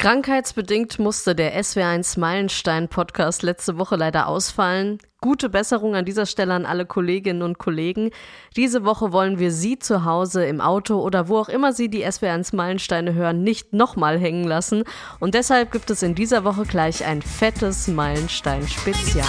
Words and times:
Krankheitsbedingt 0.00 1.00
musste 1.00 1.34
der 1.34 1.60
SW1 1.60 2.20
Meilenstein 2.20 2.86
Podcast 2.86 3.42
letzte 3.42 3.78
Woche 3.78 3.96
leider 3.96 4.28
ausfallen. 4.28 4.98
Gute 5.20 5.48
Besserung 5.48 5.96
an 5.96 6.04
dieser 6.04 6.24
Stelle 6.24 6.54
an 6.54 6.66
alle 6.66 6.86
Kolleginnen 6.86 7.42
und 7.42 7.58
Kollegen. 7.58 8.10
Diese 8.54 8.84
Woche 8.84 9.10
wollen 9.10 9.40
wir 9.40 9.50
Sie 9.50 9.76
zu 9.80 10.04
Hause 10.04 10.44
im 10.44 10.60
Auto 10.60 11.00
oder 11.00 11.26
wo 11.26 11.38
auch 11.38 11.48
immer 11.48 11.72
Sie 11.72 11.88
die 11.88 12.06
SW1 12.06 12.54
Meilensteine 12.54 13.14
hören, 13.14 13.42
nicht 13.42 13.72
nochmal 13.72 14.20
hängen 14.20 14.44
lassen. 14.44 14.84
Und 15.18 15.34
deshalb 15.34 15.72
gibt 15.72 15.90
es 15.90 16.04
in 16.04 16.14
dieser 16.14 16.44
Woche 16.44 16.62
gleich 16.62 17.04
ein 17.04 17.20
fettes 17.20 17.88
Meilenstein-Spezial. 17.88 19.26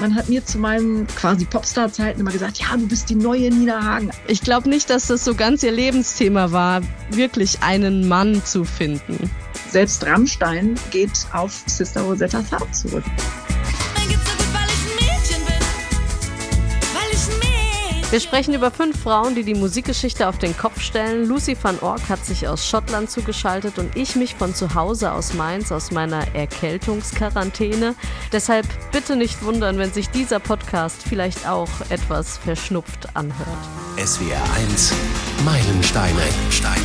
Man 0.00 0.14
hat 0.14 0.28
mir 0.28 0.44
zu 0.44 0.58
meinen 0.58 1.06
quasi 1.06 1.44
Popstar-Zeiten 1.44 2.20
immer 2.20 2.32
gesagt, 2.32 2.58
ja, 2.58 2.76
du 2.76 2.86
bist 2.86 3.10
die 3.10 3.14
neue 3.14 3.50
Nina 3.50 3.82
Hagen. 3.82 4.10
Ich 4.26 4.40
glaube 4.40 4.68
nicht, 4.68 4.90
dass 4.90 5.06
das 5.06 5.24
so 5.24 5.34
ganz 5.34 5.62
ihr 5.62 5.72
Lebensthema 5.72 6.50
war, 6.50 6.82
wirklich 7.10 7.62
einen 7.62 8.08
Mann 8.08 8.44
zu 8.44 8.64
finden. 8.64 9.30
Selbst 9.70 10.04
Rammstein 10.04 10.74
geht 10.90 11.12
auf 11.32 11.62
Sister 11.66 12.02
Rosetta 12.02 12.42
Tharpe 12.42 12.70
zurück. 12.72 13.04
Wir 18.14 18.20
sprechen 18.20 18.54
über 18.54 18.70
fünf 18.70 19.02
Frauen, 19.02 19.34
die 19.34 19.42
die 19.42 19.56
Musikgeschichte 19.56 20.28
auf 20.28 20.38
den 20.38 20.56
Kopf 20.56 20.80
stellen. 20.80 21.26
Lucy 21.26 21.56
van 21.60 21.80
Ork 21.80 22.08
hat 22.08 22.24
sich 22.24 22.46
aus 22.46 22.64
Schottland 22.64 23.10
zugeschaltet 23.10 23.80
und 23.80 23.96
ich 23.96 24.14
mich 24.14 24.36
von 24.36 24.54
zu 24.54 24.76
Hause 24.76 25.10
aus 25.10 25.34
Mainz 25.34 25.72
aus 25.72 25.90
meiner 25.90 26.32
Erkältungsquarantäne. 26.32 27.96
Deshalb 28.30 28.68
bitte 28.92 29.16
nicht 29.16 29.42
wundern, 29.42 29.78
wenn 29.78 29.92
sich 29.92 30.10
dieser 30.10 30.38
Podcast 30.38 31.02
vielleicht 31.02 31.48
auch 31.48 31.68
etwas 31.88 32.38
verschnupft 32.38 33.08
anhört. 33.14 33.48
SWR 33.96 34.44
1 34.58 34.92
Meilensteine. 35.44 36.14
Meilensteine. 36.14 36.84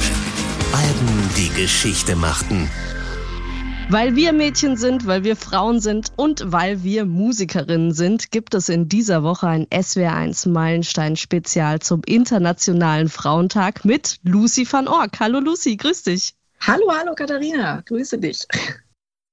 Alben, 0.73 1.29
die 1.37 1.49
Geschichte 1.49 2.15
machten. 2.15 2.71
Weil 3.91 4.15
wir 4.15 4.33
Mädchen 4.33 4.77
sind, 4.77 5.07
weil 5.07 5.23
wir 5.23 5.35
Frauen 5.35 5.79
sind 5.79 6.11
und 6.15 6.43
weil 6.45 6.83
wir 6.83 7.05
Musikerinnen 7.05 7.91
sind, 7.91 8.29
gibt 8.29 8.53
es 8.53 8.69
in 8.69 8.87
dieser 8.87 9.23
Woche 9.23 9.47
ein 9.47 9.65
SWR1 9.65 10.47
Meilenstein 10.47 11.15
Spezial 11.15 11.79
zum 11.79 12.03
Internationalen 12.05 13.09
Frauentag 13.09 13.85
mit 13.85 14.19
Lucy 14.21 14.71
van 14.71 14.87
Ork. 14.87 15.19
Hallo 15.19 15.39
Lucy, 15.39 15.75
grüß 15.75 16.03
dich. 16.03 16.35
Hallo, 16.59 16.85
hallo 16.95 17.15
Katharina, 17.15 17.81
grüße 17.81 18.19
dich. 18.19 18.45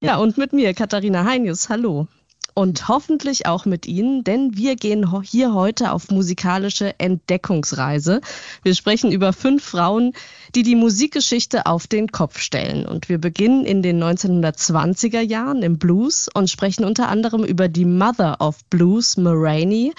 Ja, 0.00 0.16
und 0.16 0.38
mit 0.38 0.54
mir 0.54 0.72
Katharina 0.72 1.24
Heinius. 1.26 1.68
Hallo 1.68 2.08
und 2.56 2.88
hoffentlich 2.88 3.44
auch 3.44 3.66
mit 3.66 3.86
Ihnen, 3.86 4.24
denn 4.24 4.56
wir 4.56 4.76
gehen 4.76 5.20
hier 5.20 5.52
heute 5.52 5.92
auf 5.92 6.10
musikalische 6.10 6.98
Entdeckungsreise. 6.98 8.22
Wir 8.62 8.74
sprechen 8.74 9.12
über 9.12 9.34
fünf 9.34 9.62
Frauen, 9.62 10.14
die 10.54 10.62
die 10.62 10.76
Musikgeschichte 10.76 11.66
auf 11.66 11.86
den 11.86 12.12
Kopf 12.12 12.38
stellen. 12.38 12.86
Und 12.86 13.08
wir 13.08 13.18
beginnen 13.18 13.64
in 13.64 13.82
den 13.82 14.02
1920er 14.02 15.20
Jahren 15.20 15.62
im 15.62 15.78
Blues 15.78 16.28
und 16.32 16.50
sprechen 16.50 16.84
unter 16.84 17.08
anderem 17.08 17.44
über 17.44 17.68
die 17.68 17.84
Mother 17.84 18.40
of 18.40 18.64
Blues, 18.66 19.16
Moraine, 19.16 19.92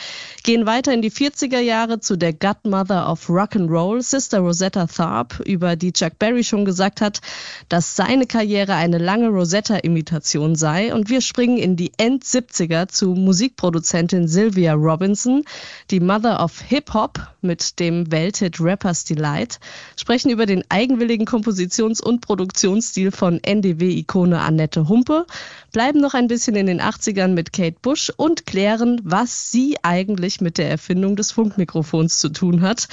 gehen 0.43 0.65
weiter 0.65 0.93
in 0.93 1.01
die 1.01 1.11
40er 1.11 1.59
Jahre 1.59 1.99
zu 1.99 2.17
der 2.17 2.33
Godmother 2.33 3.11
of 3.11 3.29
Rock'n'Roll, 3.29 4.01
Sister 4.01 4.39
Rosetta 4.39 4.87
Tharpe, 4.87 5.43
über 5.43 5.75
die 5.75 5.91
Chuck 5.91 6.19
Berry 6.19 6.43
schon 6.43 6.65
gesagt 6.65 7.01
hat, 7.01 7.21
dass 7.69 7.95
seine 7.95 8.25
Karriere 8.25 8.75
eine 8.75 8.97
lange 8.97 9.29
Rosetta-Imitation 9.29 10.55
sei. 10.55 10.93
Und 10.93 11.09
wir 11.09 11.21
springen 11.21 11.57
in 11.57 11.75
die 11.75 11.91
End 11.97 12.23
70er 12.23 12.87
zu 12.87 13.09
Musikproduzentin 13.15 14.27
Sylvia 14.27 14.73
Robinson, 14.73 15.43
die 15.91 15.99
Mother 15.99 16.43
of 16.43 16.61
Hip 16.61 16.93
Hop 16.93 17.19
mit 17.41 17.79
dem 17.79 18.11
Welthit 18.11 18.59
Rapper's 18.59 19.03
Delight, 19.03 19.59
sprechen 19.95 20.29
über 20.29 20.36
den 20.45 20.63
eigenwilligen 20.69 21.25
Kompositions- 21.25 22.01
und 22.01 22.21
Produktionsstil 22.21 23.11
von 23.11 23.43
NDW-Ikone 23.43 24.39
Annette 24.39 24.87
Humpe, 24.87 25.25
bleiben 25.71 25.99
noch 25.99 26.13
ein 26.13 26.27
bisschen 26.27 26.55
in 26.55 26.67
den 26.67 26.81
80ern 26.81 27.29
mit 27.29 27.53
Kate 27.53 27.77
Bush 27.81 28.11
und 28.15 28.45
klären, 28.45 29.01
was 29.03 29.51
sie 29.51 29.77
eigentlich 29.83 30.41
mit 30.41 30.57
der 30.57 30.69
Erfindung 30.69 31.15
des 31.15 31.31
Funkmikrofons 31.31 32.19
zu 32.19 32.29
tun 32.29 32.61
hat. 32.61 32.87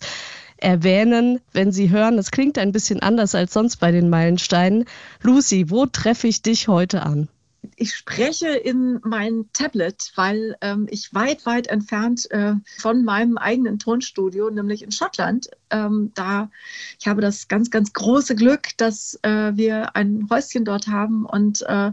erwähnen, 0.57 1.39
wenn 1.53 1.71
Sie 1.71 1.91
hören, 1.91 2.17
es 2.17 2.31
klingt 2.31 2.57
ein 2.57 2.71
bisschen 2.71 3.03
anders 3.03 3.35
als 3.35 3.53
sonst 3.53 3.77
bei 3.77 3.91
den 3.91 4.09
Meilensteinen. 4.09 4.85
Lucy, 5.21 5.69
wo 5.69 5.85
treffe 5.85 6.27
ich 6.27 6.41
dich 6.41 6.67
heute 6.67 7.03
an? 7.03 7.27
Ich 7.75 7.93
spreche 7.93 8.49
in 8.49 8.99
mein 9.03 9.45
Tablet, 9.53 10.11
weil 10.15 10.55
ähm, 10.61 10.87
ich 10.89 11.13
weit, 11.13 11.45
weit 11.45 11.67
entfernt 11.67 12.29
äh, 12.31 12.53
von 12.79 13.03
meinem 13.03 13.37
eigenen 13.37 13.77
Tonstudio, 13.77 14.49
nämlich 14.49 14.81
in 14.81 14.91
Schottland, 14.91 15.49
ähm, 15.69 16.11
da 16.15 16.49
ich 16.99 17.07
habe 17.07 17.21
das 17.21 17.47
ganz, 17.47 17.69
ganz 17.69 17.93
große 17.93 18.35
Glück, 18.35 18.69
dass 18.77 19.19
äh, 19.21 19.51
wir 19.55 19.95
ein 19.95 20.27
Häuschen 20.29 20.65
dort 20.65 20.87
haben. 20.87 21.25
Und 21.25 21.61
äh, 21.67 21.91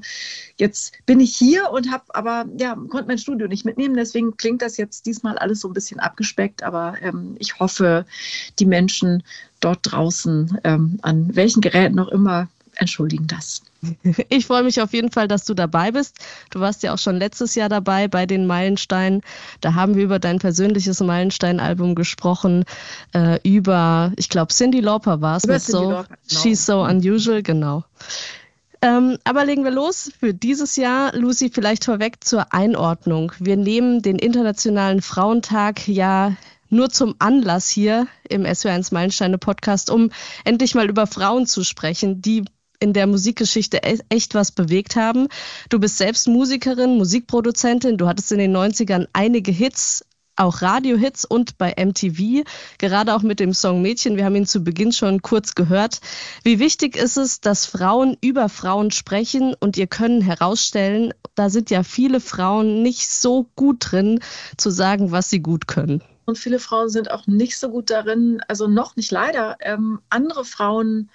jetzt 0.56 0.92
bin 1.04 1.20
ich 1.20 1.36
hier 1.36 1.70
und 1.70 1.90
habe 1.90 2.04
aber 2.08 2.46
ja 2.58 2.74
konnte 2.74 3.08
mein 3.08 3.18
Studio 3.18 3.46
nicht 3.46 3.64
mitnehmen, 3.64 3.94
deswegen 3.94 4.36
klingt 4.36 4.62
das 4.62 4.78
jetzt 4.78 5.04
diesmal 5.04 5.36
alles 5.38 5.60
so 5.60 5.68
ein 5.68 5.74
bisschen 5.74 6.00
abgespeckt, 6.00 6.62
aber 6.62 6.94
ähm, 7.02 7.36
ich 7.38 7.58
hoffe, 7.60 8.06
die 8.58 8.66
Menschen 8.66 9.22
dort 9.60 9.80
draußen 9.82 10.58
ähm, 10.64 10.98
an 11.02 11.34
welchen 11.34 11.60
Geräten 11.60 11.96
noch 11.96 12.08
immer 12.08 12.48
entschuldigen 12.78 13.26
das. 13.26 13.62
Ich 14.28 14.46
freue 14.46 14.62
mich 14.62 14.80
auf 14.80 14.92
jeden 14.92 15.10
Fall, 15.10 15.28
dass 15.28 15.44
du 15.44 15.54
dabei 15.54 15.92
bist. 15.92 16.16
Du 16.50 16.60
warst 16.60 16.82
ja 16.82 16.94
auch 16.94 16.98
schon 16.98 17.16
letztes 17.16 17.54
Jahr 17.54 17.68
dabei 17.68 18.08
bei 18.08 18.26
den 18.26 18.46
Meilensteinen. 18.46 19.22
Da 19.60 19.74
haben 19.74 19.94
wir 19.94 20.04
über 20.04 20.18
dein 20.18 20.38
persönliches 20.38 21.00
Meilenstein-Album 21.00 21.94
gesprochen, 21.94 22.64
äh, 23.14 23.38
über, 23.48 24.12
ich 24.16 24.28
glaube, 24.28 24.52
Cindy 24.52 24.80
Lauper 24.80 25.20
war 25.20 25.36
es 25.36 25.46
mit 25.46 25.62
so 25.62 25.90
Lauper, 25.90 26.08
genau. 26.28 26.42
She's 26.42 26.66
So 26.66 26.82
Unusual, 26.82 27.42
genau. 27.42 27.84
Ähm, 28.80 29.18
aber 29.24 29.44
legen 29.44 29.64
wir 29.64 29.72
los 29.72 30.12
für 30.20 30.32
dieses 30.32 30.76
Jahr. 30.76 31.14
Lucy, 31.16 31.50
vielleicht 31.50 31.84
vorweg 31.84 32.22
zur 32.24 32.52
Einordnung. 32.52 33.32
Wir 33.40 33.56
nehmen 33.56 34.02
den 34.02 34.18
Internationalen 34.18 35.02
Frauentag 35.02 35.88
ja 35.88 36.36
nur 36.70 36.90
zum 36.90 37.14
Anlass 37.18 37.68
hier 37.68 38.06
im 38.28 38.44
SW1 38.44 38.92
Meilensteine 38.92 39.38
Podcast, 39.38 39.90
um 39.90 40.10
endlich 40.44 40.74
mal 40.74 40.88
über 40.88 41.06
Frauen 41.06 41.46
zu 41.46 41.64
sprechen, 41.64 42.22
die 42.22 42.44
in 42.80 42.92
der 42.92 43.06
Musikgeschichte 43.06 43.78
e-, 43.78 43.98
echt 44.08 44.34
was 44.34 44.52
bewegt 44.52 44.96
haben. 44.96 45.28
Du 45.68 45.78
bist 45.78 45.98
selbst 45.98 46.28
Musikerin, 46.28 46.96
Musikproduzentin. 46.96 47.96
Du 47.96 48.06
hattest 48.06 48.32
in 48.32 48.38
den 48.38 48.56
90ern 48.56 49.06
einige 49.12 49.52
Hits 49.52 50.04
auch 50.38 50.62
Radiohits 50.62 51.24
und 51.24 51.58
bei 51.58 51.74
MTV, 51.76 52.44
gerade 52.78 53.14
auch 53.14 53.22
mit 53.22 53.40
dem 53.40 53.52
Song 53.52 53.82
Mädchen. 53.82 54.16
Wir 54.16 54.24
haben 54.24 54.36
ihn 54.36 54.46
zu 54.46 54.62
Beginn 54.62 54.92
schon 54.92 55.20
kurz 55.20 55.54
gehört. 55.54 56.00
Wie 56.44 56.58
wichtig 56.60 56.96
ist 56.96 57.16
es, 57.16 57.40
dass 57.40 57.66
Frauen 57.66 58.16
über 58.20 58.48
Frauen 58.48 58.90
sprechen 58.90 59.54
und 59.58 59.76
ihr 59.76 59.88
können 59.88 60.20
herausstellen, 60.20 61.12
da 61.34 61.50
sind 61.50 61.70
ja 61.70 61.82
viele 61.82 62.20
Frauen 62.20 62.82
nicht 62.82 63.10
so 63.10 63.48
gut 63.56 63.90
drin, 63.90 64.20
zu 64.56 64.70
sagen, 64.70 65.10
was 65.10 65.28
sie 65.30 65.40
gut 65.40 65.66
können. 65.66 66.02
Und 66.24 66.38
viele 66.38 66.58
Frauen 66.58 66.90
sind 66.90 67.10
auch 67.10 67.26
nicht 67.26 67.58
so 67.58 67.70
gut 67.70 67.90
darin, 67.90 68.40
also 68.48 68.66
noch 68.66 68.96
nicht 68.96 69.10
leider, 69.10 69.56
ähm, 69.60 70.00
andere 70.10 70.44
Frauen 70.44 71.10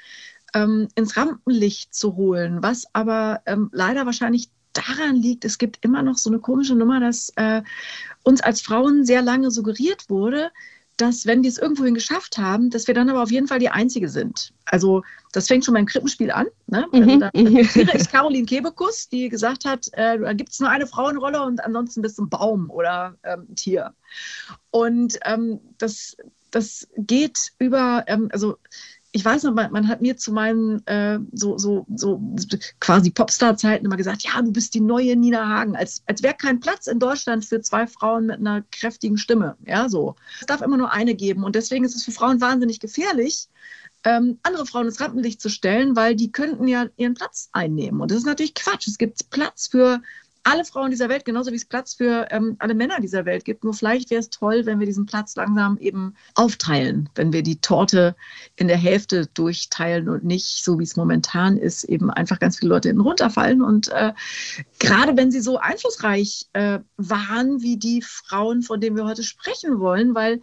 ähm, 0.53 0.87
ins 0.95 1.17
Rampenlicht 1.17 1.93
zu 1.93 2.15
holen, 2.15 2.61
was 2.61 2.85
aber 2.93 3.41
ähm, 3.45 3.69
leider 3.73 4.05
wahrscheinlich 4.05 4.49
daran 4.73 5.15
liegt, 5.15 5.45
es 5.45 5.57
gibt 5.57 5.83
immer 5.85 6.01
noch 6.01 6.17
so 6.17 6.29
eine 6.29 6.39
komische 6.39 6.75
Nummer, 6.75 6.99
dass 6.99 7.31
äh, 7.35 7.61
uns 8.23 8.41
als 8.41 8.61
Frauen 8.61 9.05
sehr 9.05 9.21
lange 9.21 9.51
suggeriert 9.51 10.09
wurde, 10.09 10.51
dass 10.97 11.25
wenn 11.25 11.41
wir 11.41 11.49
es 11.49 11.57
irgendwohin 11.57 11.95
geschafft 11.95 12.37
haben, 12.37 12.69
dass 12.69 12.87
wir 12.87 12.93
dann 12.93 13.09
aber 13.09 13.23
auf 13.23 13.31
jeden 13.31 13.47
Fall 13.47 13.59
die 13.59 13.69
Einzige 13.69 14.09
sind. 14.09 14.53
Also 14.65 15.03
das 15.31 15.47
fängt 15.47 15.65
schon 15.65 15.73
beim 15.73 15.85
Krippenspiel 15.85 16.31
an. 16.31 16.47
Ne? 16.67 16.85
Also 16.91 17.09
mhm. 17.09 17.19
da 17.19 17.31
zitiere 17.33 17.97
ich 17.97 18.09
Caroline 18.11 18.45
Kebekus, 18.45 19.09
die 19.09 19.29
gesagt 19.29 19.65
hat, 19.65 19.87
äh, 19.93 20.19
da 20.19 20.33
gibt 20.33 20.51
es 20.51 20.59
nur 20.59 20.69
eine 20.69 20.85
Frauenrolle 20.85 21.41
und 21.43 21.63
ansonsten 21.63 22.01
bist 22.01 22.19
du 22.19 22.23
ein 22.23 22.29
Baum 22.29 22.69
oder 22.69 23.15
ähm, 23.23 23.47
ein 23.49 23.55
Tier. 23.55 23.93
Und 24.69 25.17
ähm, 25.25 25.59
das, 25.79 26.15
das 26.51 26.87
geht 26.95 27.53
über, 27.57 28.03
ähm, 28.07 28.29
also 28.31 28.57
ich 29.15 29.23
weiß 29.23 29.43
noch, 29.43 29.53
man, 29.53 29.71
man 29.71 29.87
hat 29.87 30.01
mir 30.01 30.17
zu 30.17 30.33
meinen 30.33 30.85
äh, 30.87 31.19
so, 31.33 31.59
so, 31.59 31.85
so 31.95 32.19
quasi 32.79 33.11
Popstar-Zeiten 33.11 33.85
immer 33.85 33.95
gesagt, 33.95 34.23
ja, 34.23 34.41
du 34.41 34.51
bist 34.51 34.73
die 34.73 34.81
neue 34.81 35.15
Nina 35.15 35.47
Hagen, 35.47 35.75
als, 35.75 36.01
als 36.07 36.23
wäre 36.23 36.33
kein 36.33 36.59
Platz 36.59 36.87
in 36.87 36.97
Deutschland 36.97 37.45
für 37.45 37.61
zwei 37.61 37.85
Frauen 37.85 38.25
mit 38.25 38.39
einer 38.39 38.63
kräftigen 38.71 39.17
Stimme. 39.17 39.55
Ja, 39.67 39.87
so. 39.87 40.15
Es 40.39 40.47
darf 40.47 40.61
immer 40.61 40.77
nur 40.77 40.91
eine 40.91 41.13
geben. 41.13 41.43
Und 41.43 41.55
deswegen 41.55 41.85
ist 41.85 41.95
es 41.95 42.03
für 42.03 42.11
Frauen 42.11 42.41
wahnsinnig 42.41 42.79
gefährlich, 42.79 43.49
ähm, 44.03 44.39
andere 44.41 44.65
Frauen 44.65 44.87
ins 44.87 44.99
Rampenlicht 44.99 45.39
zu 45.39 45.49
stellen, 45.49 45.95
weil 45.95 46.15
die 46.15 46.31
könnten 46.31 46.67
ja 46.67 46.87
ihren 46.97 47.13
Platz 47.13 47.49
einnehmen. 47.51 48.01
Und 48.01 48.09
das 48.09 48.17
ist 48.17 48.25
natürlich 48.25 48.55
Quatsch. 48.55 48.87
Es 48.87 48.97
gibt 48.97 49.29
Platz 49.29 49.67
für 49.67 50.01
alle 50.43 50.65
Frauen 50.65 50.91
dieser 50.91 51.09
Welt, 51.09 51.25
genauso 51.25 51.51
wie 51.51 51.55
es 51.55 51.65
Platz 51.65 51.93
für 51.93 52.27
ähm, 52.29 52.55
alle 52.59 52.73
Männer 52.73 52.99
dieser 52.99 53.25
Welt 53.25 53.45
gibt. 53.45 53.63
Nur 53.63 53.73
vielleicht 53.73 54.09
wäre 54.09 54.19
es 54.19 54.29
toll, 54.29 54.65
wenn 54.65 54.79
wir 54.79 54.85
diesen 54.85 55.05
Platz 55.05 55.35
langsam 55.35 55.77
eben 55.77 56.15
aufteilen, 56.35 57.09
wenn 57.15 57.31
wir 57.31 57.43
die 57.43 57.61
Torte 57.61 58.15
in 58.57 58.67
der 58.67 58.77
Hälfte 58.77 59.27
durchteilen 59.27 60.09
und 60.09 60.25
nicht, 60.25 60.63
so 60.63 60.79
wie 60.79 60.83
es 60.83 60.97
momentan 60.97 61.57
ist, 61.57 61.85
eben 61.85 62.11
einfach 62.11 62.39
ganz 62.39 62.59
viele 62.59 62.69
Leute 62.69 62.89
hinten 62.89 63.01
runterfallen. 63.01 63.61
Und 63.61 63.87
äh, 63.89 64.13
gerade 64.79 65.15
wenn 65.15 65.31
sie 65.31 65.41
so 65.41 65.57
einflussreich 65.57 66.47
äh, 66.53 66.79
waren 66.97 67.61
wie 67.61 67.77
die 67.77 68.01
Frauen, 68.01 68.63
von 68.63 68.81
denen 68.81 68.97
wir 68.97 69.05
heute 69.05 69.23
sprechen 69.23 69.79
wollen, 69.79 70.13
weil 70.13 70.41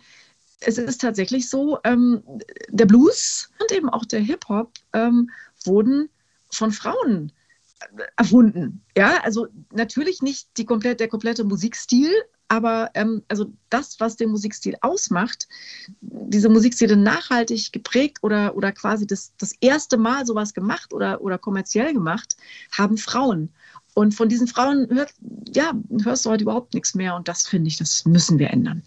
es 0.60 0.78
ist 0.78 1.00
tatsächlich 1.00 1.48
so, 1.48 1.78
ähm, 1.84 2.22
der 2.68 2.86
Blues 2.86 3.50
und 3.60 3.72
eben 3.72 3.88
auch 3.88 4.04
der 4.04 4.20
Hip-Hop 4.20 4.72
ähm, 4.92 5.30
wurden 5.64 6.08
von 6.50 6.72
Frauen 6.72 7.32
erfunden. 8.16 8.82
Ja, 8.96 9.22
also 9.22 9.48
natürlich 9.72 10.22
nicht 10.22 10.48
die 10.56 10.64
komplett, 10.64 11.00
der 11.00 11.08
komplette 11.08 11.44
Musikstil, 11.44 12.10
aber 12.48 12.90
ähm, 12.94 13.22
also 13.28 13.52
das, 13.68 14.00
was 14.00 14.16
den 14.16 14.30
Musikstil 14.30 14.76
ausmacht, 14.80 15.46
diese 16.00 16.48
Musikstile 16.48 16.96
nachhaltig 16.96 17.72
geprägt 17.72 18.18
oder, 18.22 18.56
oder 18.56 18.72
quasi 18.72 19.06
das, 19.06 19.32
das 19.38 19.54
erste 19.60 19.96
Mal 19.96 20.26
sowas 20.26 20.52
gemacht 20.52 20.92
oder, 20.92 21.20
oder 21.20 21.38
kommerziell 21.38 21.92
gemacht, 21.94 22.36
haben 22.72 22.98
Frauen. 22.98 23.50
Und 23.94 24.14
von 24.14 24.28
diesen 24.28 24.48
Frauen 24.48 24.88
hört, 24.90 25.12
ja, 25.54 25.72
hörst 26.02 26.26
du 26.26 26.30
heute 26.30 26.42
überhaupt 26.42 26.74
nichts 26.74 26.94
mehr. 26.94 27.14
Und 27.14 27.28
das 27.28 27.46
finde 27.46 27.68
ich, 27.68 27.76
das 27.76 28.04
müssen 28.04 28.38
wir 28.38 28.50
ändern. 28.50 28.82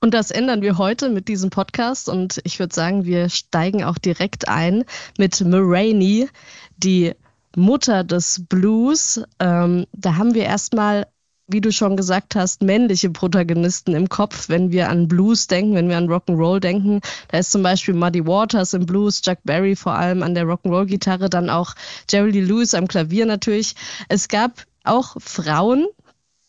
Und 0.00 0.14
das 0.14 0.32
ändern 0.32 0.62
wir 0.62 0.78
heute 0.78 1.10
mit 1.10 1.28
diesem 1.28 1.50
Podcast. 1.50 2.08
Und 2.08 2.40
ich 2.42 2.58
würde 2.58 2.74
sagen, 2.74 3.04
wir 3.04 3.28
steigen 3.28 3.84
auch 3.84 3.98
direkt 3.98 4.48
ein 4.48 4.84
mit 5.16 5.40
Moraine, 5.42 6.28
die 6.76 7.12
Mutter 7.56 8.04
des 8.04 8.44
Blues. 8.48 9.22
Ähm, 9.38 9.86
da 9.92 10.16
haben 10.16 10.34
wir 10.34 10.44
erstmal, 10.44 11.06
wie 11.46 11.60
du 11.60 11.72
schon 11.72 11.96
gesagt 11.96 12.34
hast, 12.34 12.62
männliche 12.62 13.10
Protagonisten 13.10 13.94
im 13.94 14.08
Kopf, 14.08 14.48
wenn 14.48 14.72
wir 14.72 14.88
an 14.88 15.08
Blues 15.08 15.46
denken, 15.46 15.74
wenn 15.74 15.88
wir 15.88 15.96
an 15.96 16.08
Rock'n'Roll 16.08 16.60
denken. 16.60 17.00
Da 17.28 17.38
ist 17.38 17.52
zum 17.52 17.62
Beispiel 17.62 17.94
Muddy 17.94 18.26
Waters 18.26 18.74
im 18.74 18.86
Blues, 18.86 19.22
Chuck 19.22 19.38
Berry 19.44 19.76
vor 19.76 19.94
allem 19.94 20.22
an 20.22 20.34
der 20.34 20.44
Rock'n'Roll-Gitarre, 20.44 21.28
dann 21.28 21.50
auch 21.50 21.74
Jerry 22.10 22.30
Lee 22.30 22.40
Lewis 22.40 22.74
am 22.74 22.88
Klavier 22.88 23.26
natürlich. 23.26 23.74
Es 24.08 24.28
gab 24.28 24.64
auch 24.84 25.16
Frauen, 25.18 25.86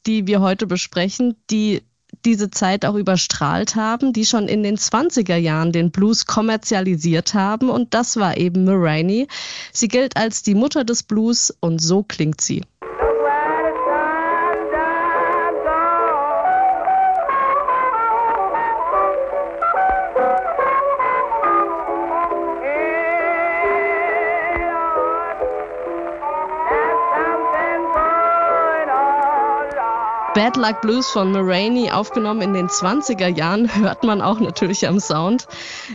die 0.06 0.28
wir 0.28 0.42
heute 0.42 0.68
besprechen, 0.68 1.36
die 1.50 1.82
diese 2.26 2.50
Zeit 2.52 2.86
auch 2.86 2.96
überstrahlt 2.96 3.76
haben, 3.76 4.14
die 4.14 4.26
schon 4.26 4.48
in 4.48 4.64
den 4.64 4.78
20er 4.78 5.36
Jahren 5.36 5.72
den 5.72 5.92
Blues 5.92 6.26
kommerzialisiert 6.26 7.34
haben. 7.34 7.70
Und 7.70 7.94
das 7.94 8.18
war 8.18 8.38
eben 8.38 8.66
Moraine. 8.66 9.28
Sie 9.72 9.88
gilt 9.88 10.18
als 10.18 10.44
die 10.44 10.56
Mutter 10.56 10.84
des 10.84 11.04
Blues 11.04 11.54
und 11.60 11.80
so 11.80 12.04
klingt 12.04 12.42
sie. 12.42 12.64
Bad 30.34 30.58
Luck 30.58 30.82
Blues 30.82 31.12
von 31.12 31.32
Moraine, 31.32 31.96
aufgenommen 31.96 32.42
in 32.42 32.54
den 32.54 32.68
20er 32.68 33.28
Jahren, 33.28 33.74
hört 33.76 34.04
man 34.04 34.20
auch 34.20 34.40
natürlich 34.40 34.88
am 34.88 35.00
Sound. 35.00 35.48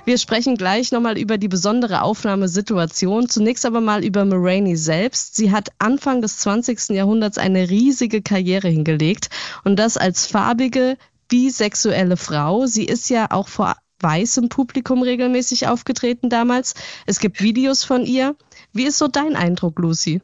Wir 0.05 0.17
sprechen 0.17 0.57
gleich 0.57 0.93
nochmal 0.93 1.19
über 1.19 1.39
die 1.39 1.49
besondere 1.49 2.03
Aufnahmesituation. 2.03 3.29
Zunächst 3.29 3.67
aber 3.67 3.81
mal 3.81 4.05
über 4.05 4.25
Moraine 4.25 4.77
selbst. 4.77 5.35
Sie 5.35 5.51
hat 5.51 5.71
Anfang 5.81 6.23
des 6.23 6.39
20. 6.39 6.91
Jahrhunderts 6.91 7.37
eine 7.37 7.69
riesige 7.69 8.23
Karriere 8.23 8.69
hingelegt 8.69 9.29
und 9.65 9.77
das 9.77 9.97
als 9.97 10.27
farbige, 10.27 10.97
bisexuelle 11.27 12.17
Frau. 12.17 12.67
Sie 12.67 12.85
ist 12.85 13.11
ja 13.11 13.33
auch 13.33 13.49
vor 13.49 13.75
weißem 13.99 14.51
Publikum 14.51 15.03
regelmäßig 15.03 15.67
aufgetreten 15.67 16.31
damals. 16.31 16.75
Es 17.07 17.19
gibt 17.19 17.43
Videos 17.43 17.83
von 17.83 18.05
ihr. 18.05 18.37
Wie 18.73 18.85
ist 18.85 18.99
so 18.99 19.09
dein 19.09 19.35
Eindruck, 19.35 19.81
Lucy? 19.81 20.21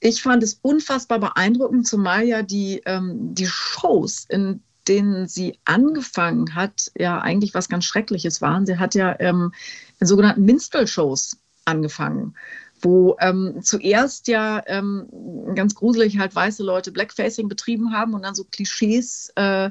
Ich 0.00 0.22
fand 0.22 0.42
es 0.42 0.58
unfassbar 0.62 1.18
beeindruckend, 1.18 1.86
zumal 1.86 2.24
ja 2.24 2.42
die, 2.42 2.82
ähm, 2.86 3.34
die 3.34 3.46
Shows, 3.46 4.26
in 4.28 4.62
denen 4.86 5.28
sie 5.28 5.58
angefangen 5.64 6.54
hat, 6.54 6.90
ja 6.96 7.20
eigentlich 7.20 7.54
was 7.54 7.68
ganz 7.68 7.84
Schreckliches 7.84 8.40
waren. 8.40 8.64
Sie 8.64 8.78
hat 8.78 8.94
ja 8.94 9.14
ähm, 9.20 9.52
in 10.00 10.06
sogenannten 10.06 10.44
Minstrel-Shows 10.44 11.38
angefangen, 11.64 12.34
wo 12.80 13.16
ähm, 13.20 13.60
zuerst 13.62 14.28
ja 14.28 14.62
ähm, 14.66 15.08
ganz 15.54 15.74
gruselig 15.74 16.18
halt 16.18 16.34
weiße 16.34 16.62
Leute 16.62 16.92
Blackfacing 16.92 17.48
betrieben 17.48 17.92
haben 17.92 18.14
und 18.14 18.22
dann 18.22 18.34
so 18.34 18.44
Klischees 18.44 19.30
äh, 19.36 19.70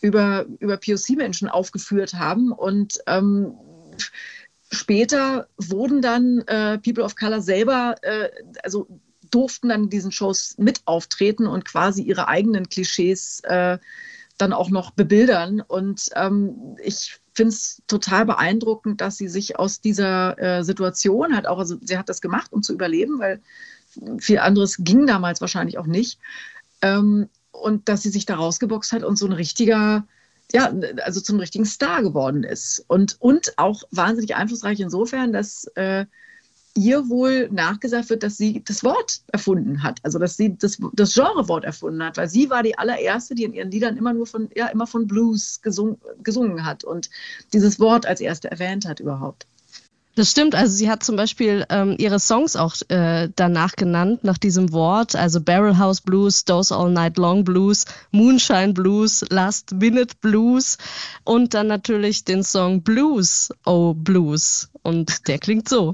über, 0.00 0.46
über 0.58 0.76
POC-Menschen 0.76 1.48
aufgeführt 1.48 2.14
haben 2.14 2.52
und 2.52 2.98
ähm, 3.06 3.54
später 4.72 5.48
wurden 5.56 6.02
dann 6.02 6.40
äh, 6.46 6.78
People 6.78 7.04
of 7.04 7.16
Color 7.16 7.42
selber, 7.42 7.94
äh, 8.02 8.30
also 8.62 8.88
durften 9.30 9.68
dann 9.68 9.84
in 9.84 9.90
diesen 9.90 10.12
Shows 10.12 10.54
mit 10.58 10.82
auftreten 10.84 11.46
und 11.46 11.64
quasi 11.64 12.02
ihre 12.02 12.28
eigenen 12.28 12.68
Klischees 12.68 13.40
äh, 13.44 13.78
dann 14.38 14.52
auch 14.52 14.70
noch 14.70 14.92
bebildern. 14.92 15.60
Und 15.60 16.10
ähm, 16.14 16.76
ich 16.82 17.20
finde 17.34 17.50
es 17.50 17.82
total 17.86 18.24
beeindruckend, 18.26 19.00
dass 19.00 19.16
sie 19.16 19.28
sich 19.28 19.58
aus 19.58 19.80
dieser 19.80 20.38
äh, 20.38 20.64
Situation 20.64 21.34
halt 21.34 21.46
auch, 21.46 21.58
also 21.58 21.76
sie 21.80 21.98
hat 21.98 22.08
das 22.08 22.20
gemacht, 22.20 22.52
um 22.52 22.62
zu 22.62 22.72
überleben, 22.72 23.18
weil 23.18 23.40
viel 24.18 24.38
anderes 24.38 24.76
ging 24.78 25.06
damals 25.06 25.40
wahrscheinlich 25.40 25.78
auch 25.78 25.86
nicht. 25.86 26.18
Ähm, 26.82 27.28
und 27.50 27.88
dass 27.88 28.02
sie 28.02 28.10
sich 28.10 28.26
da 28.26 28.36
rausgeboxt 28.36 28.92
hat 28.92 29.02
und 29.02 29.16
so 29.16 29.26
ein 29.26 29.32
richtiger, 29.32 30.06
ja, 30.52 30.72
also 31.04 31.20
zum 31.20 31.38
richtigen 31.40 31.64
Star 31.64 32.02
geworden 32.02 32.44
ist. 32.44 32.84
Und, 32.86 33.16
und 33.20 33.58
auch 33.58 33.82
wahnsinnig 33.90 34.36
einflussreich 34.36 34.80
insofern, 34.80 35.32
dass 35.32 35.64
äh, 35.74 36.06
ihr 36.74 37.08
wohl 37.08 37.48
nachgesagt 37.50 38.10
wird, 38.10 38.22
dass 38.22 38.36
sie 38.36 38.62
das 38.64 38.84
Wort 38.84 39.22
erfunden 39.32 39.82
hat, 39.82 40.00
also 40.02 40.18
dass 40.18 40.36
sie 40.36 40.56
das, 40.56 40.78
das 40.92 41.14
Genrewort 41.14 41.64
erfunden 41.64 42.02
hat, 42.02 42.16
weil 42.16 42.28
sie 42.28 42.50
war 42.50 42.62
die 42.62 42.78
allererste, 42.78 43.34
die 43.34 43.44
in 43.44 43.52
ihren 43.52 43.70
Liedern 43.70 43.96
immer 43.96 44.12
nur 44.12 44.26
von, 44.26 44.48
ja, 44.54 44.66
immer 44.68 44.86
von 44.86 45.06
Blues 45.06 45.60
gesung, 45.62 45.98
gesungen 46.22 46.64
hat 46.64 46.84
und 46.84 47.10
dieses 47.52 47.80
Wort 47.80 48.06
als 48.06 48.20
erste 48.20 48.50
erwähnt 48.50 48.86
hat 48.86 49.00
überhaupt. 49.00 49.46
Das 50.18 50.32
stimmt, 50.32 50.56
also 50.56 50.74
sie 50.74 50.90
hat 50.90 51.04
zum 51.04 51.14
Beispiel 51.14 51.64
ähm, 51.68 51.94
ihre 51.96 52.18
Songs 52.18 52.56
auch 52.56 52.74
äh, 52.88 53.28
danach 53.36 53.76
genannt, 53.76 54.24
nach 54.24 54.36
diesem 54.36 54.72
Wort, 54.72 55.14
also 55.14 55.40
Barrel 55.40 55.78
House 55.78 56.00
Blues, 56.00 56.44
Those 56.44 56.74
All 56.74 56.90
Night 56.90 57.18
Long 57.18 57.44
Blues, 57.44 57.84
Moonshine 58.10 58.72
Blues, 58.72 59.24
Last 59.30 59.74
Minute 59.74 60.16
Blues 60.20 60.76
und 61.22 61.54
dann 61.54 61.68
natürlich 61.68 62.24
den 62.24 62.42
Song 62.42 62.82
Blues, 62.82 63.50
Oh 63.64 63.94
Blues. 63.94 64.68
Und 64.82 65.28
der 65.28 65.38
klingt 65.38 65.68
so. 65.68 65.92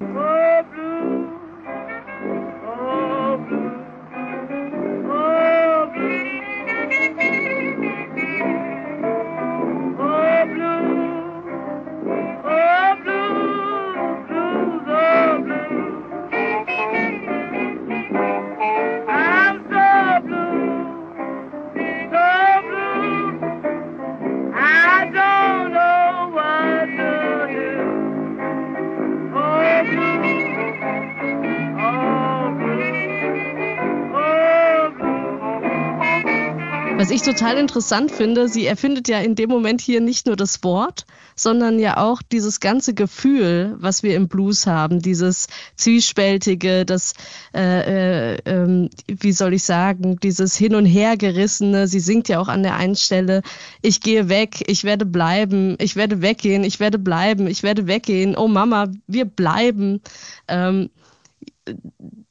Ich 37.15 37.23
total 37.23 37.59
interessant 37.59 38.11
finde, 38.11 38.49
sie 38.49 38.67
erfindet 38.67 39.07
ja 39.09 39.21
in 39.21 39.37
dem 39.37 39.49
Moment 39.49 39.81
hier 39.81 40.01
nicht 40.01 40.27
nur 40.27 40.35
das 40.35 40.65
Wort, 40.65 41.07
sondern 41.37 41.79
ja 41.79 41.97
auch 41.99 42.23
dieses 42.23 42.59
ganze 42.59 42.93
Gefühl, 42.93 43.77
was 43.79 44.03
wir 44.03 44.17
im 44.17 44.27
Blues 44.27 44.67
haben, 44.67 45.01
dieses 45.01 45.47
zwiespältige, 45.77 46.85
das, 46.85 47.15
äh, 47.55 48.35
äh, 48.35 48.35
äh, 48.45 48.89
wie 49.07 49.33
soll 49.33 49.55
ich 49.55 49.63
sagen, 49.63 50.19
dieses 50.21 50.57
hin 50.57 50.75
und 50.75 50.87
her 50.87 51.17
gerissene. 51.17 51.87
Sie 51.87 52.01
singt 52.01 52.29
ja 52.29 52.41
auch 52.41 52.49
an 52.49 52.65
der 52.65 52.75
einen 52.75 52.97
Stelle, 52.97 53.43
ich 53.81 54.01
gehe 54.01 54.29
weg, 54.29 54.65
ich 54.67 54.83
werde 54.83 55.07
bleiben, 55.07 55.77
ich 55.79 55.95
werde 55.95 56.21
weggehen, 56.21 56.65
ich 56.65 56.81
werde 56.81 56.99
bleiben, 56.99 57.47
ich 57.47 57.63
werde 57.63 57.87
weggehen. 57.87 58.37
Oh 58.37 58.49
Mama, 58.49 58.89
wir 59.07 59.25
bleiben. 59.25 60.01
Ähm, 60.49 60.91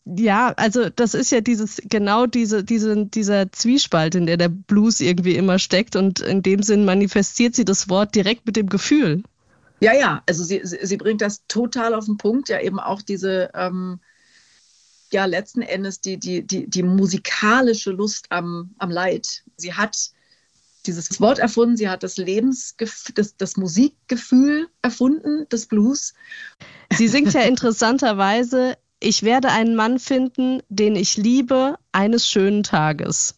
ja, 0.06 0.54
also 0.58 0.90
das 0.90 1.14
ist 1.14 1.32
ja 1.32 1.42
dieses, 1.42 1.82
genau 1.86 2.26
diese, 2.26 2.64
diese, 2.64 3.06
dieser 3.06 3.52
Zwiespalt, 3.52 4.16
in 4.16 4.26
der 4.26 4.38
der 4.38 4.50
Blues 4.50 5.00
irgendwie 5.00 5.36
immer 5.36 5.60
steckt 5.60 5.96
und 5.96 6.20
in 6.20 6.42
dem 6.42 6.62
Sinn 6.62 6.84
manifestiert 6.84 7.56
sie 7.56 7.66
das 7.66 7.90
Wort 7.90 8.14
direkt 8.14 8.46
mit 8.46 8.58
dem 8.58 8.68
Gefühl. 8.68 9.24
Ja, 9.80 9.94
ja, 9.94 10.22
also 10.28 10.44
sie, 10.44 10.62
sie 10.64 10.98
bringt 10.98 11.22
das 11.22 11.44
total 11.48 11.94
auf 11.94 12.06
den 12.06 12.18
Punkt, 12.18 12.50
ja 12.50 12.60
eben 12.60 12.80
auch 12.80 13.02
diese, 13.02 13.50
ähm, 13.54 14.00
ja 15.14 15.26
letzten 15.26 15.62
Endes 15.62 16.02
die, 16.02 16.18
die, 16.20 16.46
die, 16.46 16.70
die 16.70 16.84
musikalische 16.84 17.92
Lust 17.92 18.26
am, 18.30 18.72
am 18.80 18.92
Leid. 18.92 19.44
Sie 19.56 19.74
hat 19.74 20.12
dieses 20.86 21.22
Wort 21.22 21.40
erfunden, 21.40 21.78
sie 21.78 21.88
hat 21.88 22.04
das 22.04 22.18
Lebensgefühl, 22.18 23.16
das, 23.16 23.38
das 23.38 23.56
Musikgefühl 23.56 24.68
erfunden, 24.82 25.48
des 25.50 25.68
Blues. 25.68 26.14
Sie 26.92 27.08
singt 27.08 27.34
ja 27.34 27.42
interessanterweise, 27.44 28.78
ich 29.04 29.24
werde 29.24 29.50
einen 29.50 29.76
Mann 29.76 30.00
finden, 30.00 30.62
den 30.70 30.96
ich 30.96 31.18
liebe, 31.18 31.76
eines 31.92 32.28
schönen 32.28 32.64
Tages. 32.64 33.36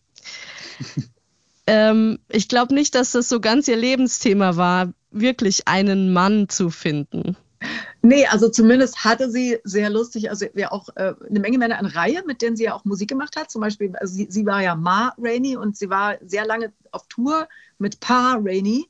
ähm, 1.67 2.19
ich 2.29 2.47
glaube 2.47 2.73
nicht, 2.73 2.95
dass 2.95 3.11
das 3.11 3.29
so 3.29 3.39
ganz 3.39 3.67
ihr 3.67 3.77
Lebensthema 3.77 4.55
war, 4.55 4.93
wirklich 5.11 5.67
einen 5.67 6.13
Mann 6.13 6.49
zu 6.49 6.69
finden. 6.69 7.35
Nee, 8.01 8.27
also 8.27 8.49
zumindest 8.49 9.03
hatte 9.03 9.31
sie 9.31 9.57
sehr 9.63 9.89
lustig, 9.89 10.29
also 10.29 10.45
ja 10.53 10.71
auch 10.71 10.89
äh, 10.95 11.15
eine 11.27 11.39
Menge 11.39 11.57
Männer 11.57 11.79
in 11.79 11.87
Reihe, 11.87 12.23
mit 12.27 12.41
denen 12.41 12.55
sie 12.55 12.65
ja 12.65 12.75
auch 12.75 12.85
Musik 12.85 13.09
gemacht 13.09 13.35
hat. 13.35 13.49
Zum 13.49 13.61
Beispiel, 13.61 13.95
also 13.95 14.13
sie, 14.13 14.27
sie 14.29 14.45
war 14.45 14.61
ja 14.61 14.75
Ma 14.75 15.15
Rainey 15.17 15.57
und 15.57 15.75
sie 15.75 15.89
war 15.89 16.17
sehr 16.23 16.45
lange 16.45 16.71
auf 16.91 17.07
Tour 17.07 17.47
mit 17.79 17.99
Pa 17.99 18.39
Rainey, 18.39 18.85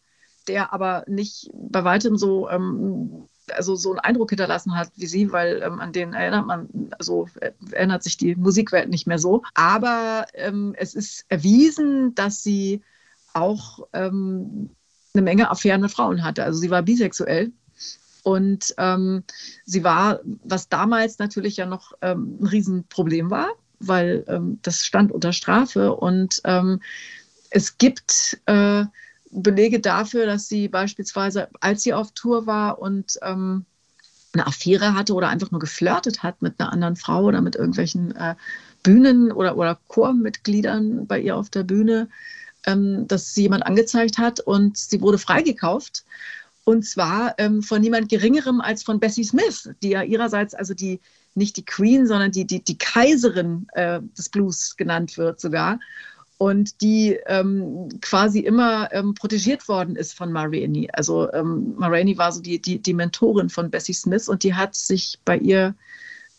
der 0.49 0.73
aber 0.73 1.05
nicht 1.07 1.49
bei 1.53 1.85
weitem 1.85 2.17
so, 2.17 2.49
ähm, 2.49 3.29
also 3.53 3.75
so 3.75 3.91
einen 3.91 3.99
Eindruck 3.99 4.29
hinterlassen 4.29 4.75
hat 4.75 4.91
wie 4.95 5.07
sie, 5.07 5.31
weil 5.31 5.61
ähm, 5.63 5.79
an 5.79 5.93
den 5.93 6.13
erinnert 6.13 6.45
man, 6.45 6.69
also 6.97 7.27
äh, 7.39 7.51
erinnert 7.71 8.03
sich 8.03 8.17
die 8.17 8.35
Musikwelt 8.35 8.89
nicht 8.89 9.07
mehr 9.07 9.19
so. 9.19 9.43
Aber 9.53 10.25
ähm, 10.33 10.73
es 10.77 10.93
ist 10.93 11.25
erwiesen, 11.29 12.15
dass 12.15 12.43
sie 12.43 12.81
auch 13.33 13.87
ähm, 13.93 14.69
eine 15.13 15.21
Menge 15.21 15.49
Affären 15.49 15.81
mit 15.81 15.91
Frauen 15.91 16.23
hatte. 16.23 16.43
Also 16.43 16.59
sie 16.59 16.69
war 16.69 16.81
bisexuell 16.81 17.51
und 18.23 18.73
ähm, 18.77 19.23
sie 19.65 19.83
war, 19.83 20.19
was 20.43 20.69
damals 20.69 21.19
natürlich 21.19 21.57
ja 21.57 21.65
noch 21.65 21.93
ähm, 22.01 22.37
ein 22.41 22.47
Riesenproblem 22.47 23.29
war, 23.29 23.49
weil 23.79 24.23
ähm, 24.27 24.59
das 24.61 24.85
stand 24.85 25.11
unter 25.11 25.33
Strafe. 25.33 25.93
Und 25.93 26.41
es 27.51 27.77
gibt 27.77 28.39
äh, 28.47 28.85
Belege 29.35 29.79
dafür, 29.79 30.25
dass 30.25 30.47
sie 30.47 30.67
beispielsweise, 30.67 31.49
als 31.59 31.83
sie 31.83 31.93
auf 31.93 32.11
Tour 32.11 32.45
war 32.47 32.79
und 32.79 33.19
ähm, 33.21 33.65
eine 34.33 34.47
Affäre 34.47 34.93
hatte 34.93 35.13
oder 35.13 35.29
einfach 35.29 35.51
nur 35.51 35.59
geflirtet 35.59 36.23
hat 36.23 36.41
mit 36.41 36.59
einer 36.59 36.71
anderen 36.71 36.95
Frau 36.95 37.23
oder 37.23 37.41
mit 37.41 37.55
irgendwelchen 37.55 38.15
äh, 38.15 38.35
Bühnen- 38.83 39.31
oder, 39.31 39.57
oder 39.57 39.79
Chormitgliedern 39.87 41.07
bei 41.07 41.19
ihr 41.19 41.35
auf 41.35 41.49
der 41.49 41.63
Bühne, 41.63 42.09
ähm, 42.65 43.07
dass 43.07 43.33
sie 43.33 43.43
jemand 43.43 43.65
angezeigt 43.65 44.17
hat 44.17 44.39
und 44.39 44.77
sie 44.77 45.01
wurde 45.01 45.17
freigekauft. 45.17 46.05
Und 46.65 46.83
zwar 46.83 47.35
ähm, 47.37 47.61
von 47.61 47.81
niemand 47.81 48.09
Geringerem 48.09 48.59
als 48.59 48.83
von 48.83 48.99
Bessie 48.99 49.23
Smith, 49.23 49.69
die 49.83 49.89
ja 49.89 50.03
ihrerseits 50.03 50.55
also 50.55 50.73
die, 50.73 50.99
nicht 51.35 51.57
die 51.57 51.65
Queen, 51.65 52.07
sondern 52.07 52.31
die, 52.31 52.45
die, 52.45 52.63
die 52.63 52.77
Kaiserin 52.77 53.67
äh, 53.73 54.01
des 54.17 54.29
Blues 54.29 54.75
genannt 54.75 55.17
wird 55.17 55.39
sogar. 55.39 55.79
Und 56.37 56.81
die 56.81 57.17
ähm, 57.27 57.87
quasi 58.01 58.39
immer 58.39 58.89
ähm, 58.91 59.13
protegiert 59.13 59.67
worden 59.69 59.95
ist 59.95 60.13
von 60.13 60.31
Ma 60.33 60.43
Rainey. 60.43 60.89
Also 60.91 61.31
ähm, 61.31 61.75
Ma 61.77 61.89
war 61.89 62.31
so 62.31 62.41
die, 62.41 62.61
die, 62.61 62.79
die 62.79 62.93
Mentorin 62.93 63.49
von 63.49 63.71
Bessie 63.71 63.93
Smith 63.93 64.27
und 64.27 64.43
die 64.43 64.53
hat 64.53 64.75
sich 64.75 65.19
bei 65.23 65.37
ihr 65.37 65.75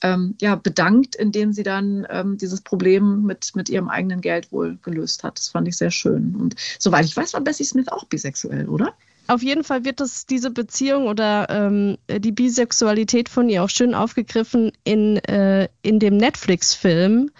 ähm, 0.02 0.34
ja, 0.40 0.56
bedankt, 0.56 1.16
indem 1.16 1.52
sie 1.52 1.62
dann 1.62 2.06
ähm, 2.10 2.36
dieses 2.36 2.60
Problem 2.60 3.22
mit, 3.22 3.52
mit 3.54 3.68
ihrem 3.68 3.88
eigenen 3.88 4.20
Geld 4.20 4.52
wohl 4.52 4.78
gelöst 4.82 5.24
hat. 5.24 5.38
Das 5.38 5.48
fand 5.48 5.66
ich 5.68 5.76
sehr 5.76 5.90
schön. 5.90 6.36
Und 6.36 6.56
soweit 6.78 7.06
ich 7.06 7.16
weiß, 7.16 7.34
war 7.34 7.40
Bessie 7.40 7.64
Smith 7.64 7.88
auch 7.88 8.04
bisexuell, 8.04 8.68
oder? 8.68 8.92
Auf 9.28 9.42
jeden 9.42 9.64
Fall 9.64 9.84
wird 9.84 10.00
das, 10.00 10.26
diese 10.26 10.50
Beziehung 10.50 11.08
oder 11.08 11.48
ähm, 11.50 11.98
die 12.08 12.30
Bisexualität 12.30 13.28
von 13.28 13.48
ihr 13.48 13.64
auch 13.64 13.70
schön 13.70 13.94
aufgegriffen 13.94 14.70
in, 14.84 15.16
äh, 15.16 15.68
in 15.82 15.98
dem 15.98 16.16
Netflix-Film, 16.16 17.30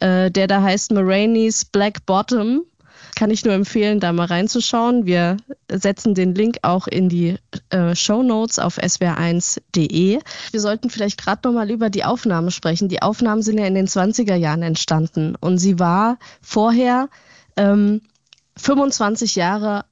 äh, 0.00 0.30
der 0.30 0.46
da 0.46 0.62
heißt 0.62 0.92
Maraine's 0.92 1.64
Black 1.64 2.06
Bottom. 2.06 2.64
Kann 3.16 3.30
ich 3.30 3.44
nur 3.44 3.54
empfehlen, 3.54 4.00
da 4.00 4.12
mal 4.12 4.26
reinzuschauen. 4.26 5.04
Wir 5.04 5.36
setzen 5.70 6.14
den 6.14 6.34
Link 6.34 6.58
auch 6.62 6.86
in 6.86 7.08
die 7.08 7.36
äh, 7.70 7.94
Show 7.94 8.22
Notes 8.22 8.58
auf 8.58 8.78
swr1.de. 8.78 10.20
Wir 10.50 10.60
sollten 10.60 10.90
vielleicht 10.90 11.22
gerade 11.22 11.46
noch 11.46 11.54
mal 11.54 11.70
über 11.70 11.90
die 11.90 12.04
Aufnahmen 12.04 12.50
sprechen. 12.50 12.88
Die 12.88 13.02
Aufnahmen 13.02 13.42
sind 13.42 13.58
ja 13.58 13.66
in 13.66 13.74
den 13.74 13.88
20er 13.88 14.36
Jahren 14.36 14.62
entstanden 14.62 15.36
und 15.38 15.58
sie 15.58 15.78
war 15.78 16.18
vorher 16.40 17.08
ähm, 17.56 18.00
25 18.56 19.34
Jahre 19.34 19.84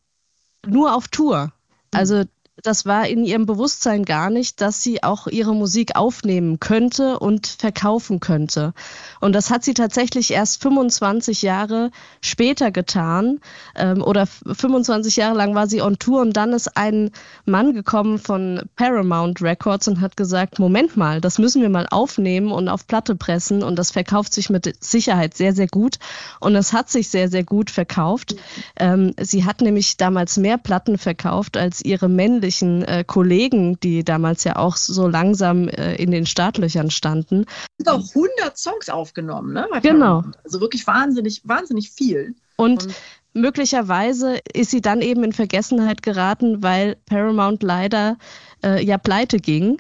nur 0.66 0.94
auf 0.94 1.08
Tour. 1.08 1.52
Also 1.92 2.24
das 2.62 2.86
war 2.86 3.06
in 3.06 3.24
ihrem 3.24 3.46
Bewusstsein 3.46 4.04
gar 4.04 4.30
nicht, 4.30 4.60
dass 4.60 4.82
sie 4.82 5.02
auch 5.02 5.26
ihre 5.26 5.54
Musik 5.54 5.96
aufnehmen 5.96 6.60
könnte 6.60 7.18
und 7.18 7.46
verkaufen 7.46 8.20
könnte. 8.20 8.74
Und 9.20 9.34
das 9.34 9.50
hat 9.50 9.64
sie 9.64 9.74
tatsächlich 9.74 10.32
erst 10.32 10.62
25 10.62 11.42
Jahre 11.42 11.90
später 12.20 12.70
getan. 12.70 13.40
Ähm, 13.76 14.02
oder 14.02 14.26
25 14.26 15.16
Jahre 15.16 15.36
lang 15.36 15.54
war 15.54 15.68
sie 15.68 15.82
on 15.82 15.98
Tour 15.98 16.20
und 16.20 16.36
dann 16.36 16.52
ist 16.52 16.76
ein 16.76 17.10
Mann 17.44 17.74
gekommen 17.74 18.18
von 18.18 18.62
Paramount 18.76 19.40
Records 19.40 19.88
und 19.88 20.00
hat 20.00 20.16
gesagt, 20.16 20.58
Moment 20.58 20.96
mal, 20.96 21.20
das 21.20 21.38
müssen 21.38 21.62
wir 21.62 21.68
mal 21.68 21.86
aufnehmen 21.90 22.50
und 22.50 22.68
auf 22.68 22.86
Platte 22.86 23.14
pressen 23.14 23.62
und 23.62 23.76
das 23.76 23.92
verkauft 23.92 24.32
sich 24.32 24.50
mit 24.50 24.74
Sicherheit 24.82 25.34
sehr, 25.34 25.54
sehr 25.54 25.68
gut. 25.68 25.98
Und 26.40 26.56
es 26.56 26.72
hat 26.72 26.90
sich 26.90 27.08
sehr, 27.08 27.28
sehr 27.28 27.44
gut 27.44 27.70
verkauft. 27.70 28.34
Ähm, 28.76 29.14
sie 29.20 29.44
hat 29.44 29.60
nämlich 29.60 29.96
damals 29.96 30.36
mehr 30.36 30.58
Platten 30.58 30.98
verkauft 30.98 31.56
als 31.56 31.84
ihre 31.84 32.08
männliche 32.08 32.47
wesentlichen 32.48 32.82
äh, 32.82 33.04
Kollegen, 33.06 33.78
die 33.80 34.04
damals 34.04 34.44
ja 34.44 34.56
auch 34.56 34.76
so 34.76 35.06
langsam 35.06 35.68
äh, 35.68 35.94
in 35.96 36.10
den 36.10 36.26
Startlöchern 36.26 36.90
standen. 36.90 37.44
sind 37.76 37.88
auch 37.88 38.02
100 38.14 38.56
Songs 38.56 38.88
aufgenommen, 38.88 39.52
ne? 39.52 39.68
Genau. 39.82 40.24
Also 40.44 40.60
wirklich 40.60 40.86
wahnsinnig, 40.86 41.42
wahnsinnig 41.44 41.90
viel. 41.90 42.34
Und, 42.56 42.84
Und 42.84 42.94
möglicherweise 43.34 44.38
ist 44.52 44.70
sie 44.70 44.80
dann 44.80 45.02
eben 45.02 45.22
in 45.24 45.32
Vergessenheit 45.32 46.02
geraten, 46.02 46.62
weil 46.62 46.96
Paramount 47.06 47.62
leider 47.62 48.16
äh, 48.64 48.82
ja 48.82 48.96
pleite 48.98 49.38
ging. 49.38 49.78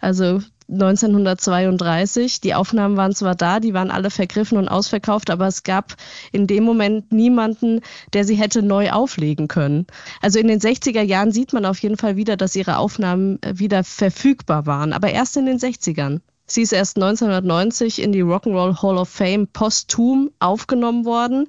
Also 0.00 0.40
1932. 0.74 2.40
Die 2.40 2.54
Aufnahmen 2.54 2.96
waren 2.96 3.14
zwar 3.14 3.34
da, 3.34 3.60
die 3.60 3.74
waren 3.74 3.90
alle 3.90 4.10
vergriffen 4.10 4.58
und 4.58 4.68
ausverkauft, 4.68 5.30
aber 5.30 5.46
es 5.46 5.62
gab 5.62 5.94
in 6.32 6.46
dem 6.46 6.64
Moment 6.64 7.12
niemanden, 7.12 7.80
der 8.12 8.24
sie 8.24 8.34
hätte 8.34 8.62
neu 8.62 8.90
auflegen 8.90 9.48
können. 9.48 9.86
Also 10.20 10.38
in 10.38 10.48
den 10.48 10.60
60er 10.60 11.02
Jahren 11.02 11.32
sieht 11.32 11.52
man 11.52 11.64
auf 11.64 11.78
jeden 11.78 11.96
Fall 11.96 12.16
wieder, 12.16 12.36
dass 12.36 12.56
ihre 12.56 12.78
Aufnahmen 12.78 13.42
äh, 13.42 13.58
wieder 13.58 13.84
verfügbar 13.84 14.66
waren, 14.66 14.92
aber 14.92 15.10
erst 15.10 15.36
in 15.36 15.46
den 15.46 15.58
60ern. 15.58 16.20
Sie 16.46 16.62
ist 16.62 16.72
erst 16.72 16.96
1990 16.96 18.02
in 18.02 18.12
die 18.12 18.22
Rock'n'Roll 18.22 18.82
Hall 18.82 18.98
of 18.98 19.08
Fame 19.08 19.46
posthum 19.46 20.30
aufgenommen 20.40 21.06
worden. 21.06 21.46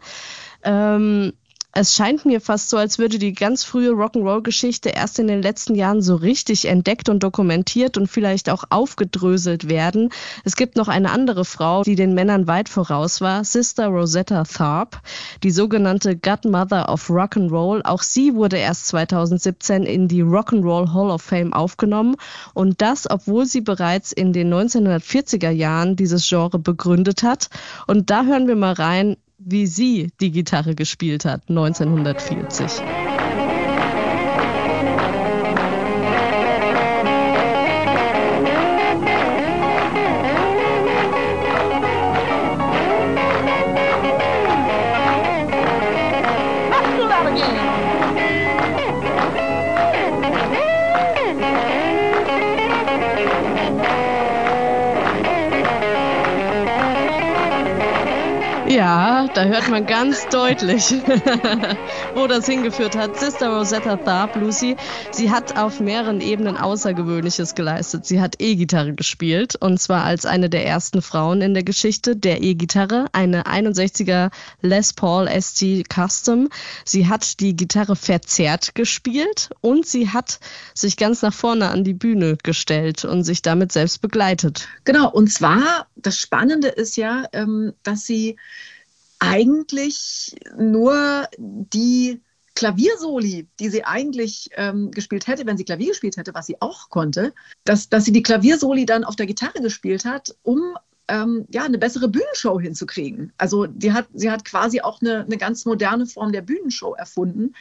Ähm, 0.63 1.33
es 1.77 1.93
scheint 1.93 2.23
mir 2.23 2.39
fast 2.39 2.69
so, 2.69 2.77
als 2.77 2.99
würde 2.99 3.19
die 3.19 3.33
ganz 3.33 3.65
frühe 3.65 3.91
Rock'n'Roll-Geschichte 3.91 4.89
erst 4.89 5.19
in 5.19 5.27
den 5.27 5.41
letzten 5.41 5.75
Jahren 5.75 6.01
so 6.01 6.15
richtig 6.15 6.69
entdeckt 6.69 7.09
und 7.09 7.21
dokumentiert 7.21 7.97
und 7.97 8.07
vielleicht 8.07 8.49
auch 8.49 8.63
aufgedröselt 8.69 9.67
werden. 9.67 10.09
Es 10.45 10.55
gibt 10.55 10.77
noch 10.77 10.87
eine 10.87 11.11
andere 11.11 11.43
Frau, 11.43 11.83
die 11.83 11.95
den 11.95 12.13
Männern 12.13 12.47
weit 12.47 12.69
voraus 12.69 13.19
war, 13.19 13.43
Sister 13.43 13.87
Rosetta 13.87 14.45
Tharpe, 14.45 14.99
die 15.43 15.51
sogenannte 15.51 16.15
Godmother 16.15 16.87
of 16.87 17.09
Rock'n'Roll. 17.09 17.81
Auch 17.83 18.03
sie 18.03 18.35
wurde 18.35 18.55
erst 18.55 18.87
2017 18.87 19.83
in 19.83 20.07
die 20.07 20.23
Rock'n'Roll 20.23 20.93
Hall 20.93 21.11
of 21.11 21.23
Fame 21.23 21.51
aufgenommen 21.51 22.15
und 22.53 22.81
das, 22.81 23.09
obwohl 23.09 23.45
sie 23.45 23.61
bereits 23.61 24.13
in 24.13 24.31
den 24.31 24.53
1940er 24.53 25.49
Jahren 25.49 25.97
dieses 25.97 26.25
Genre 26.25 26.57
begründet 26.57 27.21
hat. 27.21 27.49
Und 27.85 28.09
da 28.11 28.23
hören 28.23 28.47
wir 28.47 28.55
mal 28.55 28.73
rein, 28.73 29.17
wie 29.45 29.67
sie 29.67 30.09
die 30.19 30.31
Gitarre 30.31 30.73
gespielt 30.73 31.23
hat 31.23 31.43
1940. 31.47 32.81
Ja, 58.67 59.14
Da 59.33 59.45
hört 59.45 59.69
man 59.69 59.85
ganz 59.85 60.27
deutlich, 60.29 60.93
wo 62.15 62.27
das 62.27 62.45
hingeführt 62.45 62.95
hat. 62.95 63.19
Sister 63.19 63.49
Rosetta 63.49 63.97
Tharpe, 63.97 64.39
Lucy, 64.39 64.75
sie 65.11 65.31
hat 65.31 65.57
auf 65.57 65.79
mehreren 65.79 66.21
Ebenen 66.21 66.57
Außergewöhnliches 66.57 67.55
geleistet. 67.55 68.05
Sie 68.05 68.21
hat 68.21 68.35
E-Gitarre 68.39 68.93
gespielt 68.93 69.55
und 69.55 69.79
zwar 69.79 70.03
als 70.03 70.25
eine 70.25 70.49
der 70.49 70.65
ersten 70.65 71.01
Frauen 71.01 71.41
in 71.41 71.53
der 71.53 71.63
Geschichte 71.63 72.15
der 72.15 72.41
E-Gitarre, 72.41 73.07
eine 73.13 73.43
61er 73.43 74.31
Les 74.61 74.93
Paul 74.93 75.27
ST 75.27 75.83
Custom. 75.93 76.49
Sie 76.83 77.07
hat 77.07 77.39
die 77.39 77.55
Gitarre 77.55 77.95
verzerrt 77.95 78.75
gespielt 78.75 79.49
und 79.61 79.85
sie 79.85 80.09
hat 80.09 80.39
sich 80.73 80.97
ganz 80.97 81.21
nach 81.21 81.33
vorne 81.33 81.69
an 81.69 81.83
die 81.83 81.93
Bühne 81.93 82.37
gestellt 82.43 83.05
und 83.05 83.23
sich 83.23 83.41
damit 83.41 83.71
selbst 83.71 84.01
begleitet. 84.01 84.67
Genau, 84.83 85.09
und 85.09 85.31
zwar, 85.31 85.87
das 85.95 86.17
Spannende 86.17 86.67
ist 86.67 86.97
ja, 86.97 87.25
ähm, 87.33 87.73
dass 87.83 88.05
sie 88.05 88.37
eigentlich 89.19 90.35
nur 90.57 91.27
die 91.37 92.21
Klaviersoli, 92.55 93.47
die 93.59 93.69
sie 93.69 93.83
eigentlich 93.83 94.49
ähm, 94.55 94.91
gespielt 94.91 95.27
hätte, 95.27 95.45
wenn 95.45 95.57
sie 95.57 95.65
Klavier 95.65 95.89
gespielt 95.89 96.17
hätte, 96.17 96.33
was 96.33 96.47
sie 96.47 96.61
auch 96.61 96.89
konnte, 96.89 97.33
dass, 97.65 97.89
dass 97.89 98.05
sie 98.05 98.13
die 98.13 98.23
Klaviersoli 98.23 98.85
dann 98.85 99.03
auf 99.03 99.17
der 99.17 99.25
Gitarre 99.25 99.61
gespielt 99.61 100.05
hat, 100.05 100.35
um 100.41 100.75
ähm, 101.07 101.45
ja, 101.51 101.63
eine 101.63 101.77
bessere 101.77 102.07
Bühnenshow 102.07 102.59
hinzukriegen. 102.59 103.31
Also 103.37 103.65
die 103.65 103.93
hat, 103.93 104.07
sie 104.13 104.31
hat 104.31 104.45
quasi 104.45 104.81
auch 104.81 105.01
eine, 105.01 105.23
eine 105.25 105.37
ganz 105.37 105.65
moderne 105.65 106.07
Form 106.07 106.31
der 106.31 106.41
Bühnenshow 106.41 106.93
erfunden, 106.93 107.53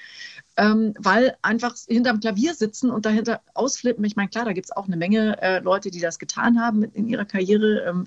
ähm, 0.56 0.94
weil 0.98 1.36
einfach 1.42 1.74
hinterm 1.86 2.20
Klavier 2.20 2.54
sitzen 2.54 2.90
und 2.90 3.04
dahinter 3.04 3.42
ausflippen. 3.52 4.04
Ich 4.04 4.16
meine, 4.16 4.28
klar, 4.28 4.44
da 4.44 4.52
gibt 4.52 4.66
es 4.66 4.76
auch 4.76 4.86
eine 4.86 4.96
Menge 4.96 5.42
äh, 5.42 5.58
Leute, 5.58 5.90
die 5.90 6.00
das 6.00 6.18
getan 6.18 6.60
haben 6.60 6.84
in 6.84 7.08
ihrer 7.08 7.24
Karriere. 7.24 7.84
Ähm, 7.86 8.06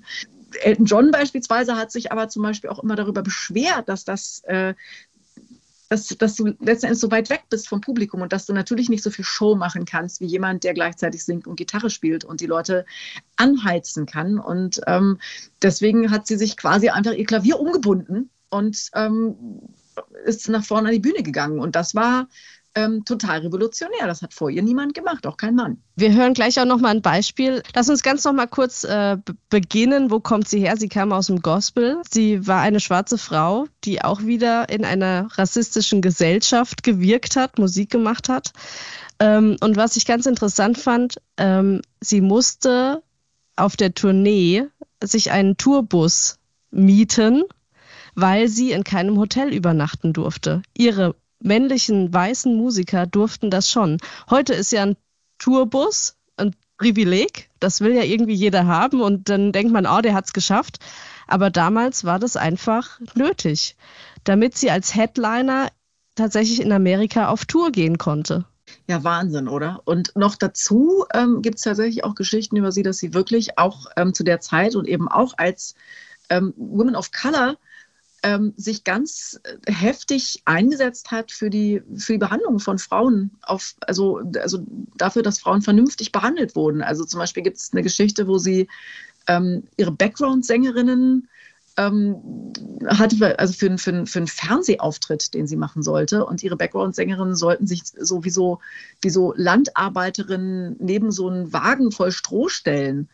Elton 0.62 0.86
John 0.86 1.10
beispielsweise 1.10 1.76
hat 1.76 1.92
sich 1.92 2.12
aber 2.12 2.28
zum 2.28 2.42
Beispiel 2.42 2.70
auch 2.70 2.82
immer 2.82 2.96
darüber 2.96 3.22
beschwert, 3.22 3.88
dass 3.88 4.04
das 4.04 4.42
äh, 4.44 4.74
dass, 5.88 6.08
dass 6.08 6.36
du 6.36 6.54
letztendlich 6.60 7.00
so 7.00 7.10
weit 7.10 7.30
weg 7.30 7.44
bist 7.48 7.68
vom 7.68 7.80
Publikum 7.80 8.20
und 8.20 8.32
dass 8.32 8.46
du 8.46 8.52
natürlich 8.52 8.88
nicht 8.88 9.02
so 9.02 9.10
viel 9.10 9.24
Show 9.24 9.54
machen 9.54 9.84
kannst 9.84 10.20
wie 10.20 10.26
jemand, 10.26 10.64
der 10.64 10.74
gleichzeitig 10.74 11.24
singt 11.24 11.46
und 11.46 11.56
Gitarre 11.56 11.90
spielt 11.90 12.24
und 12.24 12.40
die 12.40 12.46
Leute 12.46 12.84
anheizen 13.36 14.04
kann. 14.04 14.38
Und 14.38 14.80
ähm, 14.86 15.18
deswegen 15.62 16.10
hat 16.10 16.26
sie 16.26 16.36
sich 16.36 16.56
quasi 16.56 16.90
einfach 16.90 17.12
ihr 17.12 17.24
Klavier 17.24 17.58
umgebunden 17.58 18.28
und 18.50 18.90
ähm, 18.94 19.34
ist 20.24 20.48
nach 20.48 20.64
vorne 20.64 20.88
an 20.88 20.94
die 20.94 21.00
Bühne 21.00 21.22
gegangen. 21.22 21.58
Und 21.58 21.74
das 21.74 21.94
war 21.94 22.28
ähm, 22.74 23.04
total 23.04 23.40
revolutionär. 23.40 24.06
Das 24.06 24.22
hat 24.22 24.34
vor 24.34 24.50
ihr 24.50 24.62
niemand 24.62 24.94
gemacht, 24.94 25.26
auch 25.26 25.36
kein 25.36 25.54
Mann. 25.54 25.82
Wir 25.96 26.12
hören 26.12 26.34
gleich 26.34 26.60
auch 26.60 26.64
noch 26.64 26.78
mal 26.78 26.90
ein 26.90 27.02
Beispiel. 27.02 27.62
Lass 27.74 27.88
uns 27.88 28.02
ganz 28.02 28.24
noch 28.24 28.32
mal 28.32 28.46
kurz 28.46 28.84
äh, 28.84 29.16
beginnen. 29.48 30.10
Wo 30.10 30.20
kommt 30.20 30.48
sie 30.48 30.60
her? 30.60 30.76
Sie 30.76 30.88
kam 30.88 31.12
aus 31.12 31.26
dem 31.26 31.40
Gospel. 31.40 32.00
Sie 32.10 32.46
war 32.46 32.60
eine 32.60 32.80
schwarze 32.80 33.18
Frau, 33.18 33.66
die 33.84 34.02
auch 34.02 34.22
wieder 34.22 34.68
in 34.68 34.84
einer 34.84 35.28
rassistischen 35.32 36.02
Gesellschaft 36.02 36.82
gewirkt 36.82 37.36
hat, 37.36 37.58
Musik 37.58 37.90
gemacht 37.90 38.28
hat. 38.28 38.52
Ähm, 39.18 39.56
und 39.60 39.76
was 39.76 39.96
ich 39.96 40.06
ganz 40.06 40.26
interessant 40.26 40.78
fand, 40.78 41.16
ähm, 41.36 41.82
sie 42.00 42.20
musste 42.20 43.02
auf 43.56 43.76
der 43.76 43.94
Tournee 43.94 44.66
sich 45.02 45.32
einen 45.32 45.56
Tourbus 45.56 46.38
mieten, 46.70 47.42
weil 48.14 48.48
sie 48.48 48.72
in 48.72 48.84
keinem 48.84 49.18
Hotel 49.18 49.52
übernachten 49.52 50.12
durfte. 50.12 50.62
Ihre 50.76 51.16
männlichen 51.40 52.12
weißen 52.12 52.54
Musiker 52.54 53.06
durften 53.06 53.50
das 53.50 53.70
schon. 53.70 53.98
Heute 54.30 54.54
ist 54.54 54.72
ja 54.72 54.82
ein 54.82 54.96
Tourbus 55.38 56.16
ein 56.36 56.54
Privileg, 56.78 57.50
das 57.58 57.80
will 57.80 57.94
ja 57.94 58.02
irgendwie 58.02 58.34
jeder 58.34 58.66
haben 58.66 59.00
und 59.00 59.28
dann 59.28 59.52
denkt 59.52 59.72
man, 59.72 59.86
oh, 59.86 60.00
der 60.00 60.14
hat's 60.14 60.32
geschafft. 60.32 60.78
Aber 61.26 61.50
damals 61.50 62.04
war 62.04 62.18
das 62.18 62.36
einfach 62.36 63.00
nötig, 63.14 63.76
damit 64.24 64.56
sie 64.56 64.70
als 64.70 64.94
Headliner 64.94 65.68
tatsächlich 66.14 66.60
in 66.60 66.72
Amerika 66.72 67.28
auf 67.28 67.44
Tour 67.44 67.72
gehen 67.72 67.98
konnte. 67.98 68.44
Ja, 68.86 69.02
Wahnsinn, 69.02 69.48
oder? 69.48 69.82
Und 69.84 70.14
noch 70.14 70.34
dazu 70.36 71.04
ähm, 71.14 71.42
gibt 71.42 71.56
es 71.56 71.64
tatsächlich 71.64 72.04
auch 72.04 72.14
Geschichten 72.14 72.56
über 72.56 72.70
sie, 72.70 72.82
dass 72.82 72.98
sie 72.98 73.14
wirklich 73.14 73.58
auch 73.58 73.86
ähm, 73.96 74.14
zu 74.14 74.24
der 74.24 74.40
Zeit 74.40 74.76
und 74.76 74.86
eben 74.86 75.08
auch 75.08 75.34
als 75.36 75.74
ähm, 76.30 76.54
Women 76.56 76.96
of 76.96 77.10
Color 77.12 77.56
ähm, 78.22 78.52
sich 78.56 78.84
ganz 78.84 79.40
äh, 79.44 79.72
heftig 79.72 80.42
eingesetzt 80.44 81.10
hat 81.10 81.30
für 81.30 81.50
die, 81.50 81.82
für 81.96 82.12
die 82.12 82.18
Behandlung 82.18 82.58
von 82.58 82.78
Frauen, 82.78 83.30
auf, 83.42 83.74
also, 83.80 84.20
also 84.40 84.64
dafür, 84.96 85.22
dass 85.22 85.38
Frauen 85.38 85.62
vernünftig 85.62 86.10
behandelt 86.12 86.56
wurden. 86.56 86.82
Also 86.82 87.04
zum 87.04 87.18
Beispiel 87.18 87.42
gibt 87.42 87.58
es 87.58 87.72
eine 87.72 87.82
Geschichte, 87.82 88.26
wo 88.26 88.38
sie 88.38 88.68
ähm, 89.28 89.64
ihre 89.76 89.92
Background-Sängerinnen 89.92 91.28
ähm, 91.76 92.52
hatte, 92.86 93.38
also 93.38 93.52
für, 93.52 93.78
für, 93.78 94.04
für 94.06 94.18
einen 94.18 94.26
Fernsehauftritt, 94.26 95.32
den 95.34 95.46
sie 95.46 95.56
machen 95.56 95.82
sollte. 95.82 96.26
Und 96.26 96.42
ihre 96.42 96.56
Background-Sängerinnen 96.56 97.36
sollten 97.36 97.66
sich 97.66 97.82
so 97.84 98.24
wie 98.24 98.30
so, 98.30 98.58
wie 99.00 99.10
so 99.10 99.32
Landarbeiterinnen 99.36 100.76
neben 100.80 101.12
so 101.12 101.28
einen 101.28 101.52
Wagen 101.52 101.92
voll 101.92 102.10
Stroh 102.10 102.48
stellen. 102.48 103.08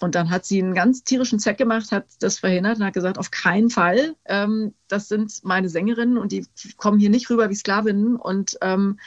Und 0.00 0.14
dann 0.14 0.30
hat 0.30 0.46
sie 0.46 0.62
einen 0.62 0.74
ganz 0.74 1.04
tierischen 1.04 1.38
Zeck 1.38 1.58
gemacht, 1.58 1.92
hat 1.92 2.06
das 2.20 2.38
verhindert 2.38 2.78
und 2.78 2.84
hat 2.84 2.94
gesagt, 2.94 3.18
auf 3.18 3.30
keinen 3.30 3.68
Fall, 3.68 4.16
ähm, 4.24 4.72
das 4.88 5.08
sind 5.08 5.44
meine 5.44 5.68
Sängerinnen 5.68 6.16
und 6.16 6.32
die 6.32 6.46
kommen 6.78 6.98
hier 6.98 7.10
nicht 7.10 7.28
rüber 7.28 7.50
wie 7.50 7.54
Sklavinnen 7.54 8.16
und 8.16 8.56
ähm, 8.62 8.98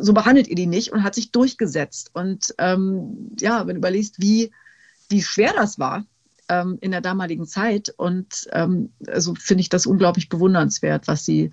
so 0.00 0.12
behandelt 0.12 0.48
ihr 0.48 0.56
die 0.56 0.66
nicht 0.66 0.92
und 0.92 1.04
hat 1.04 1.14
sich 1.14 1.30
durchgesetzt. 1.30 2.10
Und 2.14 2.52
ähm, 2.58 3.36
ja, 3.38 3.66
wenn 3.66 3.76
du 3.76 3.78
überlegst, 3.78 4.20
wie, 4.20 4.50
wie 5.08 5.22
schwer 5.22 5.52
das 5.54 5.78
war 5.78 6.04
ähm, 6.48 6.78
in 6.80 6.90
der 6.90 7.00
damaligen 7.00 7.46
Zeit 7.46 7.94
und 7.96 8.48
ähm, 8.52 8.90
also 9.06 9.36
finde 9.36 9.60
ich 9.60 9.68
das 9.68 9.86
unglaublich 9.86 10.28
bewundernswert, 10.28 11.06
was 11.06 11.24
sie 11.24 11.52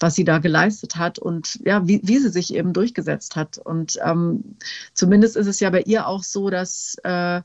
was 0.00 0.16
sie 0.16 0.24
da 0.24 0.38
geleistet 0.38 0.96
hat 0.96 1.20
und 1.20 1.60
ja, 1.64 1.86
wie, 1.86 2.00
wie 2.02 2.18
sie 2.18 2.30
sich 2.30 2.52
eben 2.52 2.72
durchgesetzt 2.72 3.36
hat. 3.36 3.58
Und 3.58 4.00
ähm, 4.04 4.56
zumindest 4.94 5.36
ist 5.36 5.46
es 5.46 5.60
ja 5.60 5.70
bei 5.70 5.82
ihr 5.82 6.08
auch 6.08 6.24
so, 6.24 6.50
dass 6.50 6.96
äh, 7.04 7.42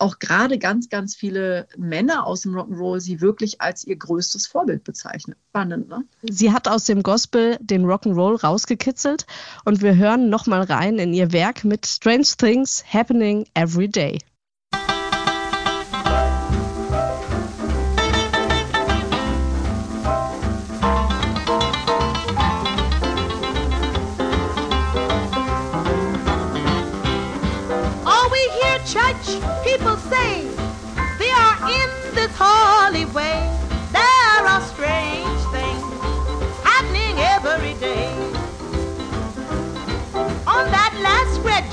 auch 0.00 0.18
gerade 0.18 0.58
ganz, 0.58 0.88
ganz 0.88 1.14
viele 1.14 1.68
Männer 1.76 2.26
aus 2.26 2.42
dem 2.42 2.54
Rock'n'Roll 2.54 3.00
sie 3.00 3.20
wirklich 3.20 3.60
als 3.60 3.84
ihr 3.84 3.96
größtes 3.96 4.46
Vorbild 4.46 4.84
bezeichnen. 4.84 5.36
Spannend, 5.50 5.88
ne? 5.88 6.04
Sie 6.22 6.52
hat 6.52 6.68
aus 6.68 6.84
dem 6.84 7.02
Gospel 7.02 7.58
den 7.60 7.84
Rock'n'Roll 7.84 8.40
rausgekitzelt 8.40 9.26
und 9.64 9.82
wir 9.82 9.96
hören 9.96 10.30
nochmal 10.30 10.62
rein 10.62 10.98
in 10.98 11.12
ihr 11.12 11.32
Werk 11.32 11.64
mit 11.64 11.86
Strange 11.86 12.28
Things 12.38 12.84
Happening 12.92 13.46
Every 13.54 13.88
Day. 13.88 14.18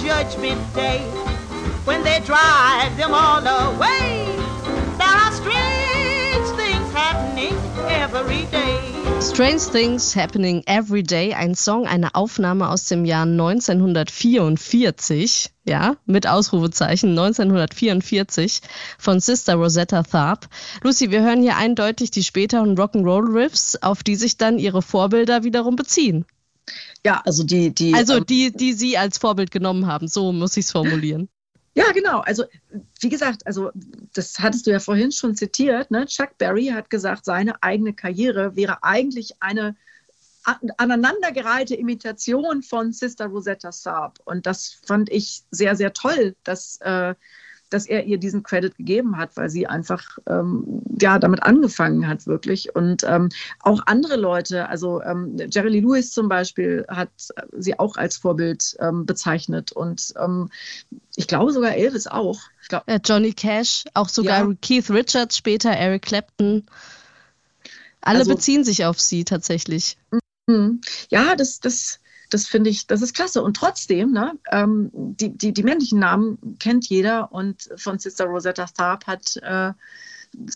Judgment 0.08 0.62
day 0.74 1.00
when 1.84 2.02
they 2.02 2.22
drive 2.22 2.96
them 2.96 3.13
all 3.13 3.46
away. 3.46 4.26
There 4.98 5.15
are 5.24 5.34
strange 5.34 6.48
things 6.56 6.93
happening 6.93 7.54
every 7.89 8.46
day. 8.46 8.80
Strange 9.20 9.72
Things 9.72 10.15
Happening 10.15 10.63
Every 10.65 11.04
Day, 11.04 11.34
ein 11.34 11.56
Song, 11.56 11.88
eine 11.88 12.15
Aufnahme 12.15 12.70
aus 12.70 12.86
dem 12.86 13.04
Jahr 13.04 13.24
1944, 13.24 15.50
ja, 15.65 15.98
mit 16.06 16.26
Ausrufezeichen 16.26 17.10
1944 17.10 18.62
von 18.98 19.20
Sister 19.20 19.56
Rosetta 19.56 20.04
Tharpe. 20.04 20.48
Lucy, 20.84 21.12
wir 21.12 21.22
hören 21.22 21.41
hier 21.41 21.58
eindeutig 21.58 22.12
die 22.12 22.24
späteren 22.24 22.78
Rock'n'Roll 22.78 23.36
Riffs, 23.36 23.76
auf 23.82 24.04
die 24.04 24.15
sich 24.15 24.38
dann 24.38 24.58
ihre 24.58 24.82
Vorbilder 24.82 25.43
wiederum 25.43 25.76
beziehen. 25.76 26.26
Ja, 27.08 27.22
also 27.26 27.46
die, 27.46 27.74
die. 27.74 27.93
Also 27.93 28.17
ähm, 28.17 28.26
die, 28.26 28.52
die 28.52 28.74
Sie 28.74 28.98
als 28.98 29.17
Vorbild 29.17 29.50
genommen 29.50 29.88
haben, 29.88 30.10
so 30.10 30.34
muss 30.34 30.58
ich 30.58 30.65
es 30.65 30.72
formulieren. 30.74 31.30
Ja, 31.74 31.91
genau. 31.93 32.20
Also, 32.20 32.43
wie 33.00 33.08
gesagt, 33.08 33.48
also 33.48 33.72
das 34.13 34.39
hattest 34.39 34.67
du 34.67 34.72
ja 34.72 34.80
vorhin 34.80 35.13
schon 35.13 35.36
zitiert. 35.36 35.89
Ne? 35.89 36.06
Chuck 36.08 36.38
Berry 36.38 36.65
hat 36.65 36.89
gesagt, 36.89 37.24
seine 37.24 37.63
eigene 37.63 37.93
Karriere 37.93 38.58
wäre 38.58 38.84
eigentlich 38.84 39.36
eine 39.39 39.76
aneinandergereihte 40.43 41.76
Imitation 41.76 42.62
von 42.62 42.91
Sister 42.91 43.28
Rosetta 43.28 43.70
Tharpe. 43.70 44.22
Und 44.26 44.46
das 44.46 44.80
fand 44.86 45.10
ich 45.10 45.43
sehr, 45.52 45.76
sehr 45.78 45.93
toll, 45.93 46.36
dass 46.43 46.78
äh, 46.82 47.15
dass 47.69 47.86
er 47.86 48.06
ihr 48.06 48.17
diesen 48.17 48.43
Credit 48.43 48.75
gegeben 48.75 49.17
hat, 49.17 49.36
weil 49.36 49.49
sie 49.49 49.67
einfach 49.67 50.17
ähm, 50.27 50.82
ja 50.99 51.19
damit 51.19 51.43
angefangen 51.43 52.08
hat 52.08 52.27
wirklich 52.27 52.75
und 52.75 53.03
ähm, 53.03 53.30
auch 53.62 53.82
andere 53.86 54.15
Leute, 54.15 54.69
also 54.69 55.01
ähm, 55.01 55.38
Jerry 55.49 55.69
Lee 55.69 55.80
Lewis 55.82 56.12
zum 56.12 56.30
Beispiel 56.30 56.86
hat 56.88 57.10
sie 57.58 57.77
auch 57.80 57.97
als 57.97 58.17
Vorbild 58.17 58.77
ähm, 58.80 59.06
bezeichnet 59.06 59.71
und 59.71 60.13
ähm, 60.19 60.49
ich 61.15 61.27
glaube 61.27 61.51
sogar 61.51 61.75
Elvis 61.75 62.08
auch. 62.08 62.39
Glaub, 62.69 62.84
äh, 62.88 62.99
Johnny 63.03 63.34
Cash, 63.34 63.86
auch 63.93 64.10
sogar 64.10 64.47
ja. 64.47 64.56
Keith 64.62 64.89
Richards, 64.89 65.38
später 65.38 65.71
Eric 65.71 66.03
Clapton. 66.03 66.65
Alle 68.01 68.19
also, 68.19 68.36
beziehen 68.36 68.63
sich 68.63 68.86
auf 68.86 68.99
sie 68.99 69.23
tatsächlich. 69.23 69.97
Mhm. 70.47 70.82
Ja, 71.10 71.36
das, 71.36 71.60
das, 71.60 71.99
das 72.30 72.48
finde 72.48 72.70
ich, 72.70 72.88
das 72.88 73.02
ist 73.02 73.13
klasse. 73.13 73.42
Und 73.44 73.56
trotzdem, 73.56 74.12
ne, 74.12 74.34
ähm, 74.52 74.90
die, 74.94 75.30
die, 75.30 75.54
die 75.54 75.63
männlichen 75.63 76.00
Namen 76.00 76.58
kennt 76.60 76.88
jeder 76.90 77.32
und 77.32 77.70
von 77.78 78.00
Sister 78.00 78.26
Rosetta 78.26 78.66
Tharpe 78.66 79.08
hat 79.08 79.38
äh, 79.38 79.74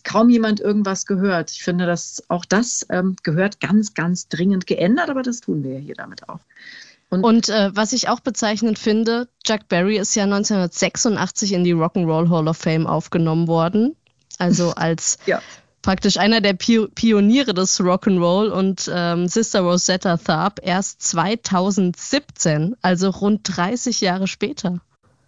kaum 0.03 0.29
jemand 0.29 0.59
irgendwas 0.59 1.05
gehört. 1.05 1.51
Ich 1.51 1.63
finde, 1.63 1.85
dass 1.85 2.23
auch 2.27 2.45
das 2.45 2.85
ähm, 2.89 3.15
gehört 3.23 3.59
ganz, 3.59 3.93
ganz 3.93 4.27
dringend 4.27 4.67
geändert, 4.67 5.09
aber 5.09 5.21
das 5.21 5.41
tun 5.41 5.63
wir 5.63 5.79
hier 5.79 5.95
damit 5.95 6.27
auch. 6.29 6.39
Und, 7.09 7.23
und 7.23 7.49
äh, 7.49 7.75
was 7.75 7.91
ich 7.91 8.07
auch 8.07 8.21
bezeichnend 8.21 8.79
finde, 8.79 9.27
Chuck 9.43 9.67
Berry 9.67 9.97
ist 9.97 10.15
ja 10.15 10.23
1986 10.23 11.53
in 11.53 11.63
die 11.63 11.73
Rock'n'Roll 11.73 12.29
Hall 12.29 12.47
of 12.47 12.57
Fame 12.57 12.87
aufgenommen 12.87 13.47
worden. 13.47 13.95
Also 14.37 14.71
als 14.75 15.17
ja 15.25 15.41
praktisch 15.81 16.17
einer 16.17 16.41
der 16.41 16.53
Pioniere 16.53 17.53
des 17.53 17.79
Rock'n'Roll 17.79 18.49
und 18.49 18.89
ähm, 18.93 19.27
Sister 19.27 19.61
Rosetta 19.61 20.17
Tharpe 20.17 20.61
erst 20.63 21.01
2017, 21.01 22.75
also 22.81 23.09
rund 23.09 23.41
30 23.43 24.01
Jahre 24.01 24.27
später. 24.27 24.81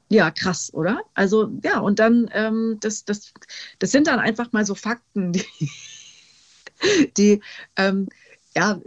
Ja, 0.09 0.29
krass, 0.29 0.71
oder? 0.73 1.01
Also 1.15 1.51
ja, 1.63 1.79
und 1.79 1.99
dann, 1.99 2.29
ähm, 2.33 2.77
das, 2.81 3.03
das, 3.03 3.33
das 3.79 3.91
sind 3.91 4.07
dann 4.07 4.19
einfach 4.19 4.51
mal 4.51 4.65
so 4.65 4.75
Fakten, 4.75 5.33
die, 5.33 5.45
die 7.17 7.41
ähm, 7.75 8.07
ja, 8.55 8.79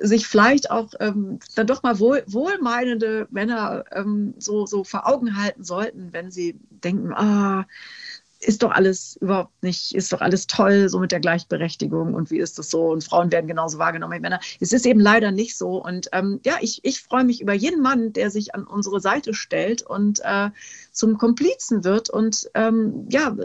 sich 0.00 0.26
vielleicht 0.26 0.70
auch 0.70 0.90
ähm, 1.00 1.40
dann 1.56 1.66
doch 1.66 1.82
mal 1.82 1.98
wohl, 1.98 2.22
wohlmeinende 2.28 3.26
Männer 3.30 3.84
ähm, 3.90 4.34
so, 4.38 4.66
so 4.66 4.84
vor 4.84 5.08
Augen 5.08 5.36
halten 5.36 5.64
sollten, 5.64 6.12
wenn 6.12 6.30
sie 6.30 6.56
denken, 6.70 7.12
ah, 7.12 7.66
ist 8.44 8.62
doch 8.62 8.70
alles 8.70 9.16
überhaupt 9.16 9.62
nicht, 9.62 9.94
ist 9.94 10.12
doch 10.12 10.20
alles 10.20 10.46
toll, 10.46 10.88
so 10.88 10.98
mit 10.98 11.12
der 11.12 11.20
Gleichberechtigung 11.20 12.14
und 12.14 12.30
wie 12.30 12.38
ist 12.38 12.58
das 12.58 12.70
so 12.70 12.90
und 12.90 13.04
Frauen 13.04 13.32
werden 13.32 13.46
genauso 13.46 13.78
wahrgenommen 13.78 14.14
wie 14.14 14.20
Männer. 14.20 14.40
Es 14.60 14.72
ist 14.72 14.86
eben 14.86 15.00
leider 15.00 15.32
nicht 15.32 15.56
so 15.56 15.82
und 15.82 16.08
ähm, 16.12 16.40
ja, 16.44 16.56
ich, 16.60 16.80
ich 16.84 17.00
freue 17.00 17.24
mich 17.24 17.40
über 17.40 17.54
jeden 17.54 17.82
Mann, 17.82 18.12
der 18.12 18.30
sich 18.30 18.54
an 18.54 18.64
unsere 18.64 19.00
Seite 19.00 19.34
stellt 19.34 19.82
und 19.82 20.20
äh, 20.24 20.50
zum 20.92 21.18
Komplizen 21.18 21.84
wird 21.84 22.10
und 22.10 22.50
ähm, 22.54 23.06
ja, 23.10 23.36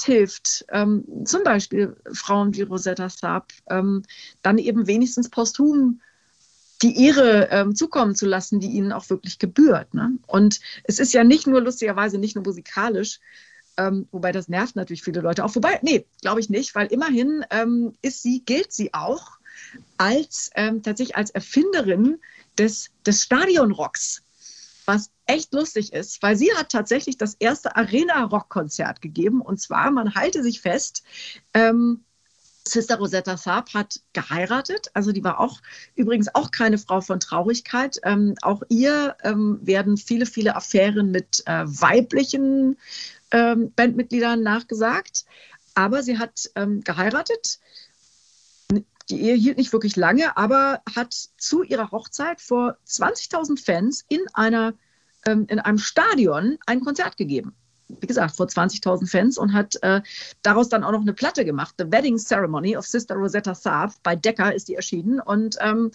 hilft, 0.00 0.64
ähm, 0.70 1.04
zum 1.24 1.42
Beispiel 1.42 1.96
Frauen 2.12 2.54
wie 2.54 2.62
Rosetta 2.62 3.08
Tharpe, 3.08 3.54
ähm, 3.68 4.02
dann 4.42 4.58
eben 4.58 4.86
wenigstens 4.86 5.30
posthum 5.30 6.00
die 6.82 7.06
Ehre 7.06 7.48
ähm, 7.50 7.74
zukommen 7.74 8.14
zu 8.14 8.26
lassen, 8.26 8.60
die 8.60 8.68
ihnen 8.68 8.92
auch 8.92 9.08
wirklich 9.08 9.38
gebührt. 9.38 9.94
Ne? 9.94 10.18
Und 10.26 10.60
es 10.84 10.98
ist 10.98 11.14
ja 11.14 11.24
nicht 11.24 11.46
nur 11.46 11.62
lustigerweise 11.62 12.18
nicht 12.18 12.34
nur 12.34 12.44
musikalisch, 12.44 13.20
ähm, 13.76 14.08
wobei 14.10 14.32
das 14.32 14.48
nervt 14.48 14.76
natürlich 14.76 15.02
viele 15.02 15.20
Leute 15.20 15.44
auch. 15.44 15.54
Wobei, 15.54 15.78
nee, 15.82 16.06
glaube 16.22 16.40
ich 16.40 16.50
nicht, 16.50 16.74
weil 16.74 16.86
immerhin 16.88 17.44
ähm, 17.50 17.96
ist 18.02 18.22
sie, 18.22 18.42
gilt 18.44 18.72
sie 18.72 18.94
auch 18.94 19.38
als 19.96 20.50
ähm, 20.54 20.82
tatsächlich 20.82 21.16
als 21.16 21.30
Erfinderin 21.30 22.18
des, 22.58 22.90
des 23.06 23.22
Stadionrocks. 23.22 24.22
Was 24.86 25.10
echt 25.26 25.52
lustig 25.52 25.92
ist, 25.92 26.22
weil 26.22 26.36
sie 26.36 26.54
hat 26.54 26.70
tatsächlich 26.70 27.18
das 27.18 27.34
erste 27.34 27.74
Arena-Rock-Konzert 27.74 29.02
gegeben. 29.02 29.40
Und 29.40 29.60
zwar, 29.60 29.90
man 29.90 30.14
halte 30.14 30.44
sich 30.44 30.60
fest, 30.60 31.02
ähm, 31.54 32.04
Sister 32.68 32.96
Rosetta 32.96 33.36
Tharpe 33.36 33.74
hat 33.74 34.00
geheiratet. 34.12 34.88
Also 34.94 35.12
die 35.12 35.24
war 35.24 35.40
auch 35.40 35.60
übrigens 35.94 36.34
auch 36.34 36.50
keine 36.50 36.78
Frau 36.78 37.00
von 37.00 37.20
Traurigkeit. 37.20 37.98
Ähm, 38.04 38.34
auch 38.42 38.62
ihr 38.68 39.16
ähm, 39.22 39.58
werden 39.62 39.96
viele, 39.96 40.26
viele 40.26 40.56
Affären 40.56 41.10
mit 41.10 41.42
äh, 41.46 41.64
weiblichen 41.66 42.76
ähm, 43.30 43.72
Bandmitgliedern 43.74 44.42
nachgesagt. 44.42 45.24
Aber 45.74 46.02
sie 46.02 46.18
hat 46.18 46.50
ähm, 46.54 46.82
geheiratet. 46.82 47.60
Die 49.10 49.20
Ehe 49.20 49.34
hielt 49.34 49.58
nicht 49.58 49.72
wirklich 49.72 49.94
lange, 49.94 50.36
aber 50.36 50.82
hat 50.94 51.14
zu 51.38 51.62
ihrer 51.62 51.92
Hochzeit 51.92 52.40
vor 52.40 52.76
20.000 52.86 53.64
Fans 53.64 54.04
in, 54.08 54.20
einer, 54.32 54.74
ähm, 55.26 55.46
in 55.48 55.60
einem 55.60 55.78
Stadion 55.78 56.58
ein 56.66 56.80
Konzert 56.80 57.16
gegeben 57.16 57.54
wie 57.88 58.06
gesagt, 58.06 58.36
vor 58.36 58.46
20.000 58.46 59.08
Fans 59.08 59.38
und 59.38 59.52
hat 59.52 59.76
äh, 59.82 60.00
daraus 60.42 60.68
dann 60.68 60.84
auch 60.84 60.92
noch 60.92 61.00
eine 61.00 61.12
Platte 61.12 61.44
gemacht. 61.44 61.74
The 61.78 61.90
Wedding 61.90 62.18
Ceremony 62.18 62.76
of 62.76 62.86
Sister 62.86 63.14
Rosetta 63.14 63.54
Tharpe. 63.54 63.94
Bei 64.02 64.16
Decca 64.16 64.50
ist 64.50 64.68
die 64.68 64.74
erschienen. 64.74 65.20
Und 65.20 65.56
ähm, 65.60 65.90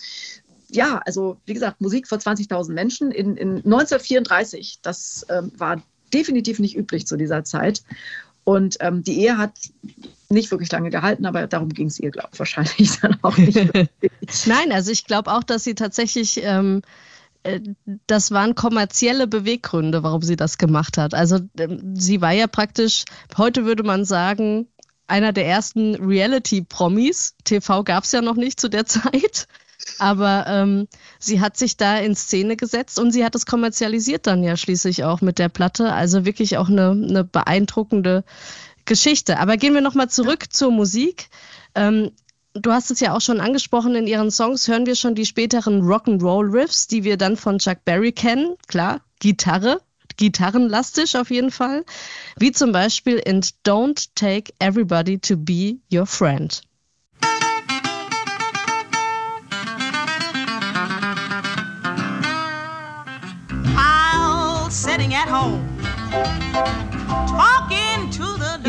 ja, 0.69 1.01
also 1.05 1.37
wie 1.45 1.53
gesagt, 1.53 1.81
Musik 1.81 2.07
vor 2.07 2.17
20.000 2.17 2.71
Menschen 2.71 3.11
in, 3.11 3.35
in 3.37 3.57
1934. 3.57 4.79
Das 4.81 5.25
ähm, 5.29 5.51
war 5.57 5.81
definitiv 6.13 6.59
nicht 6.59 6.77
üblich 6.77 7.07
zu 7.07 7.17
dieser 7.17 7.43
Zeit. 7.43 7.83
Und 8.43 8.77
ähm, 8.79 9.03
die 9.03 9.19
Ehe 9.19 9.37
hat 9.37 9.53
nicht 10.29 10.49
wirklich 10.49 10.71
lange 10.71 10.89
gehalten, 10.89 11.25
aber 11.25 11.45
darum 11.45 11.69
ging 11.69 11.87
es 11.87 11.99
ihr, 11.99 12.09
glaube 12.09 12.29
ich, 12.33 12.39
wahrscheinlich 12.39 12.99
dann 13.01 13.17
auch 13.21 13.37
nicht. 13.37 13.57
Nein, 14.45 14.71
also 14.71 14.91
ich 14.91 15.05
glaube 15.05 15.31
auch, 15.31 15.43
dass 15.43 15.63
sie 15.63 15.75
tatsächlich, 15.75 16.41
ähm, 16.43 16.77
äh, 16.77 16.87
das 18.07 18.31
waren 18.31 18.55
kommerzielle 18.55 19.27
Beweggründe, 19.27 20.03
warum 20.03 20.21
sie 20.21 20.35
das 20.35 20.57
gemacht 20.57 20.97
hat. 20.97 21.13
Also 21.13 21.39
ähm, 21.57 21.95
sie 21.95 22.21
war 22.21 22.31
ja 22.31 22.47
praktisch, 22.47 23.05
heute 23.37 23.65
würde 23.65 23.83
man 23.83 24.05
sagen, 24.05 24.67
einer 25.07 25.33
der 25.33 25.47
ersten 25.47 25.95
Reality-Promis. 25.95 27.35
TV 27.43 27.83
gab 27.83 28.03
es 28.03 28.11
ja 28.11 28.21
noch 28.21 28.35
nicht 28.35 28.59
zu 28.59 28.69
der 28.69 28.85
Zeit. 28.87 29.47
Aber 29.97 30.45
ähm, 30.47 30.87
sie 31.19 31.41
hat 31.41 31.57
sich 31.57 31.75
da 31.75 31.97
in 31.97 32.15
Szene 32.15 32.55
gesetzt 32.55 32.99
und 32.99 33.11
sie 33.11 33.25
hat 33.25 33.33
es 33.35 33.47
kommerzialisiert 33.47 34.27
dann 34.27 34.43
ja 34.43 34.55
schließlich 34.55 35.03
auch 35.03 35.21
mit 35.21 35.39
der 35.39 35.49
Platte. 35.49 35.91
Also 35.91 36.23
wirklich 36.25 36.57
auch 36.57 36.69
eine, 36.69 36.91
eine 36.91 37.23
beeindruckende 37.23 38.23
Geschichte. 38.85 39.39
Aber 39.39 39.57
gehen 39.57 39.73
wir 39.73 39.81
nochmal 39.81 40.09
zurück 40.09 40.53
zur 40.53 40.71
Musik. 40.71 41.29
Ähm, 41.75 42.11
du 42.53 42.71
hast 42.71 42.91
es 42.91 42.99
ja 42.99 43.13
auch 43.13 43.21
schon 43.21 43.39
angesprochen, 43.39 43.95
in 43.95 44.07
ihren 44.07 44.31
Songs 44.31 44.67
hören 44.67 44.85
wir 44.85 44.95
schon 44.95 45.15
die 45.15 45.25
späteren 45.25 45.81
Rock'n'Roll-Riffs, 45.81 46.87
die 46.87 47.03
wir 47.03 47.17
dann 47.17 47.37
von 47.37 47.59
Chuck 47.59 47.83
Berry 47.85 48.11
kennen. 48.11 48.55
Klar, 48.67 49.01
Gitarre, 49.19 49.81
gitarrenlastisch 50.17 51.15
auf 51.15 51.31
jeden 51.31 51.51
Fall. 51.51 51.85
Wie 52.37 52.51
zum 52.51 52.71
Beispiel 52.71 53.17
in 53.17 53.41
Don't 53.65 54.09
Take 54.15 54.53
Everybody 54.59 55.19
to 55.19 55.37
Be 55.37 55.77
Your 55.91 56.05
Friend. 56.05 56.61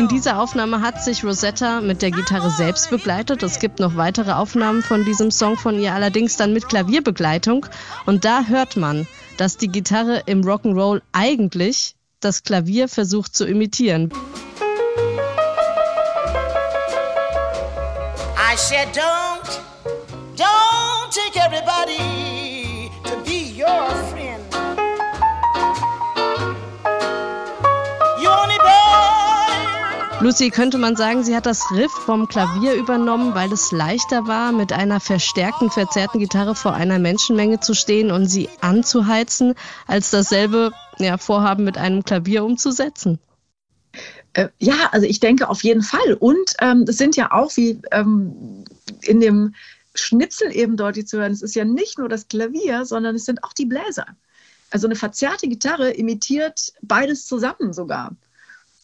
In 0.03 0.09
dieser 0.09 0.41
Aufnahme 0.41 0.81
hat 0.81 1.01
sich 1.01 1.23
Rosetta 1.23 1.79
mit 1.79 2.01
der 2.01 2.11
Gitarre 2.11 2.49
selbst 2.49 2.89
begleitet. 2.89 3.41
Es 3.41 3.57
gibt 3.59 3.79
noch 3.79 3.95
weitere 3.95 4.33
Aufnahmen 4.33 4.83
von 4.83 5.05
diesem 5.05 5.31
Song 5.31 5.55
von 5.55 5.79
ihr, 5.79 5.93
allerdings 5.93 6.35
dann 6.35 6.51
mit 6.51 6.67
Klavierbegleitung. 6.67 7.65
Und 8.05 8.25
da 8.25 8.43
hört 8.43 8.75
man, 8.75 9.07
dass 9.37 9.55
die 9.55 9.69
Gitarre 9.69 10.23
im 10.25 10.41
Rock'n'Roll 10.41 11.01
eigentlich 11.13 11.95
das 12.19 12.43
Klavier 12.43 12.89
versucht 12.89 13.33
zu 13.33 13.45
imitieren. 13.45 14.11
I 18.35 18.57
said, 18.57 18.89
don't, 18.93 19.61
don't 20.35 21.11
take 21.11 21.39
everybody 21.39 22.22
Lucy, 30.23 30.51
könnte 30.51 30.77
man 30.77 30.95
sagen, 30.95 31.25
sie 31.25 31.35
hat 31.35 31.45
das 31.45 31.69
Riff 31.71 31.91
vom 31.91 32.29
Klavier 32.29 32.75
übernommen, 32.75 33.35
weil 33.35 33.51
es 33.51 33.73
leichter 33.73 34.25
war, 34.25 34.53
mit 34.53 34.71
einer 34.71 35.01
verstärkten, 35.01 35.69
verzerrten 35.69 36.17
Gitarre 36.21 36.55
vor 36.55 36.73
einer 36.73 36.97
Menschenmenge 36.97 37.59
zu 37.59 37.73
stehen 37.73 38.09
und 38.09 38.27
sie 38.27 38.47
anzuheizen, 38.61 39.53
als 39.85 40.11
dasselbe 40.11 40.71
ja, 40.97 41.17
Vorhaben 41.17 41.65
mit 41.65 41.77
einem 41.77 42.05
Klavier 42.05 42.45
umzusetzen? 42.45 43.19
Äh, 44.31 44.47
ja, 44.59 44.87
also 44.93 45.05
ich 45.05 45.19
denke 45.19 45.49
auf 45.49 45.61
jeden 45.61 45.81
Fall. 45.81 46.13
Und 46.13 46.53
ähm, 46.61 46.85
das 46.85 46.95
sind 46.95 47.17
ja 47.17 47.33
auch 47.33 47.57
wie 47.57 47.81
ähm, 47.91 48.63
in 49.01 49.19
dem 49.19 49.53
Schnipsel 49.93 50.55
eben 50.55 50.77
deutlich 50.77 51.05
zu 51.05 51.17
hören, 51.19 51.33
es 51.33 51.41
ist 51.41 51.53
ja 51.53 51.65
nicht 51.65 51.99
nur 51.99 52.07
das 52.07 52.29
Klavier, 52.29 52.85
sondern 52.85 53.15
es 53.15 53.25
sind 53.25 53.43
auch 53.43 53.51
die 53.51 53.65
Bläser. 53.65 54.05
Also 54.71 54.87
eine 54.87 54.95
verzerrte 54.95 55.49
Gitarre 55.49 55.91
imitiert 55.91 56.71
beides 56.81 57.27
zusammen 57.27 57.73
sogar. 57.73 58.15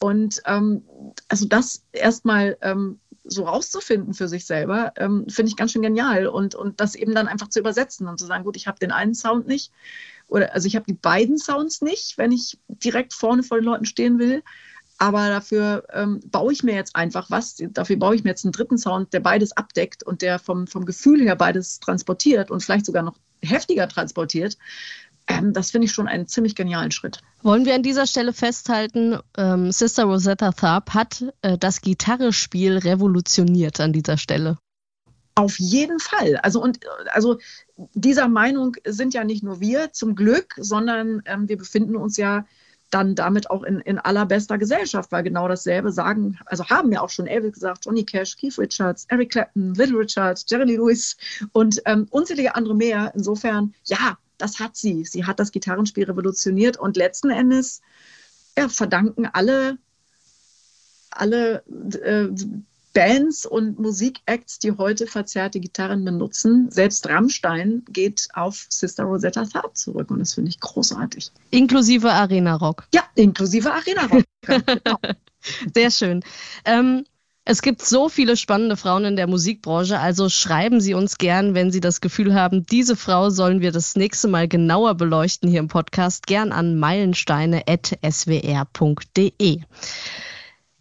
Und 0.00 0.42
ähm, 0.46 0.82
also 1.28 1.46
das 1.46 1.84
erstmal 1.92 2.56
ähm, 2.62 2.98
so 3.24 3.44
rauszufinden 3.44 4.14
für 4.14 4.28
sich 4.28 4.46
selber, 4.46 4.92
ähm, 4.96 5.26
finde 5.28 5.50
ich 5.50 5.56
ganz 5.56 5.72
schön 5.72 5.82
genial. 5.82 6.26
Und, 6.26 6.54
und 6.54 6.80
das 6.80 6.94
eben 6.94 7.14
dann 7.14 7.28
einfach 7.28 7.48
zu 7.48 7.60
übersetzen 7.60 8.08
und 8.08 8.18
zu 8.18 8.26
sagen, 8.26 8.44
gut, 8.44 8.56
ich 8.56 8.66
habe 8.66 8.78
den 8.78 8.92
einen 8.92 9.14
Sound 9.14 9.46
nicht. 9.46 9.72
Oder 10.26 10.54
also 10.54 10.66
ich 10.66 10.76
habe 10.76 10.86
die 10.86 10.94
beiden 10.94 11.38
Sounds 11.38 11.82
nicht, 11.82 12.16
wenn 12.16 12.32
ich 12.32 12.58
direkt 12.68 13.12
vorne 13.12 13.42
vor 13.42 13.58
den 13.58 13.64
Leuten 13.64 13.84
stehen 13.84 14.18
will. 14.18 14.42
Aber 14.98 15.28
dafür 15.28 15.84
ähm, 15.92 16.20
baue 16.26 16.52
ich 16.52 16.62
mir 16.62 16.74
jetzt 16.74 16.94
einfach 16.94 17.30
was. 17.30 17.56
Dafür 17.58 17.96
baue 17.96 18.14
ich 18.14 18.24
mir 18.24 18.30
jetzt 18.30 18.44
einen 18.44 18.52
dritten 18.52 18.78
Sound, 18.78 19.12
der 19.12 19.20
beides 19.20 19.52
abdeckt 19.52 20.02
und 20.02 20.22
der 20.22 20.38
vom, 20.38 20.66
vom 20.66 20.84
Gefühl 20.84 21.22
her 21.22 21.36
beides 21.36 21.80
transportiert 21.80 22.50
und 22.50 22.62
vielleicht 22.62 22.86
sogar 22.86 23.02
noch 23.02 23.16
heftiger 23.42 23.88
transportiert. 23.88 24.58
Ähm, 25.38 25.52
das 25.52 25.70
finde 25.70 25.86
ich 25.86 25.92
schon 25.92 26.08
einen 26.08 26.26
ziemlich 26.26 26.54
genialen 26.54 26.90
Schritt. 26.90 27.20
Wollen 27.42 27.64
wir 27.64 27.74
an 27.74 27.82
dieser 27.82 28.06
Stelle 28.06 28.32
festhalten, 28.32 29.18
ähm, 29.36 29.72
Sister 29.72 30.04
Rosetta 30.04 30.52
Tharp 30.52 30.94
hat 30.94 31.24
äh, 31.42 31.56
das 31.58 31.80
Gitarrespiel 31.80 32.78
revolutioniert 32.78 33.80
an 33.80 33.92
dieser 33.92 34.16
Stelle. 34.16 34.58
Auf 35.34 35.58
jeden 35.58 36.00
Fall. 36.00 36.36
Also 36.36 36.62
und 36.62 36.80
also 37.12 37.38
dieser 37.94 38.28
Meinung 38.28 38.76
sind 38.84 39.14
ja 39.14 39.24
nicht 39.24 39.42
nur 39.42 39.60
wir 39.60 39.92
zum 39.92 40.14
Glück, 40.14 40.54
sondern 40.58 41.22
ähm, 41.24 41.48
wir 41.48 41.56
befinden 41.56 41.96
uns 41.96 42.16
ja 42.16 42.44
dann 42.90 43.14
damit 43.14 43.50
auch 43.50 43.62
in, 43.62 43.80
in 43.80 43.98
allerbester 43.98 44.58
Gesellschaft, 44.58 45.12
weil 45.12 45.22
genau 45.22 45.48
dasselbe 45.48 45.92
sagen, 45.92 46.38
also 46.46 46.68
haben 46.68 46.92
ja 46.92 47.00
auch 47.00 47.08
schon 47.08 47.26
Elvis 47.26 47.52
gesagt, 47.52 47.84
Johnny 47.86 48.04
Cash, 48.04 48.36
Keith 48.36 48.58
Richards, 48.58 49.06
Eric 49.08 49.30
Clapton, 49.30 49.74
Little 49.74 49.98
Richard, 49.98 50.44
Jerry 50.48 50.64
Lee 50.64 50.76
Lewis 50.76 51.16
und 51.52 51.80
ähm, 51.86 52.06
unzählige 52.10 52.54
andere 52.54 52.74
mehr. 52.74 53.12
Insofern, 53.14 53.74
ja, 53.84 54.18
das 54.40 54.58
hat 54.58 54.76
sie. 54.76 55.04
Sie 55.04 55.24
hat 55.24 55.38
das 55.38 55.52
Gitarrenspiel 55.52 56.04
revolutioniert 56.04 56.76
und 56.76 56.96
letzten 56.96 57.30
Endes 57.30 57.80
ja, 58.58 58.68
verdanken 58.68 59.26
alle, 59.26 59.78
alle 61.10 61.62
äh, 62.04 62.28
Bands 62.92 63.46
und 63.46 63.78
Musikacts, 63.78 64.58
die 64.58 64.72
heute 64.72 65.06
verzerrte 65.06 65.60
Gitarren 65.60 66.04
benutzen, 66.04 66.70
selbst 66.70 67.08
Rammstein 67.08 67.84
geht 67.88 68.28
auf 68.34 68.66
Sister 68.68 69.04
Rosetta 69.04 69.44
Tharpe 69.44 69.74
zurück 69.74 70.10
und 70.10 70.18
das 70.18 70.34
finde 70.34 70.50
ich 70.50 70.58
großartig. 70.60 71.30
Inklusive 71.50 72.10
Arena 72.10 72.56
Rock. 72.56 72.88
Ja, 72.92 73.04
inklusive 73.14 73.72
Arena 73.72 74.06
Rock. 74.06 74.24
genau. 74.42 74.98
Sehr 75.74 75.90
schön. 75.90 76.24
Ähm, 76.64 77.04
es 77.44 77.62
gibt 77.62 77.82
so 77.82 78.08
viele 78.08 78.36
spannende 78.36 78.76
Frauen 78.76 79.04
in 79.04 79.16
der 79.16 79.26
Musikbranche, 79.26 79.98
also 79.98 80.28
schreiben 80.28 80.80
Sie 80.80 80.94
uns 80.94 81.18
gern, 81.18 81.54
wenn 81.54 81.72
Sie 81.72 81.80
das 81.80 82.00
Gefühl 82.00 82.34
haben, 82.34 82.64
diese 82.66 82.94
Frau 82.96 83.30
sollen 83.30 83.60
wir 83.60 83.72
das 83.72 83.96
nächste 83.96 84.28
Mal 84.28 84.46
genauer 84.46 84.94
beleuchten 84.94 85.48
hier 85.48 85.58
im 85.60 85.68
Podcast, 85.68 86.26
gern 86.26 86.52
an 86.52 86.78
meilensteine.swr.de. 86.78 89.60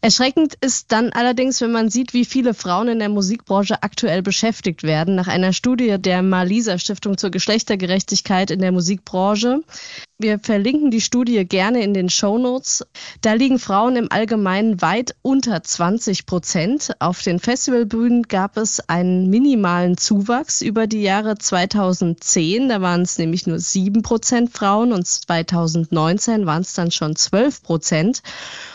Erschreckend 0.01 0.53
ist 0.61 0.93
dann 0.93 1.11
allerdings, 1.11 1.59
wenn 1.59 1.73
man 1.73 1.89
sieht, 1.89 2.13
wie 2.13 2.23
viele 2.23 2.53
Frauen 2.53 2.87
in 2.87 2.99
der 2.99 3.09
Musikbranche 3.09 3.83
aktuell 3.83 4.21
beschäftigt 4.21 4.83
werden. 4.83 5.15
Nach 5.15 5.27
einer 5.27 5.51
Studie 5.51 5.97
der 5.99 6.21
Malisa 6.21 6.77
Stiftung 6.77 7.17
zur 7.17 7.31
Geschlechtergerechtigkeit 7.31 8.49
in 8.49 8.59
der 8.59 8.71
Musikbranche 8.71 9.61
wir 10.21 10.37
verlinken 10.37 10.91
die 10.91 10.99
Studie 10.99 11.45
gerne 11.45 11.81
in 11.81 11.93
den 11.93 12.09
Show 12.09 12.37
Notes. 12.37 12.85
Da 13.21 13.33
liegen 13.33 13.57
Frauen 13.57 13.95
im 13.95 14.11
Allgemeinen 14.11 14.81
weit 14.81 15.15
unter 15.21 15.63
20 15.63 16.25
Prozent. 16.25 16.91
Auf 16.99 17.21
den 17.21 17.39
Festivalbühnen 17.39 18.23
gab 18.23 18.57
es 18.57 18.81
einen 18.89 19.29
minimalen 19.29 19.95
Zuwachs 19.95 20.61
über 20.61 20.87
die 20.87 21.01
Jahre 21.03 21.37
2010. 21.37 22.67
Da 22.67 22.81
waren 22.81 23.03
es 23.03 23.17
nämlich 23.17 23.47
nur 23.47 23.59
7 23.59 24.01
Prozent 24.01 24.51
Frauen 24.51 24.91
und 24.91 25.07
2019 25.07 26.45
waren 26.45 26.63
es 26.63 26.73
dann 26.73 26.91
schon 26.91 27.15
12 27.15 27.63
Prozent. 27.63 28.21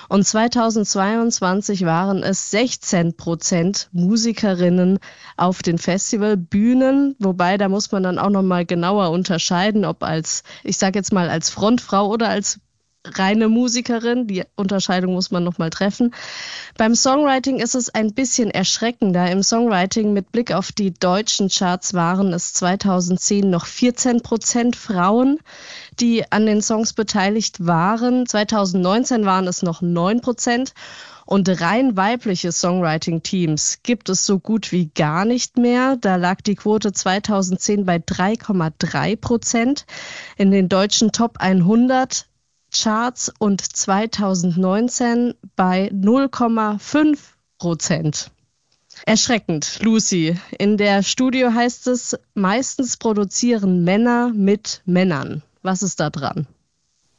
Und 0.08 0.26
2022 0.26 1.84
waren 1.84 2.22
es 2.22 2.50
16 2.50 3.16
Prozent 3.16 3.88
Musikerinnen 3.92 4.98
auf 5.36 5.62
den 5.62 5.78
Festivalbühnen. 5.78 7.16
Wobei, 7.18 7.58
da 7.58 7.68
muss 7.68 7.90
man 7.90 8.02
dann 8.02 8.18
auch 8.18 8.30
nochmal 8.30 8.64
genauer 8.64 9.10
unterscheiden, 9.10 9.84
ob 9.84 10.02
als, 10.02 10.42
ich 10.62 10.76
sage 10.76 10.98
jetzt 10.98 11.12
mal, 11.12 11.28
als 11.34 11.50
Frontfrau 11.50 12.06
oder 12.06 12.28
als 12.28 12.60
reine 13.04 13.48
Musikerin. 13.48 14.28
Die 14.28 14.44
Unterscheidung 14.54 15.14
muss 15.14 15.32
man 15.32 15.42
nochmal 15.42 15.70
treffen. 15.70 16.14
Beim 16.78 16.94
Songwriting 16.94 17.58
ist 17.58 17.74
es 17.74 17.90
ein 17.90 18.14
bisschen 18.14 18.50
erschreckender. 18.52 19.30
Im 19.30 19.42
Songwriting 19.42 20.12
mit 20.12 20.30
Blick 20.30 20.52
auf 20.52 20.70
die 20.70 20.94
deutschen 20.94 21.48
Charts 21.48 21.92
waren 21.92 22.32
es 22.32 22.52
2010 22.54 23.50
noch 23.50 23.66
14 23.66 24.22
Prozent 24.22 24.76
Frauen, 24.76 25.40
die 25.98 26.30
an 26.30 26.46
den 26.46 26.62
Songs 26.62 26.92
beteiligt 26.92 27.66
waren. 27.66 28.26
2019 28.26 29.24
waren 29.24 29.48
es 29.48 29.62
noch 29.62 29.82
9 29.82 30.20
Prozent. 30.20 30.72
Und 31.26 31.48
rein 31.60 31.96
weibliche 31.96 32.52
Songwriting-Teams 32.52 33.80
gibt 33.82 34.08
es 34.08 34.26
so 34.26 34.38
gut 34.38 34.72
wie 34.72 34.90
gar 34.94 35.24
nicht 35.24 35.56
mehr. 35.56 35.96
Da 35.96 36.16
lag 36.16 36.40
die 36.42 36.54
Quote 36.54 36.92
2010 36.92 37.86
bei 37.86 37.96
3,3 37.96 39.16
Prozent. 39.16 39.86
In 40.36 40.50
den 40.50 40.68
deutschen 40.68 41.12
Top 41.12 41.38
100 41.38 42.26
Charts 42.72 43.32
und 43.38 43.60
2019 43.60 45.34
bei 45.56 45.88
0,5 45.90 47.18
Prozent. 47.58 48.30
Erschreckend, 49.06 49.80
Lucy. 49.82 50.38
In 50.58 50.76
der 50.76 51.02
Studio 51.02 51.52
heißt 51.52 51.86
es, 51.88 52.16
meistens 52.34 52.96
produzieren 52.96 53.84
Männer 53.84 54.30
mit 54.34 54.82
Männern. 54.84 55.42
Was 55.62 55.82
ist 55.82 56.00
da 56.00 56.10
dran? 56.10 56.46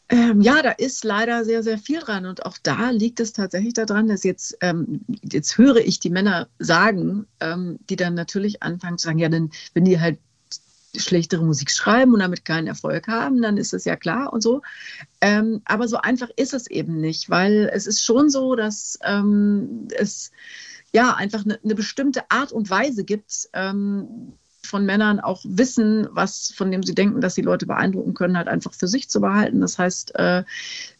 Ähm, 0.09 0.41
ja, 0.41 0.61
da 0.61 0.71
ist 0.71 1.03
leider 1.03 1.45
sehr, 1.45 1.63
sehr 1.63 1.77
viel 1.77 1.99
dran. 1.99 2.25
Und 2.25 2.45
auch 2.45 2.57
da 2.61 2.91
liegt 2.91 3.19
es 3.19 3.33
tatsächlich 3.33 3.73
daran, 3.73 4.07
dass 4.07 4.23
jetzt, 4.23 4.57
ähm, 4.61 5.01
jetzt 5.23 5.57
höre 5.57 5.77
ich 5.77 5.99
die 5.99 6.11
Männer 6.11 6.47
sagen, 6.59 7.25
ähm, 7.39 7.79
die 7.89 7.95
dann 7.95 8.13
natürlich 8.13 8.61
anfangen 8.61 8.97
zu 8.97 9.07
sagen, 9.07 9.19
ja, 9.19 9.29
dann, 9.29 9.49
wenn 9.73 9.85
die 9.85 9.99
halt 9.99 10.19
schlechtere 10.95 11.43
Musik 11.43 11.71
schreiben 11.71 12.13
und 12.13 12.19
damit 12.19 12.45
keinen 12.45 12.67
Erfolg 12.67 13.07
haben, 13.07 13.41
dann 13.41 13.57
ist 13.57 13.73
es 13.73 13.85
ja 13.85 13.95
klar 13.95 14.31
und 14.31 14.41
so. 14.41 14.61
Ähm, 15.21 15.61
aber 15.65 15.87
so 15.87 15.97
einfach 15.97 16.29
ist 16.35 16.53
es 16.53 16.67
eben 16.67 17.01
nicht, 17.01 17.29
weil 17.29 17.69
es 17.73 17.87
ist 17.87 18.03
schon 18.03 18.29
so, 18.29 18.55
dass 18.55 18.99
ähm, 19.03 19.87
es 19.97 20.31
ja 20.93 21.13
einfach 21.15 21.43
eine, 21.43 21.59
eine, 21.63 21.75
bestimmte 21.75 22.29
Art 22.29 22.51
und 22.51 22.69
Weise 22.69 23.03
gibt, 23.03 23.49
ähm, 23.53 24.33
von 24.65 24.85
Männern 24.85 25.19
auch 25.19 25.41
wissen, 25.47 26.07
was 26.11 26.53
von 26.55 26.71
dem 26.71 26.83
sie 26.83 26.95
denken, 26.95 27.21
dass 27.21 27.35
sie 27.35 27.41
Leute 27.41 27.65
beeindrucken 27.65 28.13
können, 28.13 28.37
halt 28.37 28.47
einfach 28.47 28.73
für 28.73 28.87
sich 28.87 29.09
zu 29.09 29.21
behalten. 29.21 29.61
Das 29.61 29.77
heißt, 29.77 30.15
äh, 30.15 30.43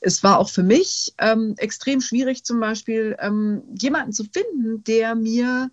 es 0.02 0.24
war 0.24 0.40
auch 0.40 0.50
für 0.50 0.64
mich 0.64 1.14
ähm, 1.20 1.56
extrem 1.58 2.02
schwierig, 2.02 2.44
zum 2.44 2.60
Beispiel 2.60 3.16
ähm, 3.20 3.64
jemanden 3.80 4.14
zu 4.14 4.24
finden, 4.24 4.84
der 4.84 5.16
mir 5.16 5.72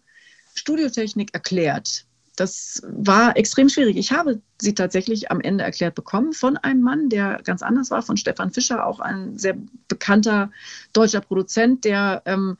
Studiotechnik 0.54 1.32
erklärt. 1.32 2.06
Das 2.36 2.82
war 2.86 3.36
extrem 3.36 3.68
schwierig. 3.68 3.96
Ich 3.96 4.10
habe 4.10 4.40
sie 4.60 4.74
tatsächlich 4.74 5.30
am 5.30 5.40
Ende 5.40 5.64
erklärt 5.64 5.94
bekommen 5.94 6.32
von 6.32 6.56
einem 6.56 6.80
Mann, 6.80 7.10
der 7.10 7.40
ganz 7.44 7.62
anders 7.62 7.90
war, 7.90 8.00
von 8.00 8.16
Stefan 8.16 8.50
Fischer, 8.50 8.86
auch 8.86 9.00
ein 9.00 9.36
sehr 9.38 9.56
bekannter 9.88 10.50
deutscher 10.94 11.20
Produzent, 11.20 11.84
der 11.84 12.22
ähm, 12.24 12.56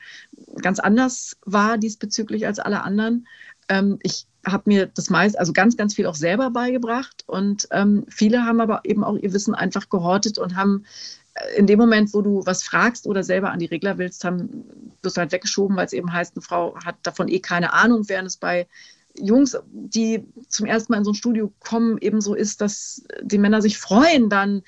ganz 0.60 0.78
anders 0.78 1.38
war 1.46 1.78
diesbezüglich 1.78 2.46
als 2.46 2.58
alle 2.58 2.82
anderen. 2.82 3.26
Ähm, 3.68 3.98
ich 4.02 4.26
habe 4.44 4.64
mir 4.66 4.86
das 4.86 5.10
meist, 5.10 5.38
also 5.38 5.52
ganz, 5.52 5.76
ganz 5.76 5.94
viel 5.94 6.06
auch 6.06 6.14
selber 6.14 6.50
beigebracht. 6.50 7.24
Und 7.26 7.68
ähm, 7.70 8.04
viele 8.08 8.44
haben 8.44 8.60
aber 8.60 8.80
eben 8.84 9.04
auch 9.04 9.16
ihr 9.16 9.32
Wissen 9.32 9.54
einfach 9.54 9.88
gehortet 9.88 10.38
und 10.38 10.56
haben 10.56 10.84
äh, 11.34 11.58
in 11.58 11.66
dem 11.66 11.78
Moment, 11.78 12.12
wo 12.12 12.22
du 12.22 12.44
was 12.44 12.62
fragst 12.62 13.06
oder 13.06 13.22
selber 13.22 13.50
an 13.50 13.58
die 13.58 13.66
Regler 13.66 13.98
willst, 13.98 14.24
haben 14.24 14.64
wirst 15.02 15.16
du 15.16 15.20
halt 15.20 15.32
weggeschoben, 15.32 15.76
weil 15.76 15.86
es 15.86 15.92
eben 15.92 16.12
heißt, 16.12 16.36
eine 16.36 16.42
Frau 16.42 16.74
hat 16.84 16.96
davon 17.02 17.28
eh 17.28 17.40
keine 17.40 17.72
Ahnung, 17.72 18.08
während 18.08 18.28
es 18.28 18.36
bei 18.36 18.66
Jungs, 19.18 19.56
die 19.66 20.24
zum 20.48 20.66
ersten 20.66 20.92
Mal 20.92 20.98
in 20.98 21.04
so 21.04 21.10
ein 21.10 21.16
Studio 21.16 21.52
kommen, 21.60 21.98
eben 21.98 22.20
so 22.20 22.34
ist, 22.34 22.60
dass 22.60 23.04
die 23.20 23.38
Männer 23.38 23.60
sich 23.60 23.78
freuen, 23.78 24.30
dann 24.30 24.62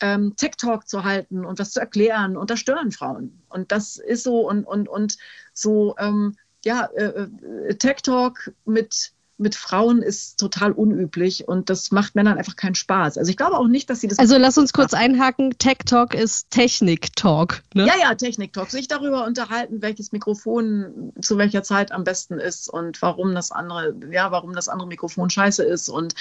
ähm, 0.00 0.34
Tech-Talk 0.36 0.88
zu 0.88 1.04
halten 1.04 1.44
und 1.44 1.58
was 1.58 1.72
zu 1.72 1.80
erklären. 1.80 2.36
Und 2.36 2.50
das 2.50 2.60
stören 2.60 2.92
Frauen. 2.92 3.42
Und 3.50 3.72
das 3.72 3.98
ist 3.98 4.24
so 4.24 4.48
und, 4.48 4.64
und, 4.64 4.88
und 4.88 5.18
so, 5.52 5.94
ähm, 5.98 6.36
ja, 6.64 6.86
äh, 6.94 7.28
äh 7.68 7.74
Tech-Talk 7.74 8.52
mit 8.64 9.12
mit 9.40 9.54
Frauen 9.54 10.02
ist 10.02 10.38
total 10.38 10.72
unüblich 10.72 11.48
und 11.48 11.70
das 11.70 11.90
macht 11.90 12.14
Männern 12.14 12.38
einfach 12.38 12.56
keinen 12.56 12.74
Spaß. 12.74 13.16
Also 13.16 13.30
ich 13.30 13.36
glaube 13.36 13.56
auch 13.56 13.66
nicht, 13.66 13.88
dass 13.88 14.00
sie 14.00 14.08
das. 14.08 14.18
Also 14.18 14.36
lass 14.36 14.58
uns 14.58 14.72
kurz 14.72 14.92
einhaken. 14.92 15.56
Tech 15.58 15.78
Talk 15.86 16.14
ist 16.14 16.50
Technik 16.50 17.16
Talk. 17.16 17.62
Ne? 17.74 17.86
Ja, 17.86 17.94
ja, 18.00 18.14
Technik 18.14 18.52
Talk. 18.52 18.70
Sich 18.70 18.86
darüber 18.86 19.24
unterhalten, 19.26 19.80
welches 19.82 20.12
Mikrofon 20.12 21.12
zu 21.20 21.38
welcher 21.38 21.62
Zeit 21.62 21.90
am 21.90 22.04
besten 22.04 22.38
ist 22.38 22.68
und 22.68 23.00
warum 23.00 23.34
das 23.34 23.50
andere, 23.50 23.94
ja, 24.12 24.30
warum 24.30 24.52
das 24.52 24.68
andere 24.68 24.88
Mikrofon 24.88 25.30
scheiße 25.30 25.64
ist 25.64 25.88
und 25.88 26.14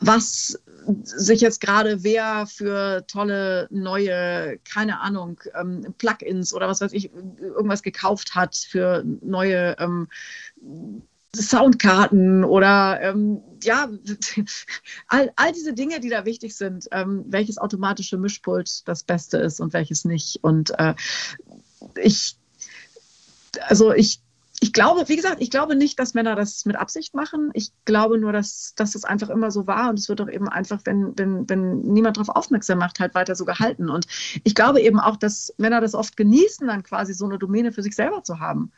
was 0.00 0.58
sich 1.02 1.40
jetzt 1.42 1.60
gerade 1.60 2.02
wer 2.02 2.46
für 2.46 3.06
tolle 3.06 3.68
neue, 3.70 4.58
keine 4.70 5.00
Ahnung, 5.00 5.40
ähm, 5.58 5.94
Plugins 5.98 6.54
oder 6.54 6.68
was 6.68 6.80
weiß 6.80 6.92
ich, 6.94 7.10
irgendwas 7.40 7.82
gekauft 7.82 8.34
hat 8.34 8.56
für 8.56 9.04
neue 9.20 9.76
ähm, 9.78 10.08
Soundkarten 11.42 12.44
oder 12.44 13.00
ähm, 13.02 13.42
ja, 13.62 13.88
all, 15.08 15.32
all 15.36 15.52
diese 15.52 15.74
Dinge, 15.74 16.00
die 16.00 16.10
da 16.10 16.24
wichtig 16.24 16.56
sind, 16.56 16.88
ähm, 16.92 17.24
welches 17.28 17.58
automatische 17.58 18.18
Mischpult 18.18 18.86
das 18.88 19.02
Beste 19.02 19.38
ist 19.38 19.60
und 19.60 19.72
welches 19.72 20.04
nicht. 20.04 20.42
Und 20.42 20.78
äh, 20.78 20.94
ich, 22.02 22.36
also 23.68 23.92
ich, 23.92 24.20
ich 24.60 24.72
glaube, 24.72 25.08
wie 25.08 25.16
gesagt, 25.16 25.36
ich 25.40 25.50
glaube 25.50 25.76
nicht, 25.76 25.98
dass 25.98 26.14
Männer 26.14 26.36
das 26.36 26.64
mit 26.64 26.76
Absicht 26.76 27.14
machen. 27.14 27.50
Ich 27.54 27.72
glaube 27.84 28.18
nur, 28.18 28.32
dass, 28.32 28.74
dass 28.76 28.94
es 28.94 29.04
einfach 29.04 29.28
immer 29.28 29.50
so 29.50 29.66
war 29.66 29.90
und 29.90 29.98
es 29.98 30.08
wird 30.08 30.20
doch 30.20 30.28
eben 30.28 30.48
einfach, 30.48 30.80
wenn, 30.84 31.12
wenn, 31.18 31.48
wenn 31.50 31.80
niemand 31.80 32.16
darauf 32.16 32.34
aufmerksam 32.34 32.78
macht, 32.78 33.00
halt 33.00 33.14
weiter 33.14 33.34
so 33.34 33.44
gehalten. 33.44 33.90
Und 33.90 34.06
ich 34.44 34.54
glaube 34.54 34.80
eben 34.80 35.00
auch, 35.00 35.16
dass 35.16 35.52
Männer 35.58 35.80
das 35.80 35.94
oft 35.94 36.16
genießen, 36.16 36.66
dann 36.66 36.82
quasi 36.82 37.12
so 37.14 37.24
eine 37.24 37.38
Domäne 37.38 37.72
für 37.72 37.82
sich 37.82 37.94
selber 37.94 38.22
zu 38.22 38.40
haben 38.40 38.72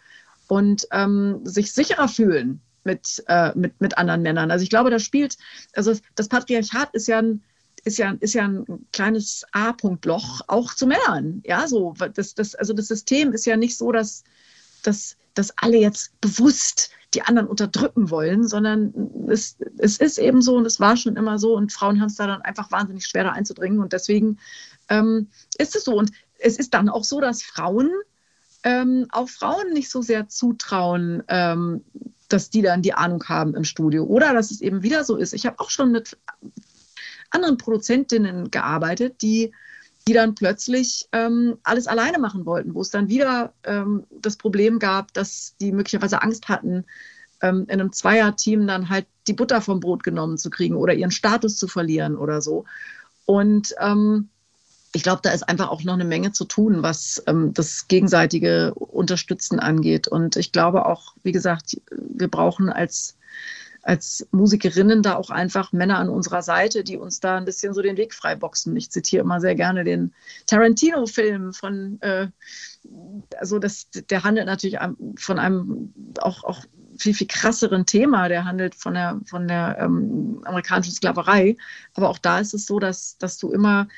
und 0.48 0.87
ähm, 0.92 1.40
sich 1.44 1.72
sicherer 1.72 2.09
fühlen 2.09 2.61
mit, 2.85 3.22
äh, 3.26 3.52
mit, 3.54 3.80
mit 3.80 3.98
anderen 3.98 4.22
Männern. 4.22 4.50
Also 4.50 4.62
ich 4.62 4.70
glaube, 4.70 4.90
das 4.90 5.02
spielt, 5.02 5.37
also 5.74 5.94
das 6.14 6.28
Patriarchat 6.28 6.90
ist 6.94 7.09
ja 7.09 7.18
ein, 7.18 7.42
ist 7.85 7.98
ja, 7.98 8.16
ist 8.20 8.35
ja 8.35 8.44
ein 8.44 8.64
kleines 8.92 9.44
A-Punktloch 9.52 10.42
auch 10.48 10.74
zu 10.74 10.87
Männern. 10.87 11.42
Ja, 11.44 11.68
so, 11.68 11.94
das, 12.14 12.35
das, 12.35 12.54
also 12.54 12.72
das 12.72 12.88
System 12.88 13.32
ist 13.32 13.46
ja 13.46 13.56
nicht 13.56 13.76
so, 13.76 13.92
dass, 13.92 14.24
dass, 14.82 15.16
dass 15.35 15.52
alle 15.59 15.78
jetzt 15.78 16.20
bewusst 16.20 16.90
die 17.14 17.22
anderen 17.22 17.48
unterdrücken 17.48 18.11
wollen, 18.11 18.46
sondern 18.46 18.92
es, 19.28 19.56
es 19.78 19.98
ist 19.98 20.18
eben 20.18 20.42
so 20.42 20.56
und 20.56 20.66
es 20.66 20.80
war 20.80 20.96
schon 20.96 21.16
immer 21.16 21.38
so 21.38 21.56
und 21.56 21.72
Frauen 21.72 22.00
haben 22.00 22.09
es 22.09 22.16
da 22.16 22.26
dann 22.26 22.42
einfach 22.42 22.70
wahnsinnig 22.72 23.06
schwer 23.06 23.24
da 23.24 23.32
einzudringen 23.32 23.80
und 23.80 23.92
deswegen 23.92 24.38
ähm, 24.88 25.28
ist 25.59 25.76
es 25.76 25.85
so. 25.85 25.96
Und 25.96 26.11
es 26.38 26.59
ist 26.59 26.74
dann 26.74 26.88
auch 26.88 27.04
so, 27.04 27.20
dass 27.20 27.42
Frauen 27.42 27.90
ähm, 28.66 29.07
auch 29.12 29.29
Frauen 29.29 29.72
nicht 29.72 29.88
so 29.88 30.02
sehr 30.02 30.29
zutrauen, 30.29 31.22
ähm, 31.29 31.85
dass 32.29 32.50
die 32.50 32.62
dann 32.62 32.83
die 32.83 32.94
Ahnung 32.94 33.22
haben 33.29 33.55
im 33.55 33.62
Studio. 33.62 34.02
Oder 34.05 34.35
dass 34.35 34.50
es 34.50 34.61
eben 34.61 34.83
wieder 34.83 35.05
so 35.05 35.16
ist. 35.16 35.33
Ich 35.35 35.46
habe 35.46 35.61
auch 35.61 35.70
schon 35.70 35.92
mit 35.92 36.18
anderen 37.31 37.59
Produzentinnen 37.59 38.50
gearbeitet, 38.50 39.22
die, 39.22 39.52
die 40.09 40.14
dann 40.14 40.35
plötzlich 40.35 41.09
ähm, 41.12 41.59
alles 41.62 41.87
alleine 41.87 42.18
machen 42.18 42.44
wollten, 42.44 42.74
wo 42.74 42.81
es 42.81 42.90
dann 42.90 43.09
wieder 43.09 43.52
ähm, 43.62 44.05
das 44.20 44.37
Problem 44.37 44.81
gab, 44.81 45.14
dass 45.14 45.55
die 45.61 45.70
möglicherweise 45.70 46.20
Angst 46.22 46.48
hatten, 46.48 46.87
ähm, 47.42 47.66
in 47.68 47.81
einem 47.81 47.92
Zweierteam 47.92 48.66
dann 48.66 48.88
halt 48.88 49.07
die 49.29 49.35
Butter 49.35 49.61
vom 49.61 49.79
Brot 49.79 50.02
genommen 50.02 50.38
zu 50.38 50.50
kriegen 50.50 50.74
oder 50.74 50.92
ihren 50.92 51.12
Status 51.12 51.57
zu 51.57 51.68
verlieren 51.68 52.16
oder 52.16 52.40
so. 52.40 52.64
Und 53.26 53.76
ähm, 53.79 54.29
ich 54.96 55.02
glaube, 55.02 55.20
da 55.22 55.30
ist 55.30 55.46
einfach 55.46 55.68
auch 55.68 55.85
noch 55.85 55.92
eine 55.92 56.06
Menge 56.06 56.32
zu 56.32 56.46
tun, 56.46 56.82
was 56.82 57.22
ähm, 57.26 57.52
das 57.52 57.87
gegenseitige 57.87 58.72
Unterstützen 58.74 59.61
angeht. 59.61 60.09
Und 60.09 60.37
ich 60.37 60.52
glaube 60.52 60.87
auch, 60.87 61.14
wie 61.22 61.32
gesagt, 61.32 61.78
wir 61.90 62.28
brauchen 62.28 62.70
als, 62.70 63.18
als 63.82 64.26
Musikerinnen 64.30 65.02
da 65.02 65.16
auch 65.16 65.28
einfach 65.28 65.72
Männer 65.72 65.98
an 65.98 66.09
unserer 66.09 66.40
Seite, 66.40 66.82
die 66.82 66.96
uns 66.96 67.20
da 67.20 67.37
ein 67.37 67.44
bisschen 67.44 67.74
so 67.74 67.82
den 67.82 67.98
Weg 67.98 68.14
freiboxen. 68.14 68.74
Ich 68.74 68.90
zitiere 68.90 69.22
immer 69.22 69.38
sehr 69.38 69.54
gerne 69.54 69.85
den 69.85 70.14
Tarantino-Film 70.46 71.52
von, 71.52 72.00
äh, 72.00 72.28
also 73.38 73.59
das, 73.59 73.90
der 73.90 74.24
handelt 74.24 74.46
natürlich 74.46 74.78
von 75.18 75.38
einem 75.38 75.92
auch, 76.20 76.42
auch 76.42 76.64
viel, 76.98 77.12
viel 77.12 77.26
krasseren 77.26 77.85
Thema. 77.85 78.30
Der 78.30 78.46
handelt 78.46 78.74
von 78.74 78.94
der, 78.94 79.20
von 79.26 79.46
der 79.46 79.76
ähm, 79.78 80.40
amerikanischen 80.46 80.94
Sklaverei. 80.94 81.59
Aber 81.92 82.09
auch 82.09 82.18
da 82.18 82.38
ist 82.38 82.54
es 82.54 82.64
so, 82.64 82.78
dass, 82.78 83.18
dass 83.18 83.37
du 83.37 83.52
immer 83.52 83.88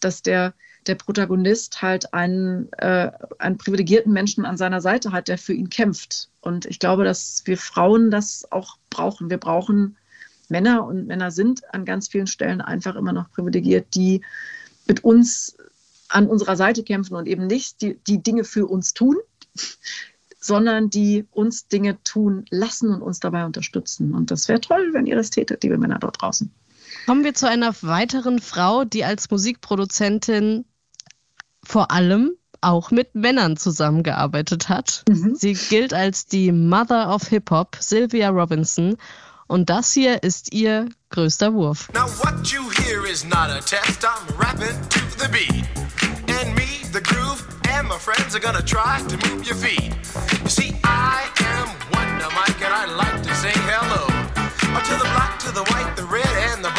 dass 0.00 0.22
der, 0.22 0.54
der 0.86 0.94
Protagonist 0.94 1.82
halt 1.82 2.12
einen, 2.14 2.72
äh, 2.72 3.10
einen 3.38 3.58
privilegierten 3.58 4.12
Menschen 4.12 4.44
an 4.44 4.56
seiner 4.56 4.80
Seite 4.80 5.12
hat, 5.12 5.28
der 5.28 5.38
für 5.38 5.52
ihn 5.52 5.70
kämpft. 5.70 6.28
Und 6.40 6.66
ich 6.66 6.78
glaube, 6.78 7.04
dass 7.04 7.42
wir 7.44 7.58
Frauen 7.58 8.10
das 8.10 8.50
auch 8.50 8.76
brauchen. 8.90 9.30
Wir 9.30 9.38
brauchen 9.38 9.96
Männer 10.48 10.86
und 10.86 11.06
Männer 11.06 11.30
sind 11.30 11.62
an 11.74 11.84
ganz 11.84 12.08
vielen 12.08 12.26
Stellen 12.26 12.60
einfach 12.60 12.94
immer 12.94 13.12
noch 13.12 13.30
privilegiert, 13.30 13.94
die 13.94 14.22
mit 14.86 15.02
uns 15.02 15.56
an 16.08 16.28
unserer 16.28 16.56
Seite 16.56 16.84
kämpfen 16.84 17.16
und 17.16 17.26
eben 17.26 17.46
nicht 17.46 17.82
die, 17.82 17.98
die 18.06 18.22
Dinge 18.22 18.44
für 18.44 18.66
uns 18.66 18.94
tun, 18.94 19.16
sondern 20.40 20.90
die 20.90 21.26
uns 21.32 21.66
Dinge 21.66 22.02
tun 22.04 22.44
lassen 22.50 22.90
und 22.94 23.02
uns 23.02 23.18
dabei 23.18 23.44
unterstützen. 23.44 24.14
Und 24.14 24.30
das 24.30 24.48
wäre 24.48 24.60
toll, 24.60 24.90
wenn 24.92 25.06
ihr 25.06 25.16
das 25.16 25.30
tätet, 25.30 25.64
liebe 25.64 25.78
Männer 25.78 25.98
dort 25.98 26.22
draußen. 26.22 26.52
Kommen 27.06 27.22
wir 27.22 27.34
zu 27.34 27.48
einer 27.48 27.72
weiteren 27.82 28.40
Frau, 28.40 28.84
die 28.84 29.04
als 29.04 29.30
Musikproduzentin 29.30 30.64
vor 31.62 31.92
allem 31.92 32.32
auch 32.60 32.90
mit 32.90 33.14
Männern 33.14 33.56
zusammengearbeitet 33.56 34.68
hat. 34.68 35.04
Mhm. 35.08 35.36
Sie 35.36 35.52
gilt 35.52 35.94
als 35.94 36.26
die 36.26 36.50
Mother 36.50 37.14
of 37.14 37.28
Hip 37.28 37.52
Hop, 37.52 37.76
Sylvia 37.78 38.30
Robinson. 38.30 38.96
Und 39.46 39.70
das 39.70 39.92
hier 39.92 40.24
ist 40.24 40.52
ihr 40.52 40.88
größter 41.10 41.54
Wurf. 41.54 41.88
Now 41.94 42.08
what 42.24 42.48
you 42.48 42.68
hear 42.82 43.04
is 43.06 43.24
not 43.24 43.50
a 43.50 43.60
test, 43.60 44.04
I'm 44.04 44.36
rapping 44.36 44.76
to 44.88 44.98
the 45.16 45.28
beat. 45.30 45.64
And 46.40 46.56
me, 46.56 46.82
the 46.92 47.00
groove, 47.00 47.46
and 47.70 47.86
my 47.86 47.98
friends 47.98 48.34
are 48.34 48.40
gonna 48.40 48.62
try 48.62 48.98
to 49.06 49.16
move 49.28 49.46
your 49.46 49.54
feet. 49.54 49.94
You 50.42 50.50
see, 50.50 50.74
I 50.82 51.22
am 51.38 51.68
Wonder 51.92 52.26
Mike 52.34 52.60
and 52.64 52.74
I 52.74 52.86
like 52.96 53.22
to 53.22 53.34
say 53.36 53.52
hello. 53.54 54.08
To 54.76 54.92
the 54.92 55.10
black, 55.14 55.38
to 55.40 55.50
the 55.50 55.64
white, 55.64 55.96
the 55.96 56.04
red, 56.04 56.28
and 56.52 56.62
the 56.62 56.70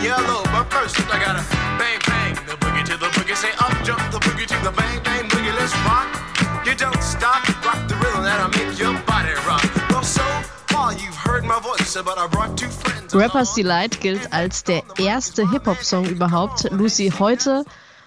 and 0.00 0.06
yellow. 0.06 0.42
But 0.44 0.64
first, 0.72 0.96
I 1.12 1.18
gotta 1.18 1.44
bang, 1.78 1.98
bang, 2.06 2.34
the 2.46 2.56
boogie 2.56 2.84
to 2.84 2.96
the 2.96 3.06
boogie. 3.06 3.36
Say 3.36 3.52
up, 3.58 3.72
jump 3.84 4.00
the 4.10 4.18
boogie 4.18 4.46
to 4.46 4.58
the 4.64 4.72
bang, 4.72 5.02
bang, 5.02 5.28
boogie. 5.28 5.54
Let's 5.58 5.74
rock. 5.84 6.08
You 6.66 6.74
don't 6.74 7.02
stop, 7.02 7.42
rock 7.64 7.88
the 7.88 7.96
rhythm 7.96 8.22
that'll 8.22 8.48
make 8.48 8.78
your 8.78 8.94
body 9.06 9.34
rock. 9.46 9.64
Well, 9.90 10.02
so 10.02 10.22
far 10.68 10.92
you've 10.92 11.16
heard 11.16 11.44
my 11.44 11.60
voice, 11.60 11.94
but 11.94 12.18
I 12.18 12.26
brought 12.26 12.56
two 12.56 12.68
friends. 12.68 13.14
Rappers 13.14 13.54
Delight 13.54 14.00
gilt 14.00 14.32
als 14.32 14.64
der 14.64 14.82
erste 14.98 15.50
Hip-Hop-Song 15.50 16.06
überhaupt. 16.06 16.70
Lucy, 16.70 17.12
heute 17.18 17.64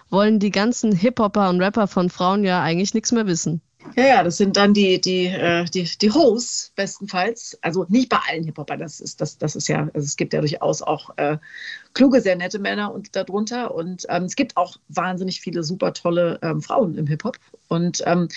wollen 0.09 0.39
die 0.39 0.51
ganzen 0.51 0.93
Hip-Hopper 0.93 1.49
und 1.49 1.61
Rapper 1.61 1.87
von 1.87 2.09
Frauen 2.09 2.43
ja 2.43 2.61
eigentlich 2.61 2.93
nichts 2.93 3.11
mehr 3.11 3.27
wissen. 3.27 3.61
Ja, 3.95 4.05
ja, 4.05 4.23
das 4.23 4.37
sind 4.37 4.57
dann 4.57 4.73
die, 4.73 4.99
die, 4.99 5.27
äh, 5.27 5.65
die, 5.65 5.83
die 6.01 6.11
Hosts 6.11 6.71
bestenfalls. 6.75 7.57
Also 7.61 7.85
nicht 7.89 8.09
bei 8.09 8.17
allen 8.27 8.43
Hip-Hopern, 8.43 8.79
das 8.79 8.99
ist, 8.99 9.21
das, 9.21 9.37
das 9.37 9.55
ist 9.55 9.67
ja, 9.67 9.89
also 9.93 10.05
es 10.05 10.17
gibt 10.17 10.33
ja 10.33 10.39
durchaus 10.39 10.81
auch 10.81 11.11
äh, 11.17 11.37
kluge, 11.93 12.21
sehr 12.21 12.35
nette 12.35 12.59
Männer 12.59 12.93
und 12.93 13.15
darunter. 13.15 13.75
Und 13.75 14.05
ähm, 14.09 14.23
es 14.23 14.35
gibt 14.35 14.57
auch 14.57 14.77
wahnsinnig 14.87 15.41
viele 15.41 15.63
super 15.63 15.93
tolle 15.93 16.39
ähm, 16.41 16.61
Frauen 16.61 16.97
im 16.97 17.07
Hip-Hop. 17.07 17.37
Und 17.67 18.01
ähm, 18.05 18.29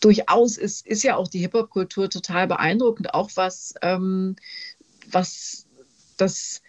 durchaus 0.00 0.56
ist, 0.56 0.86
ist 0.86 1.02
ja 1.02 1.16
auch 1.16 1.28
die 1.28 1.40
Hip-Hop-Kultur 1.40 2.08
total 2.08 2.46
beeindruckend, 2.46 3.14
auch 3.14 3.30
was, 3.34 3.74
ähm, 3.82 4.36
was 5.10 5.66
das 6.18 6.62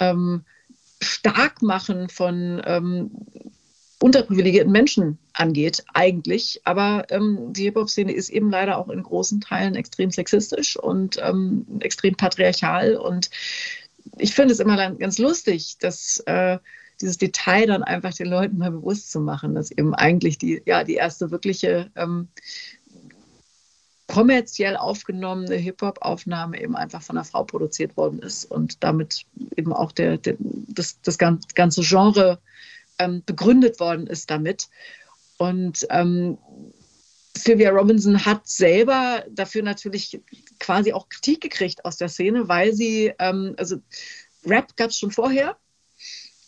ähm, 0.00 0.44
Starkmachen 1.00 2.08
von 2.08 2.60
ähm, 2.64 3.10
unterprivilegierten 4.04 4.70
Menschen 4.70 5.16
angeht, 5.32 5.82
eigentlich. 5.94 6.60
Aber 6.64 7.06
ähm, 7.08 7.54
die 7.54 7.62
Hip-Hop-Szene 7.62 8.12
ist 8.12 8.28
eben 8.28 8.50
leider 8.50 8.76
auch 8.76 8.90
in 8.90 9.02
großen 9.02 9.40
Teilen 9.40 9.76
extrem 9.76 10.10
sexistisch 10.10 10.76
und 10.76 11.18
ähm, 11.22 11.64
extrem 11.80 12.14
patriarchal. 12.14 12.96
Und 12.98 13.30
ich 14.18 14.34
finde 14.34 14.52
es 14.52 14.60
immer 14.60 14.76
ganz 14.92 15.16
lustig, 15.16 15.78
dass 15.78 16.18
äh, 16.26 16.58
dieses 17.00 17.16
Detail 17.16 17.66
dann 17.66 17.82
einfach 17.82 18.12
den 18.12 18.26
Leuten 18.26 18.58
mal 18.58 18.72
bewusst 18.72 19.10
zu 19.10 19.20
machen, 19.20 19.54
dass 19.54 19.70
eben 19.70 19.94
eigentlich 19.94 20.36
die, 20.36 20.60
ja, 20.66 20.84
die 20.84 20.96
erste 20.96 21.30
wirkliche 21.30 21.90
ähm, 21.96 22.28
kommerziell 24.06 24.76
aufgenommene 24.76 25.54
Hip-Hop-Aufnahme 25.54 26.60
eben 26.60 26.76
einfach 26.76 27.00
von 27.00 27.16
einer 27.16 27.24
Frau 27.24 27.44
produziert 27.44 27.96
worden 27.96 28.18
ist 28.18 28.44
und 28.44 28.84
damit 28.84 29.24
eben 29.56 29.72
auch 29.72 29.92
der, 29.92 30.18
der 30.18 30.36
das, 30.38 31.00
das 31.00 31.16
ganze 31.16 31.80
Genre 31.80 32.38
ähm, 32.98 33.22
begründet 33.24 33.80
worden 33.80 34.06
ist 34.06 34.30
damit. 34.30 34.68
Und 35.38 35.86
ähm, 35.90 36.38
Sylvia 37.36 37.70
Robinson 37.70 38.24
hat 38.24 38.46
selber 38.46 39.24
dafür 39.30 39.62
natürlich 39.62 40.20
quasi 40.60 40.92
auch 40.92 41.08
Kritik 41.08 41.40
gekriegt 41.40 41.84
aus 41.84 41.96
der 41.96 42.08
Szene, 42.08 42.48
weil 42.48 42.72
sie, 42.72 43.12
ähm, 43.18 43.54
also 43.58 43.76
Rap 44.46 44.76
gab 44.76 44.90
es 44.90 44.98
schon 44.98 45.10
vorher 45.10 45.56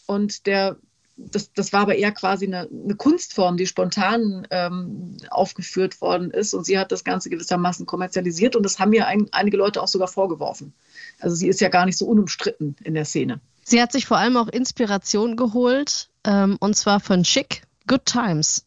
und 0.06 0.46
der, 0.46 0.76
das, 1.16 1.52
das 1.52 1.72
war 1.72 1.80
aber 1.80 1.96
eher 1.96 2.12
quasi 2.12 2.46
eine, 2.46 2.68
eine 2.70 2.94
Kunstform, 2.94 3.56
die 3.56 3.66
spontan 3.66 4.46
ähm, 4.50 5.16
aufgeführt 5.30 6.00
worden 6.00 6.30
ist 6.30 6.54
und 6.54 6.64
sie 6.64 6.78
hat 6.78 6.92
das 6.92 7.02
Ganze 7.02 7.30
gewissermaßen 7.30 7.87
kommerzialisiert 7.87 8.54
und 8.54 8.62
das 8.62 8.78
haben 8.78 8.90
mir 8.90 9.06
ein, 9.06 9.26
einige 9.32 9.56
Leute 9.56 9.82
auch 9.82 9.88
sogar 9.88 10.09
vorgeworfen. 10.09 10.72
Also 11.18 11.35
sie 11.35 11.48
ist 11.48 11.61
ja 11.61 11.68
gar 11.68 11.87
nicht 11.87 11.98
so 11.98 12.06
unumstritten 12.06 12.76
in 12.85 12.94
der 12.94 13.06
Szene. 13.06 13.40
Sie 13.64 13.82
hat 13.82 13.90
sich 13.90 14.06
vor 14.06 14.18
allem 14.18 14.37
auch 14.37 14.48
Inspiration 14.48 15.37
geholt, 15.37 16.11
ähm, 16.26 16.56
und 16.60 16.76
zwar 16.76 17.00
von 17.00 17.22
Chic, 17.22 17.62
Good 17.86 18.04
Times. 18.04 18.66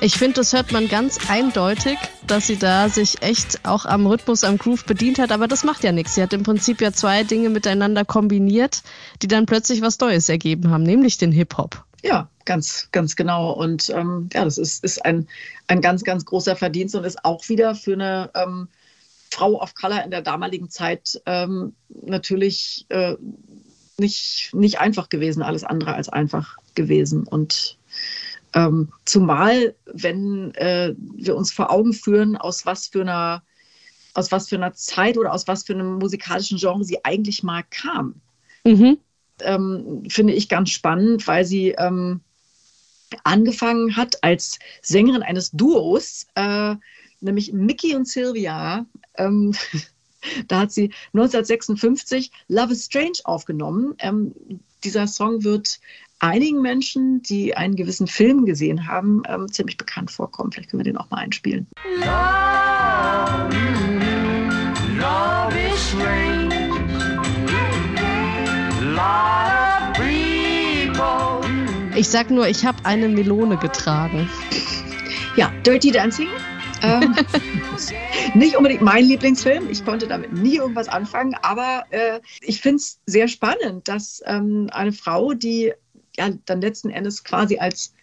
Ich 0.00 0.16
finde, 0.16 0.34
das 0.34 0.52
hört 0.52 0.72
man 0.72 0.88
ganz 0.88 1.30
eindeutig, 1.30 1.96
dass 2.26 2.48
sie 2.48 2.56
da 2.56 2.88
sich 2.88 3.22
echt 3.22 3.64
auch 3.64 3.86
am 3.86 4.04
Rhythmus, 4.04 4.42
am 4.42 4.58
Groove 4.58 4.84
bedient 4.84 5.20
hat, 5.20 5.30
aber 5.30 5.46
das 5.46 5.62
macht 5.62 5.84
ja 5.84 5.92
nichts. 5.92 6.16
Sie 6.16 6.22
hat 6.22 6.32
im 6.32 6.42
Prinzip 6.42 6.80
ja 6.80 6.92
zwei 6.92 7.22
Dinge 7.22 7.50
miteinander 7.50 8.04
kombiniert, 8.04 8.82
die 9.22 9.28
dann 9.28 9.46
plötzlich 9.46 9.80
was 9.80 10.00
Neues 10.00 10.28
ergeben 10.28 10.70
haben, 10.70 10.82
nämlich 10.82 11.18
den 11.18 11.30
Hip-Hop. 11.30 11.84
Ja, 12.02 12.28
ganz, 12.46 12.88
ganz 12.90 13.14
genau. 13.14 13.52
Und 13.52 13.90
ähm, 13.90 14.28
ja, 14.32 14.44
das 14.44 14.58
ist, 14.58 14.82
ist 14.82 15.04
ein, 15.04 15.28
ein 15.68 15.80
ganz, 15.80 16.02
ganz 16.02 16.24
großer 16.24 16.56
Verdienst 16.56 16.96
und 16.96 17.04
ist 17.04 17.24
auch 17.24 17.48
wieder 17.48 17.76
für 17.76 17.92
eine 17.92 18.30
ähm, 18.34 18.66
Frau 19.32 19.60
of 19.60 19.74
Color 19.74 20.04
in 20.04 20.10
der 20.10 20.22
damaligen 20.22 20.68
Zeit 20.68 21.20
ähm, 21.24 21.74
natürlich 21.88 22.84
äh, 22.90 23.16
nicht, 23.98 24.50
nicht 24.52 24.78
einfach 24.78 25.08
gewesen, 25.08 25.42
alles 25.42 25.64
andere 25.64 25.94
als 25.94 26.08
einfach 26.10 26.56
gewesen. 26.74 27.26
Und 27.26 27.78
ähm, 28.54 28.92
zumal, 29.06 29.74
wenn 29.86 30.54
äh, 30.54 30.94
wir 30.98 31.34
uns 31.34 31.50
vor 31.50 31.70
Augen 31.70 31.94
führen, 31.94 32.36
aus 32.36 32.66
was 32.66 32.88
für 32.88 33.00
einer 33.00 33.42
aus 34.14 34.30
was 34.30 34.50
für 34.50 34.56
einer 34.56 34.74
Zeit 34.74 35.16
oder 35.16 35.32
aus 35.32 35.48
was 35.48 35.62
für 35.62 35.72
einem 35.72 35.94
musikalischen 35.94 36.58
Genre 36.58 36.84
sie 36.84 37.02
eigentlich 37.02 37.42
mal 37.42 37.62
kam. 37.70 38.16
Mhm. 38.62 38.98
Ähm, 39.40 40.02
finde 40.08 40.34
ich 40.34 40.50
ganz 40.50 40.68
spannend, 40.68 41.26
weil 41.26 41.46
sie 41.46 41.70
ähm, 41.70 42.20
angefangen 43.24 43.96
hat 43.96 44.22
als 44.22 44.58
Sängerin 44.82 45.22
eines 45.22 45.50
Duos, 45.52 46.26
äh, 46.34 46.74
nämlich 47.20 47.54
Mickey 47.54 47.96
und 47.96 48.06
Sylvia 48.06 48.84
Ähm, 49.16 49.54
da 50.48 50.60
hat 50.60 50.72
sie 50.72 50.92
1956 51.14 52.30
Love 52.48 52.72
is 52.72 52.84
Strange 52.84 53.18
aufgenommen. 53.24 53.94
Ähm, 53.98 54.34
dieser 54.84 55.06
Song 55.06 55.44
wird 55.44 55.80
einigen 56.18 56.62
Menschen, 56.62 57.22
die 57.22 57.56
einen 57.56 57.74
gewissen 57.76 58.06
Film 58.06 58.46
gesehen 58.46 58.86
haben, 58.86 59.22
ähm, 59.28 59.50
ziemlich 59.50 59.76
bekannt 59.76 60.10
vorkommen. 60.10 60.52
Vielleicht 60.52 60.70
können 60.70 60.80
wir 60.80 60.92
den 60.92 60.96
auch 60.96 61.10
mal 61.10 61.18
einspielen. 61.18 61.66
Love, 61.98 63.56
love 64.98 65.58
is 65.58 65.88
strange. 65.90 66.32
Ich 71.94 72.08
sag 72.08 72.30
nur, 72.30 72.48
ich 72.48 72.64
habe 72.64 72.78
eine 72.84 73.08
Melone 73.08 73.58
getragen. 73.58 74.28
Ja, 75.36 75.52
Dirty 75.64 75.90
Dancing. 75.90 76.28
Ähm, 76.82 77.14
nicht 78.34 78.56
unbedingt 78.56 78.82
mein 78.82 79.04
Lieblingsfilm. 79.04 79.70
Ich 79.70 79.84
konnte 79.84 80.06
damit 80.06 80.32
nie 80.32 80.56
irgendwas 80.56 80.88
anfangen, 80.88 81.34
aber 81.42 81.84
äh, 81.90 82.20
ich 82.40 82.60
finde 82.60 82.76
es 82.76 83.00
sehr 83.06 83.28
spannend, 83.28 83.88
dass 83.88 84.22
ähm, 84.26 84.68
eine 84.72 84.92
Frau, 84.92 85.32
die 85.32 85.72
ja 86.16 86.30
dann 86.44 86.60
letzten 86.60 86.90
Endes 86.90 87.24
quasi 87.24 87.58
als, 87.58 87.94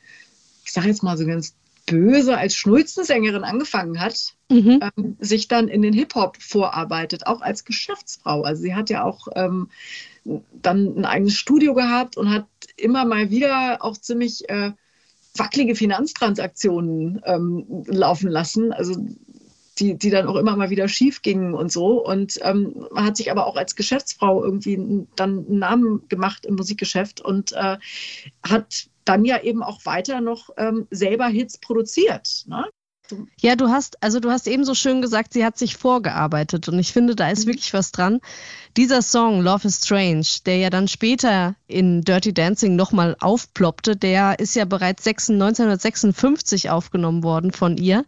ich 0.64 0.72
sage 0.72 0.88
jetzt 0.88 1.04
mal 1.04 1.18
so 1.18 1.26
ganz 1.26 1.56
böse, 1.86 2.38
als 2.38 2.56
Schnulzensängerin 2.56 3.44
angefangen 3.44 4.00
hat, 4.00 4.36
mhm. 4.50 4.80
ähm, 4.82 5.18
sich 5.20 5.48
dann 5.48 5.68
in 5.68 5.82
den 5.82 5.94
Hip-Hop 5.94 6.38
vorarbeitet, 6.40 7.26
auch 7.26 7.42
als 7.42 7.66
Geschäftsfrau. 7.66 8.44
Also 8.44 8.62
sie 8.62 8.76
hat 8.76 8.90
ja 8.90 9.04
auch 9.04 9.28
ähm, 9.36 9.70
dann 10.52 10.98
ein 10.98 11.06
eigenes 11.06 11.36
Studio 11.36 11.74
gehabt 11.74 12.18
und 12.18 12.30
hat 12.30 12.46
immer 12.78 13.06
mal 13.06 13.30
wieder 13.32 13.80
auch 13.82 13.98
ziemlich 13.98 14.50
äh, 14.50 14.72
wackelige 15.40 15.76
Finanztransaktionen 15.76 17.22
ähm, 17.26 17.84
laufen 17.88 18.30
lassen. 18.30 18.74
Also 18.74 18.96
die, 19.80 19.98
die 19.98 20.10
dann 20.10 20.28
auch 20.28 20.36
immer 20.36 20.56
mal 20.56 20.70
wieder 20.70 20.88
schief 20.88 21.22
gingen 21.22 21.54
und 21.54 21.72
so. 21.72 22.06
Und 22.06 22.40
ähm, 22.42 22.88
hat 22.96 23.18
sich 23.18 23.32
aber 23.32 23.48
auch 23.48 23.56
als 23.56 23.76
Geschäftsfrau 23.76 24.44
irgendwie 24.44 25.08
dann 25.16 25.46
einen 25.48 25.60
Namen 25.60 26.08
gemacht 26.10 26.46
im 26.46 26.56
Musikgeschäft 26.56 27.22
und 27.22 27.54
äh, 27.54 27.78
hat 28.48 28.90
dann 29.06 29.26
ja 29.26 29.42
eben 29.42 29.64
auch 29.64 29.86
weiter 29.86 30.22
noch 30.22 30.50
ähm, 30.58 30.88
selber 30.92 31.28
Hits 31.28 31.58
produziert. 31.58 32.44
Ne? 32.48 32.66
Ja, 33.42 33.56
du 33.56 33.70
hast, 33.70 34.02
also 34.04 34.20
du 34.20 34.30
hast 34.30 34.48
eben 34.48 34.64
so 34.64 34.74
schön 34.74 35.02
gesagt, 35.02 35.34
sie 35.34 35.46
hat 35.46 35.58
sich 35.58 35.78
vorgearbeitet 35.78 36.68
und 36.70 36.78
ich 36.80 36.94
finde, 36.94 37.16
da 37.16 37.30
ist 37.30 37.46
mhm. 37.46 37.52
wirklich 37.52 37.74
was 37.74 37.92
dran. 37.92 38.20
Dieser 38.78 39.02
Song 39.02 39.42
Love 39.42 39.68
is 39.68 39.78
Strange, 39.84 40.26
der 40.46 40.58
ja 40.58 40.70
dann 40.70 40.88
später 40.88 41.56
in 41.68 42.02
Dirty 42.02 42.34
Dancing 42.34 42.76
nochmal 42.76 43.16
aufploppte, 43.20 43.96
der 43.96 44.40
ist 44.40 44.56
ja 44.56 44.66
bereits 44.66 45.08
1956 45.08 46.70
aufgenommen 46.70 47.24
worden 47.24 47.52
von 47.52 47.78
ihr 47.78 48.06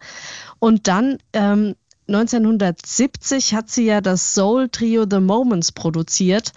und 0.59 0.87
dann 0.87 1.17
ähm, 1.33 1.75
1970 2.07 3.53
hat 3.53 3.69
sie 3.69 3.85
ja 3.85 4.01
das 4.01 4.33
Soul 4.33 4.69
Trio 4.69 5.05
The 5.09 5.19
Moments 5.19 5.71
produziert 5.71 6.51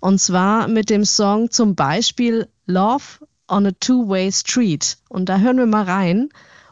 und 0.00 0.20
zwar 0.20 0.68
mit 0.68 0.88
dem 0.88 1.04
Song 1.04 1.50
zum 1.50 1.74
Beispiel 1.74 2.48
Love 2.66 3.04
on 3.50 3.66
a 3.66 3.72
Two-Way 3.78 4.32
Street. 4.32 4.96
Und 5.08 5.28
da 5.28 5.38
hören 5.38 5.58
wir 5.58 5.66
mal 5.66 5.84
rein. 5.84 6.30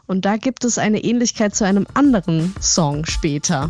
Und 0.09 0.25
da 0.25 0.37
gibt 0.37 0.65
es 0.65 0.79
eine 0.79 1.03
Ähnlichkeit 1.03 1.53
zu 1.53 1.65
einem 1.65 1.85
anderen 1.93 2.55
Song 2.59 3.05
später. 3.05 3.69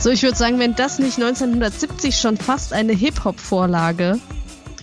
So, 0.00 0.10
ich 0.10 0.24
würde 0.24 0.36
sagen, 0.36 0.58
wenn 0.58 0.74
das 0.74 0.98
nicht 0.98 1.18
1970 1.18 2.18
schon 2.18 2.36
fast 2.36 2.72
eine 2.72 2.92
Hip-Hop-Vorlage 2.92 4.18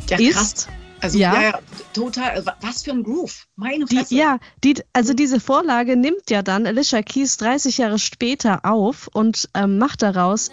ja, 0.09 0.17
ist. 0.17 0.69
Also 1.01 1.17
ja. 1.17 1.41
ja. 1.41 1.59
Total. 1.93 2.43
Was 2.61 2.83
für 2.83 2.91
ein 2.91 3.03
Groove. 3.03 3.47
Meine 3.55 3.87
Fresse. 3.87 4.09
Die, 4.09 4.17
ja, 4.17 4.39
die, 4.63 4.75
also 4.93 5.13
diese 5.13 5.39
Vorlage 5.39 5.95
nimmt 5.95 6.29
ja 6.29 6.41
dann 6.41 6.65
Alicia 6.65 7.01
Keys 7.01 7.37
30 7.37 7.77
Jahre 7.77 7.99
später 7.99 8.65
auf 8.65 9.07
und 9.13 9.49
ähm, 9.53 9.77
macht 9.77 10.01
daraus 10.01 10.49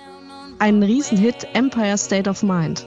einen 0.59 0.83
Riesenhit, 0.83 1.47
Empire 1.55 1.97
State 1.97 2.29
of 2.29 2.43
Mind. 2.43 2.87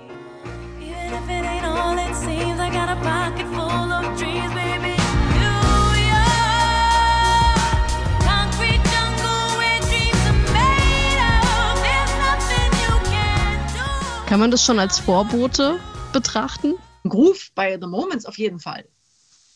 Kann 14.27 14.39
man 14.39 14.49
das 14.49 14.63
schon 14.63 14.79
als 14.79 14.97
Vorbote 14.97 15.77
betrachten? 16.13 16.75
Groove 17.03 17.51
bei 17.55 17.77
The 17.79 17.87
Moments 17.87 18.25
auf 18.25 18.37
jeden 18.37 18.59
Fall. 18.59 18.85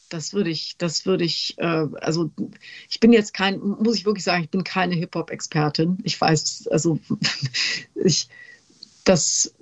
Das 0.09 0.33
würde 0.33 0.49
ich, 0.49 0.77
das 0.77 1.05
würde 1.05 1.23
ich, 1.23 1.55
äh, 1.57 1.87
also 2.01 2.29
ich 2.89 2.99
bin 2.99 3.11
jetzt 3.11 3.33
kein, 3.33 3.59
muss 3.59 3.97
ich 3.97 4.05
wirklich 4.05 4.23
sagen, 4.23 4.43
ich 4.43 4.49
bin 4.49 4.63
keine 4.63 4.95
Hip-Hop-Expertin. 4.95 5.97
Ich 6.03 6.19
weiß, 6.19 6.67
also 6.71 6.99
ich, 7.95 8.29
das 9.03 9.53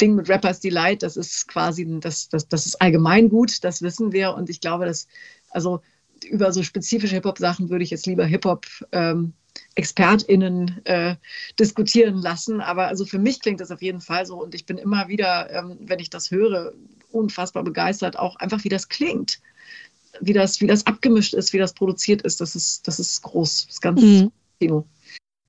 Ding 0.00 0.16
mit 0.16 0.28
Rappers 0.28 0.60
Delight, 0.60 1.02
das 1.02 1.16
ist 1.16 1.46
quasi, 1.46 1.86
das, 2.00 2.28
das, 2.28 2.48
das 2.48 2.66
ist 2.66 2.80
allgemein 2.82 3.28
gut, 3.28 3.62
das 3.62 3.82
wissen 3.82 4.12
wir. 4.12 4.34
Und 4.34 4.50
ich 4.50 4.60
glaube, 4.60 4.84
dass, 4.86 5.06
also 5.50 5.80
über 6.24 6.52
so 6.52 6.62
spezifische 6.62 7.14
Hip-Hop-Sachen 7.14 7.70
würde 7.70 7.84
ich 7.84 7.90
jetzt 7.90 8.06
lieber 8.06 8.24
Hip-Hop 8.24 8.66
ähm, 8.92 9.34
ExpertInnen 9.76 10.84
äh, 10.84 11.16
diskutieren 11.58 12.16
lassen. 12.16 12.60
Aber 12.60 12.88
also 12.88 13.04
für 13.04 13.18
mich 13.18 13.40
klingt 13.40 13.60
das 13.60 13.70
auf 13.70 13.82
jeden 13.82 14.00
Fall 14.00 14.26
so 14.26 14.42
und 14.42 14.54
ich 14.54 14.66
bin 14.66 14.78
immer 14.78 15.08
wieder, 15.08 15.50
ähm, 15.50 15.78
wenn 15.80 15.98
ich 15.98 16.10
das 16.10 16.30
höre, 16.30 16.72
unfassbar 17.14 17.62
begeistert, 17.64 18.18
auch 18.18 18.36
einfach 18.36 18.64
wie 18.64 18.68
das 18.68 18.88
klingt. 18.88 19.40
Wie 20.20 20.32
das, 20.32 20.60
wie 20.60 20.66
das 20.66 20.86
abgemischt 20.86 21.34
ist, 21.34 21.52
wie 21.52 21.58
das 21.58 21.72
produziert 21.72 22.22
ist, 22.22 22.40
das 22.40 22.54
ist, 22.54 22.86
das 22.86 23.00
ist 23.00 23.22
groß, 23.22 23.66
das 23.66 23.74
ist 23.74 23.80
ganz 23.80 24.00
mhm. 24.00 24.30
Kino. 24.60 24.86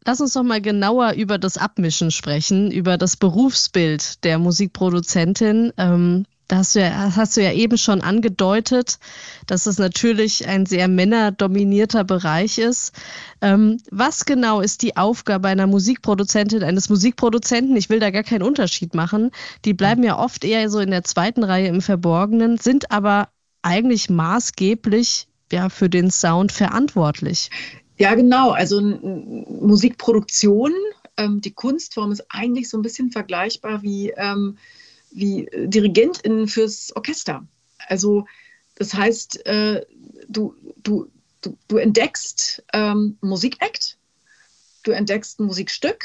Lass 0.05 0.21
uns 0.21 0.33
doch 0.33 0.43
mal 0.43 0.61
genauer 0.61 1.13
über 1.13 1.37
das 1.37 1.57
Abmischen 1.57 2.11
sprechen, 2.11 2.71
über 2.71 2.97
das 2.97 3.17
Berufsbild 3.17 4.23
der 4.23 4.37
Musikproduzentin. 4.37 5.73
Ähm, 5.77 6.25
da 6.47 6.57
hast 6.57 6.75
du, 6.75 6.81
ja, 6.81 7.15
hast 7.15 7.37
du 7.37 7.43
ja 7.43 7.51
eben 7.51 7.77
schon 7.77 8.01
angedeutet, 8.01 8.99
dass 9.47 9.65
es 9.65 9.79
natürlich 9.79 10.47
ein 10.47 10.65
sehr 10.65 10.87
männerdominierter 10.87 12.03
Bereich 12.03 12.59
ist. 12.59 12.93
Ähm, 13.41 13.77
was 13.89 14.25
genau 14.25 14.61
ist 14.61 14.83
die 14.83 14.95
Aufgabe 14.95 15.47
einer 15.47 15.65
Musikproduzentin, 15.65 16.63
eines 16.63 16.89
Musikproduzenten? 16.89 17.75
Ich 17.75 17.89
will 17.89 17.99
da 17.99 18.11
gar 18.11 18.23
keinen 18.23 18.43
Unterschied 18.43 18.93
machen. 18.93 19.31
Die 19.65 19.73
bleiben 19.73 20.03
ja 20.03 20.19
oft 20.19 20.43
eher 20.43 20.69
so 20.69 20.79
in 20.79 20.91
der 20.91 21.03
zweiten 21.03 21.43
Reihe 21.43 21.67
im 21.67 21.81
Verborgenen, 21.81 22.57
sind 22.57 22.91
aber 22.91 23.29
eigentlich 23.63 24.09
maßgeblich 24.11 25.27
ja, 25.51 25.69
für 25.69 25.89
den 25.89 26.11
Sound 26.11 26.51
verantwortlich. 26.51 27.49
Ja, 27.97 28.13
genau. 28.13 28.51
Also 28.51 28.81
Musikproduktion, 28.81 30.71
ähm, 31.17 31.41
die 31.41 31.53
Kunstform 31.53 32.11
ist 32.11 32.25
eigentlich 32.29 32.69
so 32.69 32.77
ein 32.77 32.83
bisschen 32.83 33.11
vergleichbar 33.11 33.81
wie 33.81 34.11
ähm, 34.15 34.57
wie 35.15 35.49
Dirigentin 35.53 36.47
fürs 36.47 36.95
Orchester. 36.95 37.47
Also 37.87 38.25
das 38.75 38.93
heißt, 38.93 39.45
äh, 39.45 39.85
du, 40.27 40.55
du, 40.83 41.09
du, 41.41 41.57
du 41.67 41.77
entdeckst 41.77 42.63
ähm, 42.73 43.17
Musikakt, 43.21 43.97
du 44.83 44.91
entdeckst 44.91 45.39
ein 45.39 45.45
Musikstück 45.45 46.03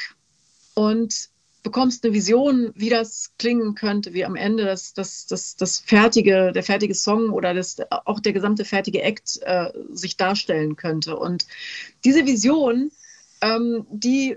und 0.75 1.29
bekommst 1.63 2.05
eine 2.05 2.15
Vision, 2.15 2.73
wie 2.75 2.89
das 2.89 3.33
klingen 3.39 3.75
könnte, 3.75 4.15
wie 4.15 4.25
am 4.25 4.37
Ende 4.37 4.65
das, 4.65 4.95
das, 4.95 5.27
das, 5.27 5.57
das 5.57 5.79
fertige, 5.79 6.53
der 6.53 6.63
fertige 6.63 6.95
Song 6.95 7.31
oder 7.31 7.53
das, 7.53 7.77
auch 8.07 8.21
der 8.21 8.33
gesamte 8.33 8.65
fertige 8.65 9.03
Act 9.03 9.41
äh, 9.43 9.71
sich 9.93 10.17
darstellen 10.17 10.77
könnte. 10.77 11.17
Und 11.17 11.47
diese 12.05 12.25
Vision, 12.25 12.91
ähm, 13.43 13.87
die, 13.91 14.37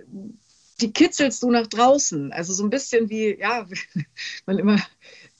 die 0.83 0.91
kitzelst 0.91 1.41
du 1.41 1.49
nach 1.49 1.67
draußen. 1.67 2.33
Also 2.33 2.53
so 2.53 2.63
ein 2.63 2.69
bisschen 2.69 3.09
wie, 3.09 3.39
ja, 3.39 3.65
man 4.45 4.59
immer 4.59 4.77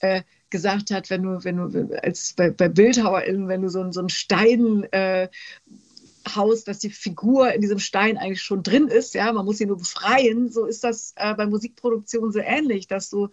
äh, 0.00 0.22
gesagt 0.48 0.90
hat, 0.90 1.10
wenn 1.10 1.22
du, 1.22 1.44
wenn 1.44 1.56
du, 1.56 2.02
als 2.02 2.32
bei, 2.34 2.50
bei 2.50 2.68
BildhauerInnen, 2.68 3.48
wenn 3.48 3.60
du 3.60 3.68
so, 3.68 3.92
so 3.92 4.00
einen 4.00 4.08
Stein 4.08 4.84
äh, 4.92 5.28
haust, 6.34 6.66
dass 6.66 6.78
die 6.78 6.90
Figur 6.90 7.52
in 7.52 7.60
diesem 7.60 7.78
Stein 7.78 8.16
eigentlich 8.16 8.42
schon 8.42 8.62
drin 8.62 8.88
ist, 8.88 9.14
ja, 9.14 9.30
man 9.32 9.44
muss 9.44 9.58
sie 9.58 9.66
nur 9.66 9.76
befreien, 9.76 10.50
so 10.50 10.64
ist 10.64 10.82
das 10.82 11.12
äh, 11.16 11.34
bei 11.34 11.46
Musikproduktion 11.46 12.32
so 12.32 12.38
ähnlich, 12.38 12.86
dass 12.88 13.10
du 13.10 13.28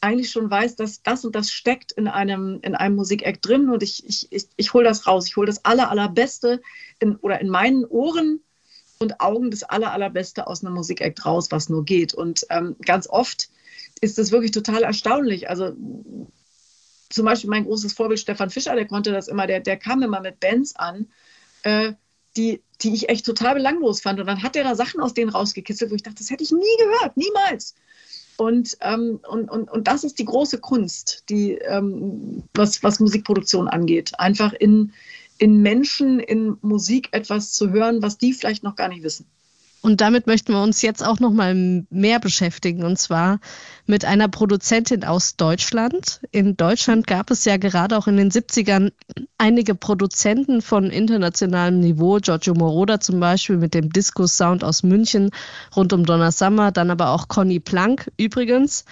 eigentlich 0.00 0.30
schon 0.30 0.50
weißt, 0.50 0.80
dass 0.80 1.02
das 1.02 1.24
und 1.26 1.34
das 1.36 1.50
steckt 1.50 1.92
in 1.92 2.08
einem, 2.08 2.60
in 2.62 2.74
einem 2.74 2.96
Musikeck 2.96 3.42
drin 3.42 3.68
und 3.68 3.82
ich, 3.82 4.08
ich, 4.08 4.32
ich, 4.32 4.48
ich 4.56 4.72
hole 4.72 4.84
das 4.84 5.06
raus. 5.06 5.28
Ich 5.28 5.36
hole 5.36 5.46
das 5.46 5.64
aller, 5.64 5.90
allerbeste 5.90 6.62
in, 6.98 7.16
oder 7.16 7.40
in 7.40 7.48
meinen 7.48 7.84
Ohren 7.84 8.40
und 9.02 9.20
Augen 9.20 9.50
das 9.50 9.62
aller, 9.62 9.92
allerbeste 9.92 10.46
aus 10.46 10.64
einem 10.64 10.74
Musikact 10.74 11.24
raus, 11.26 11.48
was 11.50 11.68
nur 11.68 11.84
geht. 11.84 12.14
Und 12.14 12.46
ähm, 12.50 12.76
ganz 12.84 13.08
oft 13.08 13.50
ist 14.00 14.18
das 14.18 14.32
wirklich 14.32 14.50
total 14.52 14.82
erstaunlich. 14.82 15.48
Also 15.48 15.76
zum 17.10 17.24
Beispiel 17.24 17.50
mein 17.50 17.64
großes 17.64 17.92
Vorbild 17.92 18.20
Stefan 18.20 18.50
Fischer, 18.50 18.74
der 18.74 18.86
konnte 18.86 19.12
das 19.12 19.28
immer, 19.28 19.46
der, 19.46 19.60
der 19.60 19.76
kam 19.76 20.02
immer 20.02 20.20
mit 20.20 20.40
Bands 20.40 20.74
an, 20.76 21.08
äh, 21.62 21.92
die, 22.36 22.62
die 22.80 22.94
ich 22.94 23.08
echt 23.08 23.26
total 23.26 23.54
belanglos 23.54 24.00
fand. 24.00 24.18
Und 24.18 24.26
dann 24.26 24.42
hat 24.42 24.56
er 24.56 24.64
da 24.64 24.74
Sachen 24.74 25.00
aus 25.00 25.14
denen 25.14 25.30
rausgekitzelt, 25.30 25.90
wo 25.90 25.94
ich 25.94 26.02
dachte, 26.02 26.18
das 26.18 26.30
hätte 26.30 26.44
ich 26.44 26.52
nie 26.52 26.76
gehört, 26.78 27.16
niemals. 27.16 27.74
Und, 28.38 28.76
ähm, 28.80 29.20
und, 29.28 29.50
und, 29.50 29.70
und 29.70 29.86
das 29.86 30.04
ist 30.04 30.18
die 30.18 30.24
große 30.24 30.58
Kunst, 30.58 31.24
die, 31.28 31.52
ähm, 31.52 32.42
was, 32.54 32.82
was 32.82 32.98
Musikproduktion 32.98 33.68
angeht. 33.68 34.18
Einfach 34.18 34.52
in, 34.54 34.92
in 35.38 35.62
Menschen, 35.62 36.20
in 36.20 36.56
Musik 36.62 37.08
etwas 37.12 37.52
zu 37.52 37.70
hören, 37.70 38.02
was 38.02 38.18
die 38.18 38.32
vielleicht 38.32 38.62
noch 38.62 38.76
gar 38.76 38.88
nicht 38.88 39.02
wissen. 39.02 39.26
Und 39.82 40.00
damit 40.00 40.28
möchten 40.28 40.52
wir 40.52 40.62
uns 40.62 40.80
jetzt 40.80 41.04
auch 41.04 41.18
noch 41.18 41.32
mal 41.32 41.84
mehr 41.90 42.20
beschäftigen 42.20 42.84
und 42.84 43.00
zwar 43.00 43.40
mit 43.84 44.04
einer 44.04 44.28
Produzentin 44.28 45.02
aus 45.02 45.34
Deutschland. 45.34 46.20
In 46.30 46.56
Deutschland 46.56 47.08
gab 47.08 47.32
es 47.32 47.44
ja 47.44 47.56
gerade 47.56 47.98
auch 47.98 48.06
in 48.06 48.16
den 48.16 48.30
70ern 48.30 48.92
einige 49.38 49.74
Produzenten 49.74 50.62
von 50.62 50.84
internationalem 50.84 51.80
Niveau, 51.80 52.18
Giorgio 52.18 52.54
Moroder 52.54 53.00
zum 53.00 53.18
Beispiel 53.18 53.56
mit 53.56 53.74
dem 53.74 53.90
Disco-Sound 53.90 54.62
aus 54.62 54.84
München 54.84 55.30
rund 55.74 55.92
um 55.92 56.06
Donna 56.06 56.30
Summer, 56.30 56.70
dann 56.70 56.92
aber 56.92 57.10
auch 57.10 57.26
Conny 57.26 57.58
Plank 57.58 58.08
übrigens, 58.16 58.84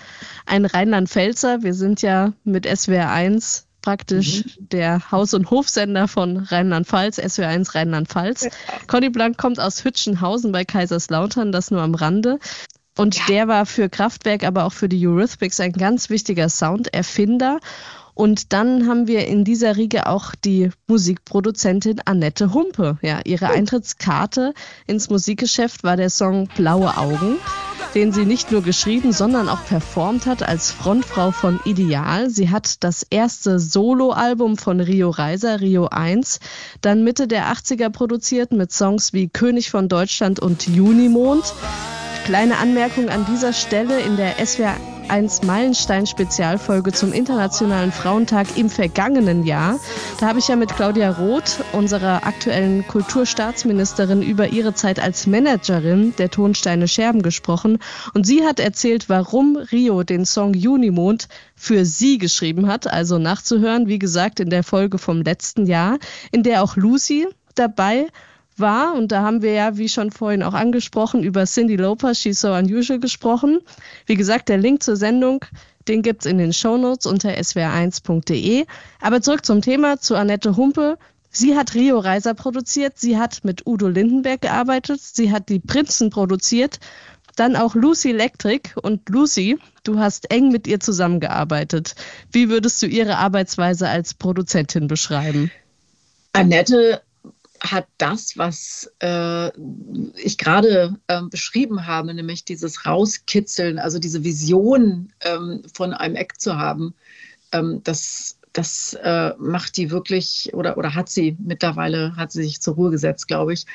ein 0.44 0.64
Rheinland-Pfälzer. 0.64 1.62
Wir 1.62 1.74
sind 1.74 2.02
ja 2.02 2.32
mit 2.42 2.66
SWR 2.66 3.10
1 3.10 3.68
praktisch 3.82 4.44
mhm. 4.44 4.68
der 4.68 5.10
Haus- 5.10 5.34
und 5.34 5.50
Hofsender 5.50 6.08
von 6.08 6.36
Rheinland-Pfalz, 6.36 7.18
SW1 7.18 7.74
Rheinland-Pfalz. 7.74 8.44
Ja. 8.44 8.50
Conny 8.86 9.10
Blank 9.10 9.38
kommt 9.38 9.60
aus 9.60 9.84
Hütchenhausen 9.84 10.52
bei 10.52 10.64
Kaiserslautern, 10.64 11.52
das 11.52 11.70
nur 11.70 11.82
am 11.82 11.94
Rande. 11.94 12.38
Und 12.96 13.16
ja. 13.16 13.24
der 13.28 13.48
war 13.48 13.66
für 13.66 13.88
Kraftwerk, 13.88 14.44
aber 14.44 14.64
auch 14.64 14.72
für 14.72 14.88
die 14.88 15.06
Eurythmics 15.06 15.60
ein 15.60 15.72
ganz 15.72 16.10
wichtiger 16.10 16.48
Sounderfinder. 16.48 17.60
Und 18.14 18.52
dann 18.52 18.86
haben 18.86 19.06
wir 19.06 19.26
in 19.26 19.44
dieser 19.44 19.76
Riege 19.76 20.06
auch 20.06 20.34
die 20.34 20.70
Musikproduzentin 20.86 22.02
Annette 22.04 22.52
Humpe. 22.52 22.98
Ja, 23.00 23.20
ihre 23.24 23.48
Eintrittskarte 23.48 24.52
ins 24.86 25.08
Musikgeschäft 25.08 25.84
war 25.84 25.96
der 25.96 26.10
Song 26.10 26.48
Blaue 26.56 26.96
Augen 26.98 27.38
den 27.94 28.12
sie 28.12 28.24
nicht 28.24 28.52
nur 28.52 28.62
geschrieben, 28.62 29.12
sondern 29.12 29.48
auch 29.48 29.64
performt 29.64 30.26
hat 30.26 30.42
als 30.42 30.70
Frontfrau 30.70 31.32
von 31.32 31.60
Ideal. 31.64 32.30
Sie 32.30 32.50
hat 32.50 32.84
das 32.84 33.06
erste 33.08 33.58
Soloalbum 33.58 34.56
von 34.56 34.80
Rio 34.80 35.10
Reiser, 35.10 35.60
Rio 35.60 35.86
1, 35.86 36.40
dann 36.80 37.04
Mitte 37.04 37.26
der 37.26 37.52
80er 37.52 37.90
produziert 37.90 38.52
mit 38.52 38.72
Songs 38.72 39.12
wie 39.12 39.28
König 39.28 39.70
von 39.70 39.88
Deutschland 39.88 40.40
und 40.40 40.66
Junimond. 40.66 41.52
Kleine 42.24 42.58
Anmerkung 42.58 43.08
an 43.08 43.26
dieser 43.26 43.52
Stelle 43.52 44.00
in 44.00 44.16
der 44.16 44.44
SWR 44.44 44.76
1 45.10 45.42
Meilenstein-Spezialfolge 45.42 46.92
zum 46.92 47.12
Internationalen 47.12 47.90
Frauentag 47.90 48.56
im 48.56 48.70
vergangenen 48.70 49.44
Jahr. 49.44 49.80
Da 50.20 50.28
habe 50.28 50.38
ich 50.38 50.46
ja 50.46 50.54
mit 50.54 50.76
Claudia 50.76 51.10
Roth, 51.10 51.64
unserer 51.72 52.24
aktuellen 52.24 52.86
Kulturstaatsministerin, 52.86 54.22
über 54.22 54.50
ihre 54.50 54.72
Zeit 54.72 55.00
als 55.00 55.26
Managerin 55.26 56.14
der 56.16 56.30
Tonsteine 56.30 56.86
Scherben 56.86 57.22
gesprochen. 57.22 57.78
Und 58.14 58.24
sie 58.24 58.44
hat 58.44 58.60
erzählt, 58.60 59.08
warum 59.08 59.56
Rio 59.56 60.04
den 60.04 60.24
Song 60.24 60.54
Junimond 60.54 61.26
für 61.56 61.84
sie 61.84 62.18
geschrieben 62.18 62.68
hat. 62.68 62.86
Also 62.86 63.18
nachzuhören, 63.18 63.88
wie 63.88 63.98
gesagt, 63.98 64.38
in 64.38 64.48
der 64.48 64.62
Folge 64.62 64.98
vom 64.98 65.22
letzten 65.22 65.66
Jahr, 65.66 65.98
in 66.30 66.44
der 66.44 66.62
auch 66.62 66.76
Lucy 66.76 67.26
dabei. 67.56 68.06
Und 68.60 69.12
da 69.12 69.22
haben 69.22 69.42
wir 69.42 69.52
ja, 69.52 69.76
wie 69.76 69.88
schon 69.88 70.10
vorhin 70.10 70.42
auch 70.42 70.54
angesprochen, 70.54 71.22
über 71.22 71.44
Cindy 71.44 71.76
Lauper, 71.76 72.14
She's 72.14 72.40
So 72.40 72.52
Unusual 72.52 73.00
gesprochen. 73.00 73.60
Wie 74.06 74.14
gesagt, 74.14 74.48
der 74.48 74.58
Link 74.58 74.82
zur 74.82 74.96
Sendung, 74.96 75.44
den 75.88 76.02
gibt 76.02 76.24
es 76.24 76.30
in 76.30 76.38
den 76.38 76.52
Shownotes 76.52 77.06
unter 77.06 77.30
swr1.de. 77.30 78.66
Aber 79.00 79.22
zurück 79.22 79.44
zum 79.44 79.62
Thema, 79.62 79.98
zu 79.98 80.14
Annette 80.14 80.56
Humpe. 80.56 80.98
Sie 81.30 81.56
hat 81.56 81.74
Rio 81.74 81.98
Reiser 81.98 82.34
produziert, 82.34 82.98
sie 82.98 83.16
hat 83.16 83.44
mit 83.44 83.66
Udo 83.66 83.86
Lindenberg 83.86 84.40
gearbeitet, 84.40 85.00
sie 85.00 85.30
hat 85.30 85.48
die 85.48 85.60
Prinzen 85.60 86.10
produziert, 86.10 86.80
dann 87.36 87.54
auch 87.54 87.76
Lucy 87.76 88.10
Electric. 88.10 88.70
Und 88.82 89.08
Lucy, 89.08 89.58
du 89.84 89.98
hast 89.98 90.30
eng 90.30 90.50
mit 90.50 90.66
ihr 90.66 90.80
zusammengearbeitet. 90.80 91.94
Wie 92.32 92.48
würdest 92.48 92.82
du 92.82 92.86
ihre 92.86 93.16
Arbeitsweise 93.16 93.88
als 93.88 94.14
Produzentin 94.14 94.88
beschreiben? 94.88 95.50
Annette 96.32 97.00
hat 97.62 97.86
das, 97.98 98.38
was 98.38 98.90
äh, 99.00 99.50
ich 100.16 100.38
gerade 100.38 100.96
äh, 101.08 101.22
beschrieben 101.22 101.86
habe, 101.86 102.14
nämlich 102.14 102.44
dieses 102.44 102.86
Rauskitzeln, 102.86 103.78
also 103.78 103.98
diese 103.98 104.24
Vision 104.24 105.12
ähm, 105.20 105.62
von 105.72 105.92
einem 105.92 106.16
Eck 106.16 106.40
zu 106.40 106.56
haben, 106.56 106.94
ähm, 107.52 107.80
das, 107.84 108.38
das 108.52 108.94
äh, 109.02 109.32
macht 109.38 109.76
die 109.76 109.90
wirklich, 109.90 110.50
oder, 110.54 110.78
oder 110.78 110.94
hat 110.94 111.08
sie 111.08 111.36
mittlerweile, 111.38 112.16
hat 112.16 112.32
sie 112.32 112.42
sich 112.42 112.60
zur 112.60 112.74
Ruhe 112.74 112.90
gesetzt, 112.90 113.28
glaube 113.28 113.52
ich, 113.52 113.66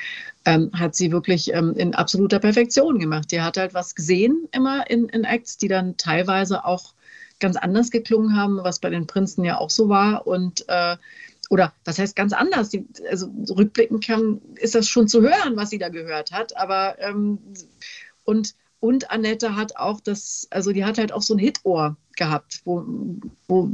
ähm, 0.44 0.70
hat 0.72 0.94
sie 0.94 1.12
wirklich 1.12 1.52
ähm, 1.52 1.74
in 1.76 1.94
absoluter 1.94 2.38
Perfektion 2.38 2.98
gemacht. 2.98 3.30
Die 3.30 3.40
hat 3.40 3.56
halt 3.56 3.74
was 3.74 3.94
gesehen 3.94 4.48
immer 4.52 4.88
in, 4.90 5.08
in 5.08 5.24
Acts, 5.24 5.58
die 5.58 5.68
dann 5.68 5.96
teilweise 5.96 6.64
auch 6.64 6.94
ganz 7.38 7.56
anders 7.56 7.90
geklungen 7.90 8.36
haben, 8.36 8.58
was 8.62 8.78
bei 8.78 8.90
den 8.90 9.06
Prinzen 9.06 9.44
ja 9.44 9.58
auch 9.58 9.70
so 9.70 9.88
war. 9.88 10.26
Und 10.26 10.64
äh, 10.68 10.96
oder 11.50 11.72
das 11.84 11.98
heißt 11.98 12.16
ganz 12.16 12.32
anders. 12.32 12.70
Die, 12.70 12.86
also 13.08 13.30
rückblickend 13.50 14.04
kann, 14.04 14.40
ist 14.56 14.74
das 14.74 14.88
schon 14.88 15.08
zu 15.08 15.22
hören, 15.22 15.56
was 15.56 15.70
sie 15.70 15.78
da 15.78 15.88
gehört 15.88 16.32
hat. 16.32 16.56
Aber 16.56 16.98
ähm, 17.00 17.38
und 18.24 18.54
und 18.78 19.10
Annette 19.10 19.56
hat 19.56 19.76
auch 19.76 20.00
das, 20.00 20.46
also 20.50 20.72
die 20.72 20.84
hat 20.84 20.98
halt 20.98 21.10
auch 21.10 21.22
so 21.22 21.34
ein 21.34 21.38
Hitohr 21.38 21.96
gehabt, 22.16 22.60
wo, 22.64 22.84
wo 23.48 23.70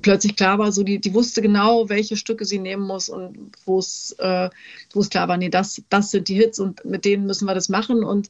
plötzlich 0.00 0.36
klar 0.36 0.58
war, 0.58 0.72
so 0.72 0.84
die, 0.84 1.00
die 1.00 1.12
wusste 1.12 1.42
genau, 1.42 1.88
welche 1.88 2.16
Stücke 2.16 2.44
sie 2.44 2.58
nehmen 2.58 2.84
muss 2.84 3.08
und 3.08 3.52
wo 3.66 3.78
es, 3.78 4.14
äh, 4.18 4.48
wo 4.92 5.00
es 5.00 5.10
klar 5.10 5.28
war, 5.28 5.36
nee, 5.36 5.48
das, 5.48 5.82
das 5.90 6.10
sind 6.10 6.28
die 6.28 6.36
Hits 6.36 6.58
und 6.60 6.84
mit 6.84 7.04
denen 7.04 7.26
müssen 7.26 7.46
wir 7.46 7.54
das 7.54 7.68
machen. 7.68 8.04
Und 8.04 8.28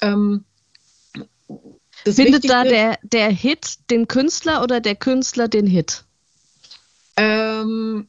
ähm, 0.00 0.44
Findet 2.04 2.48
da 2.50 2.64
der, 2.64 2.98
der 3.02 3.30
Hit 3.30 3.90
den 3.90 4.08
Künstler 4.08 4.62
oder 4.62 4.80
der 4.80 4.96
Künstler 4.96 5.46
den 5.46 5.66
Hit? 5.66 6.04
Ähm, 7.16 8.08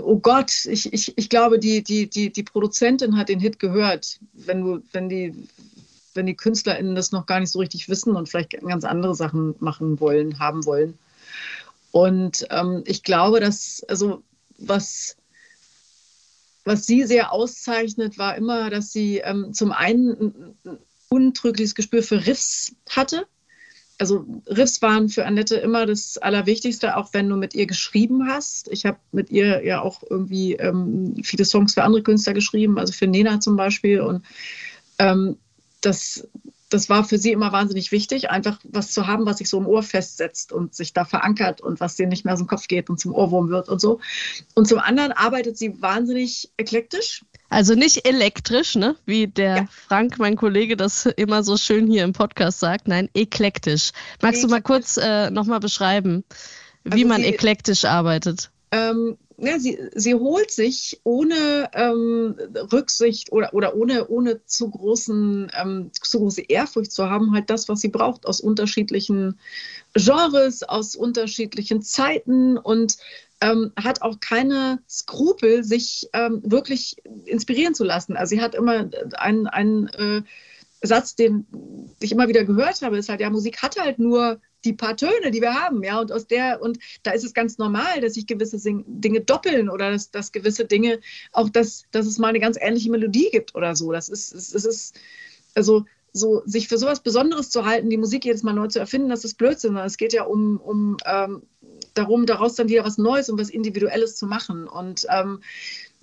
oh 0.00 0.18
Gott, 0.18 0.64
ich, 0.66 0.92
ich, 0.92 1.16
ich 1.16 1.28
glaube, 1.28 1.58
die, 1.58 1.82
die, 1.82 2.08
die, 2.08 2.32
die 2.32 2.42
Produzentin 2.42 3.16
hat 3.16 3.28
den 3.28 3.40
Hit 3.40 3.58
gehört. 3.58 4.18
Wenn, 4.32 4.64
du, 4.64 4.82
wenn, 4.92 5.08
die, 5.08 5.48
wenn 6.14 6.26
die 6.26 6.36
KünstlerInnen 6.36 6.94
das 6.94 7.12
noch 7.12 7.26
gar 7.26 7.40
nicht 7.40 7.52
so 7.52 7.60
richtig 7.60 7.88
wissen 7.88 8.16
und 8.16 8.28
vielleicht 8.28 8.60
ganz 8.60 8.84
andere 8.84 9.14
Sachen 9.14 9.54
machen 9.60 10.00
wollen, 10.00 10.38
haben 10.38 10.64
wollen. 10.64 10.98
Und 11.92 12.46
ähm, 12.50 12.82
ich 12.86 13.02
glaube, 13.02 13.38
dass, 13.38 13.84
also 13.88 14.22
was, 14.58 15.16
was 16.64 16.86
sie 16.86 17.04
sehr 17.04 17.32
auszeichnet, 17.32 18.18
war 18.18 18.36
immer, 18.36 18.70
dass 18.70 18.92
sie 18.92 19.18
ähm, 19.18 19.52
zum 19.52 19.72
einen 19.72 20.54
ein 20.64 20.78
untrügliches 21.10 21.74
Gespür 21.74 22.02
für 22.02 22.26
Riffs 22.26 22.74
hatte 22.88 23.26
also 24.02 24.26
Riffs 24.48 24.82
waren 24.82 25.08
für 25.08 25.24
Annette 25.26 25.54
immer 25.54 25.86
das 25.86 26.18
Allerwichtigste, 26.18 26.96
auch 26.96 27.10
wenn 27.12 27.28
du 27.28 27.36
mit 27.36 27.54
ihr 27.54 27.66
geschrieben 27.66 28.26
hast. 28.26 28.66
Ich 28.72 28.84
habe 28.84 28.98
mit 29.12 29.30
ihr 29.30 29.64
ja 29.64 29.80
auch 29.80 30.02
irgendwie 30.10 30.54
ähm, 30.54 31.14
viele 31.22 31.44
Songs 31.44 31.74
für 31.74 31.84
andere 31.84 32.02
Künstler 32.02 32.32
geschrieben, 32.32 32.80
also 32.80 32.92
für 32.92 33.06
Nena 33.06 33.38
zum 33.38 33.54
Beispiel. 33.54 34.00
Und 34.00 34.24
ähm, 34.98 35.36
das, 35.82 36.26
das 36.68 36.88
war 36.88 37.04
für 37.04 37.16
sie 37.16 37.30
immer 37.30 37.52
wahnsinnig 37.52 37.92
wichtig, 37.92 38.28
einfach 38.28 38.58
was 38.64 38.90
zu 38.90 39.06
haben, 39.06 39.24
was 39.24 39.38
sich 39.38 39.48
so 39.48 39.58
im 39.58 39.68
Ohr 39.68 39.84
festsetzt 39.84 40.50
und 40.50 40.74
sich 40.74 40.92
da 40.92 41.04
verankert 41.04 41.60
und 41.60 41.78
was 41.78 41.94
dir 41.94 42.08
nicht 42.08 42.24
mehr 42.24 42.34
aus 42.34 42.40
dem 42.40 42.48
Kopf 42.48 42.66
geht 42.66 42.90
und 42.90 42.98
zum 42.98 43.14
Ohrwurm 43.14 43.50
wird 43.50 43.68
und 43.68 43.80
so. 43.80 44.00
Und 44.56 44.66
zum 44.66 44.80
anderen 44.80 45.12
arbeitet 45.12 45.56
sie 45.56 45.80
wahnsinnig 45.80 46.50
eklektisch. 46.56 47.24
Also 47.52 47.74
nicht 47.74 48.06
elektrisch, 48.06 48.76
ne? 48.76 48.96
Wie 49.04 49.26
der 49.26 49.56
ja. 49.56 49.68
Frank, 49.70 50.18
mein 50.18 50.36
Kollege, 50.36 50.76
das 50.76 51.06
immer 51.06 51.42
so 51.42 51.56
schön 51.56 51.86
hier 51.86 52.04
im 52.04 52.12
Podcast 52.12 52.60
sagt. 52.60 52.88
Nein, 52.88 53.08
eklektisch. 53.14 53.92
Magst 54.22 54.42
eklektisch. 54.42 54.42
du 54.42 54.48
mal 54.48 54.62
kurz 54.62 54.96
äh, 54.96 55.30
nochmal 55.30 55.60
beschreiben, 55.60 56.24
wie 56.84 56.90
also 56.92 57.06
man 57.08 57.20
sie, 57.20 57.28
eklektisch 57.28 57.84
arbeitet? 57.84 58.50
Ähm, 58.70 59.18
ja, 59.42 59.58
sie, 59.58 59.76
sie 59.94 60.14
holt 60.14 60.52
sich 60.52 61.00
ohne 61.02 61.68
ähm, 61.72 62.36
Rücksicht 62.72 63.32
oder, 63.32 63.52
oder 63.54 63.74
ohne, 63.74 64.06
ohne 64.06 64.44
zu, 64.46 64.70
großen, 64.70 65.50
ähm, 65.60 65.90
zu 65.92 66.20
große 66.20 66.42
Ehrfurcht 66.42 66.92
zu 66.92 67.10
haben, 67.10 67.34
halt 67.34 67.50
das, 67.50 67.68
was 67.68 67.80
sie 67.80 67.88
braucht 67.88 68.24
aus 68.24 68.40
unterschiedlichen 68.40 69.40
Genres, 69.94 70.62
aus 70.62 70.94
unterschiedlichen 70.94 71.82
Zeiten 71.82 72.56
und 72.56 72.98
ähm, 73.40 73.72
hat 73.76 74.02
auch 74.02 74.20
keine 74.20 74.80
Skrupel, 74.88 75.64
sich 75.64 76.08
ähm, 76.12 76.40
wirklich 76.44 76.96
inspirieren 77.24 77.74
zu 77.74 77.82
lassen. 77.82 78.16
Also 78.16 78.36
sie 78.36 78.40
hat 78.40 78.54
immer 78.54 78.90
einen, 79.14 79.48
einen 79.48 79.88
äh, 79.88 80.22
Satz, 80.82 81.16
den 81.16 81.46
ich 81.98 82.12
immer 82.12 82.28
wieder 82.28 82.44
gehört 82.44 82.80
habe, 82.82 82.96
ist 82.96 83.08
halt, 83.08 83.20
ja, 83.20 83.30
Musik 83.30 83.60
hat 83.60 83.76
halt 83.80 83.98
nur 83.98 84.40
die 84.64 84.72
paar 84.72 84.96
Töne, 84.96 85.30
die 85.30 85.40
wir 85.40 85.54
haben, 85.54 85.82
ja, 85.82 86.00
und 86.00 86.12
aus 86.12 86.26
der, 86.26 86.62
und 86.62 86.78
da 87.02 87.12
ist 87.12 87.24
es 87.24 87.34
ganz 87.34 87.58
normal, 87.58 88.00
dass 88.00 88.14
sich 88.14 88.26
gewisse 88.26 88.58
Dinge 88.60 89.20
doppeln 89.20 89.68
oder 89.68 89.90
dass, 89.90 90.10
dass 90.10 90.32
gewisse 90.32 90.64
Dinge, 90.64 91.00
auch 91.32 91.48
dass, 91.48 91.84
dass 91.90 92.06
es 92.06 92.18
mal 92.18 92.28
eine 92.28 92.40
ganz 92.40 92.56
ähnliche 92.60 92.90
Melodie 92.90 93.28
gibt 93.30 93.54
oder 93.54 93.74
so. 93.74 93.92
Das 93.92 94.08
ist, 94.08 94.32
es, 94.32 94.54
es 94.54 94.64
ist, 94.64 95.00
also 95.54 95.84
so 96.12 96.42
sich 96.44 96.68
für 96.68 96.78
sowas 96.78 97.00
Besonderes 97.00 97.50
zu 97.50 97.64
halten, 97.64 97.90
die 97.90 97.96
Musik 97.96 98.24
jedes 98.24 98.42
Mal 98.42 98.52
neu 98.52 98.68
zu 98.68 98.78
erfinden, 98.78 99.08
das 99.08 99.24
ist 99.24 99.38
Blödsinn. 99.38 99.76
Es 99.76 99.96
geht 99.96 100.12
ja 100.12 100.24
um, 100.24 100.58
um 100.58 100.96
ähm, 101.06 101.42
darum, 101.94 102.26
daraus 102.26 102.54
dann 102.54 102.68
wieder 102.68 102.84
was 102.84 102.98
Neues 102.98 103.30
und 103.30 103.40
was 103.40 103.48
Individuelles 103.48 104.16
zu 104.16 104.26
machen. 104.26 104.68
Und 104.68 105.06
ähm, 105.10 105.42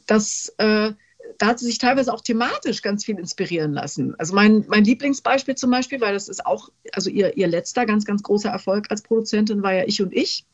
das, 0.07 0.53
äh, 0.57 0.93
da 1.37 1.47
hat 1.47 1.59
sie 1.59 1.65
sich 1.65 1.77
teilweise 1.77 2.13
auch 2.13 2.21
thematisch 2.21 2.81
ganz 2.81 3.05
viel 3.05 3.17
inspirieren 3.17 3.73
lassen. 3.73 4.15
Also 4.17 4.33
mein, 4.33 4.65
mein 4.67 4.83
Lieblingsbeispiel 4.83 5.55
zum 5.55 5.71
Beispiel, 5.71 6.01
weil 6.01 6.13
das 6.13 6.27
ist 6.27 6.45
auch, 6.45 6.69
also 6.91 7.09
ihr, 7.09 7.37
ihr 7.37 7.47
letzter 7.47 7.85
ganz, 7.85 8.05
ganz 8.05 8.23
großer 8.23 8.49
Erfolg 8.49 8.87
als 8.89 9.01
Produzentin 9.01 9.63
war 9.63 9.73
ja 9.73 9.83
Ich 9.85 10.01
und 10.01 10.13
Ich. 10.13 10.45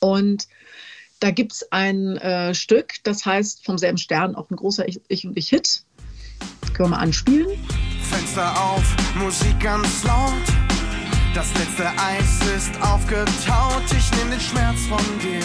Und 0.00 0.48
da 1.20 1.30
gibt 1.30 1.52
es 1.52 1.72
ein 1.72 2.16
äh, 2.18 2.54
Stück, 2.54 2.94
das 3.04 3.24
heißt 3.24 3.64
vom 3.64 3.78
selben 3.78 3.98
Stern 3.98 4.34
auch 4.34 4.50
ein 4.50 4.56
großer 4.56 4.88
Ich, 4.88 5.00
ich 5.08 5.26
und 5.26 5.36
Ich-Hit. 5.36 5.82
Können 6.74 6.90
wir 6.90 6.96
mal 6.96 7.02
anspielen. 7.02 7.48
Fenster 8.02 8.60
auf, 8.60 8.96
Musik 9.16 9.58
ganz 9.60 10.04
laut. 10.04 10.32
Das 11.34 11.52
letzte 11.54 11.86
Eis 11.98 12.40
ist 12.56 12.82
aufgetaut. 12.82 13.84
Ich 13.96 14.10
nehm 14.18 14.30
den 14.30 14.40
Schmerz 14.40 14.80
von 14.88 15.18
dir. 15.20 15.40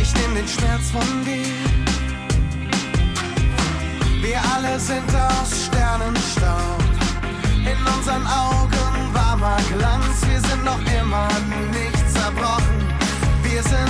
Ich 0.00 0.14
nehm 0.14 0.34
den 0.34 0.48
Schmerz 0.48 0.90
von 0.90 1.24
dir. 1.24 1.85
Wir 4.26 4.40
alle 4.56 4.80
sind 4.80 5.08
aus 5.14 5.66
Sternenstaub. 5.66 6.82
In 7.62 7.78
unseren 7.94 8.26
Augen 8.26 9.14
warmer 9.14 9.56
Glanz. 9.72 10.26
Wir 10.26 10.40
sind 10.40 10.64
noch 10.64 10.80
immer 11.00 11.28
nicht 11.70 12.10
zerbrochen. 12.10 12.78
Wir 13.44 13.62
sind 13.62 13.85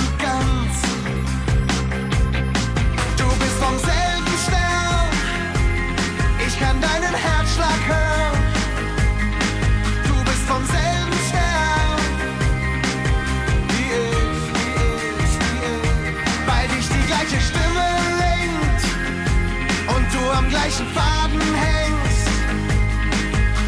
gleichen 20.67 20.87
Faden 20.87 21.39
hängst. 21.39 22.27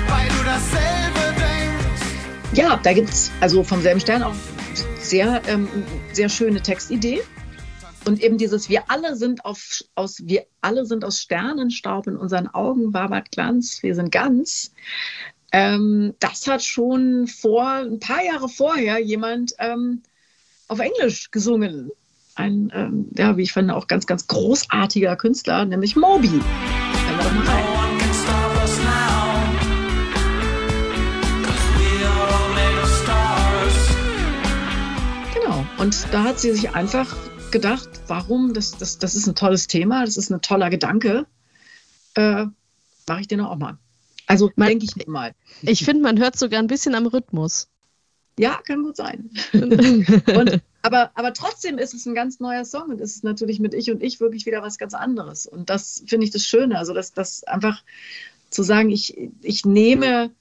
Weil 0.09 0.27
du 0.27 0.43
dasselbe 0.43 1.39
denkst. 1.39 2.59
Ja, 2.59 2.77
da 2.83 2.91
gibt 2.91 3.09
es 3.09 3.31
also 3.39 3.63
vom 3.63 3.81
selben 3.81 4.01
Stern 4.01 4.21
auch 4.21 4.35
sehr, 4.99 5.41
ähm, 5.47 5.69
sehr 6.11 6.27
schöne 6.27 6.61
Textidee. 6.61 7.21
Und 8.05 8.21
eben 8.21 8.37
dieses, 8.37 8.67
wir 8.67 8.83
alle 8.89 9.15
sind 9.15 9.45
auf, 9.45 9.81
aus, 9.95 10.23
wir 10.25 10.45
alle 10.59 10.85
sind 10.85 11.05
aus 11.05 11.21
Sternenstaub 11.21 12.07
in 12.07 12.17
unseren 12.17 12.47
Augen, 12.47 12.93
wabert 12.93 13.31
Glanz, 13.31 13.81
wir 13.81 13.95
sind 13.95 14.11
ganz. 14.11 14.73
Ähm, 15.53 16.15
das 16.19 16.47
hat 16.47 16.63
schon 16.63 17.27
vor 17.27 17.65
ein 17.65 17.99
paar 18.01 18.23
Jahre 18.25 18.49
vorher 18.49 18.99
jemand 18.99 19.53
ähm, 19.59 20.01
auf 20.67 20.79
Englisch 20.79 21.31
gesungen. 21.31 21.91
Ein, 22.39 22.71
ähm, 22.73 23.09
ja, 23.17 23.35
wie 23.35 23.41
ich 23.41 23.51
finde, 23.51 23.75
auch 23.75 23.87
ganz, 23.87 24.07
ganz 24.07 24.25
großartiger 24.27 25.17
Künstler, 25.17 25.65
nämlich 25.65 25.97
Moby. 25.97 26.29
Hören 26.29 26.41
wir 27.17 27.23
doch 27.25 27.33
mal 27.33 27.45
rein. 27.45 27.65
Genau. 35.33 35.65
Und 35.79 36.07
da 36.13 36.23
hat 36.23 36.39
sie 36.39 36.53
sich 36.53 36.73
einfach 36.73 37.13
gedacht, 37.51 37.89
warum, 38.07 38.53
das, 38.53 38.77
das, 38.77 38.99
das 38.99 39.15
ist 39.15 39.27
ein 39.27 39.35
tolles 39.35 39.67
Thema, 39.67 40.05
das 40.05 40.15
ist 40.15 40.31
ein 40.31 40.39
toller 40.41 40.69
Gedanke. 40.69 41.25
Äh, 42.13 42.45
Mache 43.05 43.19
ich 43.19 43.27
den 43.27 43.41
auch 43.41 43.57
mal. 43.57 43.77
Also 44.27 44.49
denke 44.55 44.85
ich 44.85 45.07
mal. 45.07 45.33
Ich 45.61 45.83
finde, 45.83 46.03
man 46.03 46.17
hört 46.17 46.39
sogar 46.39 46.59
ein 46.61 46.67
bisschen 46.67 46.95
am 46.95 47.05
Rhythmus. 47.05 47.67
Ja, 48.37 48.61
kann 48.65 48.83
gut 48.83 48.95
sein. 48.95 49.29
Und, 49.51 50.61
aber, 50.82 51.11
aber 51.15 51.34
trotzdem 51.34 51.77
ist 51.77 51.93
es 51.93 52.05
ein 52.05 52.15
ganz 52.15 52.39
neuer 52.39 52.65
Song 52.65 52.89
und 52.89 53.01
es 53.01 53.15
ist 53.15 53.23
natürlich 53.23 53.59
mit 53.59 53.73
Ich 53.73 53.91
und 53.91 54.01
Ich 54.01 54.19
wirklich 54.19 54.45
wieder 54.45 54.61
was 54.61 54.77
ganz 54.77 54.93
anderes. 54.93 55.45
Und 55.45 55.69
das 55.69 56.03
finde 56.07 56.25
ich 56.25 56.32
das 56.32 56.45
Schöne. 56.45 56.77
Also, 56.77 56.93
dass 56.93 57.13
das 57.13 57.43
einfach 57.43 57.84
zu 58.49 58.63
sagen, 58.63 58.89
ich, 58.89 59.17
ich 59.41 59.65
nehme 59.65 60.32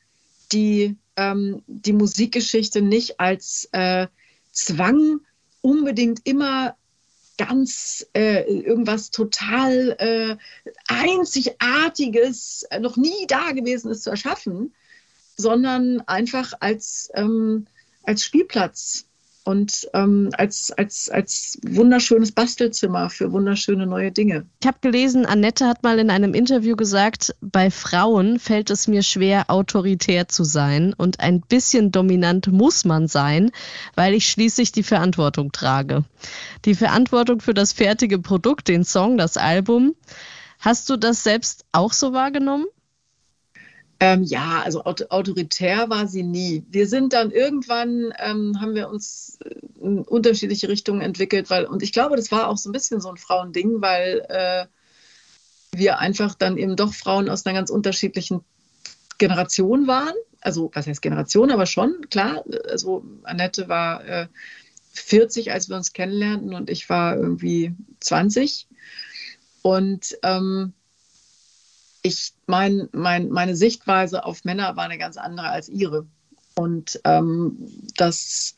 die, 0.52 0.96
ähm, 1.16 1.62
die 1.66 1.92
Musikgeschichte 1.92 2.82
nicht 2.82 3.20
als 3.20 3.68
äh, 3.72 4.06
Zwang, 4.52 5.20
unbedingt 5.60 6.20
immer 6.24 6.76
ganz 7.36 8.06
äh, 8.14 8.42
irgendwas 8.42 9.10
total 9.10 9.96
äh, 9.98 10.36
Einzigartiges, 10.88 12.66
noch 12.80 12.96
nie 12.96 13.26
Dagewesenes 13.26 14.02
zu 14.02 14.10
erschaffen, 14.10 14.74
sondern 15.36 16.00
einfach 16.02 16.52
als, 16.60 17.10
ähm, 17.14 17.66
als 18.02 18.24
Spielplatz 18.24 19.07
und 19.48 19.88
ähm, 19.94 20.28
als, 20.36 20.72
als, 20.72 21.08
als 21.08 21.58
wunderschönes 21.66 22.32
Bastelzimmer 22.32 23.08
für 23.08 23.32
wunderschöne 23.32 23.86
neue 23.86 24.12
Dinge. 24.12 24.44
Ich 24.60 24.66
habe 24.66 24.76
gelesen, 24.82 25.24
Annette 25.24 25.66
hat 25.66 25.82
mal 25.82 25.98
in 25.98 26.10
einem 26.10 26.34
Interview 26.34 26.76
gesagt, 26.76 27.34
bei 27.40 27.70
Frauen 27.70 28.38
fällt 28.38 28.68
es 28.68 28.88
mir 28.88 29.02
schwer, 29.02 29.46
autoritär 29.48 30.28
zu 30.28 30.44
sein 30.44 30.92
und 30.92 31.20
ein 31.20 31.40
bisschen 31.40 31.92
dominant 31.92 32.48
muss 32.48 32.84
man 32.84 33.08
sein, 33.08 33.50
weil 33.94 34.12
ich 34.12 34.28
schließlich 34.28 34.70
die 34.70 34.82
Verantwortung 34.82 35.50
trage. 35.50 36.04
Die 36.66 36.74
Verantwortung 36.74 37.40
für 37.40 37.54
das 37.54 37.72
fertige 37.72 38.18
Produkt, 38.18 38.68
den 38.68 38.84
Song, 38.84 39.16
das 39.16 39.38
Album. 39.38 39.94
Hast 40.60 40.90
du 40.90 40.98
das 40.98 41.24
selbst 41.24 41.64
auch 41.72 41.94
so 41.94 42.12
wahrgenommen? 42.12 42.66
Ähm, 44.00 44.22
ja, 44.22 44.62
also 44.64 44.84
aut 44.84 45.10
autoritär 45.10 45.90
war 45.90 46.06
sie 46.06 46.22
nie. 46.22 46.64
Wir 46.70 46.86
sind 46.86 47.12
dann 47.12 47.32
irgendwann, 47.32 48.12
ähm, 48.18 48.60
haben 48.60 48.74
wir 48.74 48.88
uns 48.88 49.38
äh, 49.44 49.54
in 49.80 50.02
unterschiedliche 50.02 50.68
Richtungen 50.68 51.00
entwickelt, 51.00 51.50
weil, 51.50 51.64
und 51.64 51.82
ich 51.82 51.92
glaube, 51.92 52.16
das 52.16 52.30
war 52.30 52.48
auch 52.48 52.58
so 52.58 52.68
ein 52.68 52.72
bisschen 52.72 53.00
so 53.00 53.08
ein 53.08 53.16
Frauending, 53.16 53.80
weil 53.82 54.24
äh, 54.28 54.66
wir 55.76 55.98
einfach 55.98 56.34
dann 56.34 56.56
eben 56.56 56.76
doch 56.76 56.94
Frauen 56.94 57.28
aus 57.28 57.44
einer 57.44 57.58
ganz 57.58 57.70
unterschiedlichen 57.70 58.42
Generation 59.18 59.88
waren. 59.88 60.14
Also, 60.40 60.70
was 60.72 60.86
heißt 60.86 61.02
Generation, 61.02 61.50
aber 61.50 61.66
schon, 61.66 62.08
klar. 62.08 62.44
Also, 62.68 63.04
Annette 63.24 63.68
war 63.68 64.04
äh, 64.04 64.28
40, 64.92 65.50
als 65.50 65.68
wir 65.68 65.76
uns 65.76 65.92
kennenlernten, 65.92 66.54
und 66.54 66.70
ich 66.70 66.88
war 66.88 67.16
irgendwie 67.16 67.74
20. 67.98 68.68
Und 69.62 70.16
ähm, 70.22 70.72
ich, 72.02 72.32
mein, 72.46 72.88
mein, 72.92 73.28
meine 73.28 73.56
Sichtweise 73.56 74.24
auf 74.24 74.44
Männer 74.44 74.76
war 74.76 74.84
eine 74.84 74.98
ganz 74.98 75.16
andere 75.16 75.48
als 75.48 75.68
ihre. 75.68 76.06
Und 76.54 77.00
ähm, 77.04 77.56
das 77.96 78.56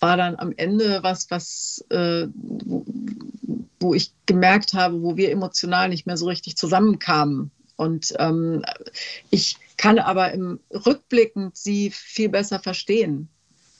war 0.00 0.16
dann 0.16 0.36
am 0.36 0.52
Ende 0.56 1.02
was, 1.02 1.30
was 1.30 1.84
äh, 1.90 2.26
wo, 2.34 2.84
wo 3.80 3.94
ich 3.94 4.12
gemerkt 4.26 4.74
habe, 4.74 5.02
wo 5.02 5.16
wir 5.16 5.30
emotional 5.30 5.88
nicht 5.88 6.06
mehr 6.06 6.16
so 6.16 6.26
richtig 6.26 6.56
zusammenkamen. 6.56 7.50
Und 7.76 8.14
ähm, 8.18 8.64
ich 9.30 9.58
kann 9.76 9.98
aber 9.98 10.32
im 10.32 10.60
Rückblickend 10.72 11.56
sie 11.56 11.90
viel 11.90 12.28
besser 12.28 12.58
verstehen. 12.58 13.28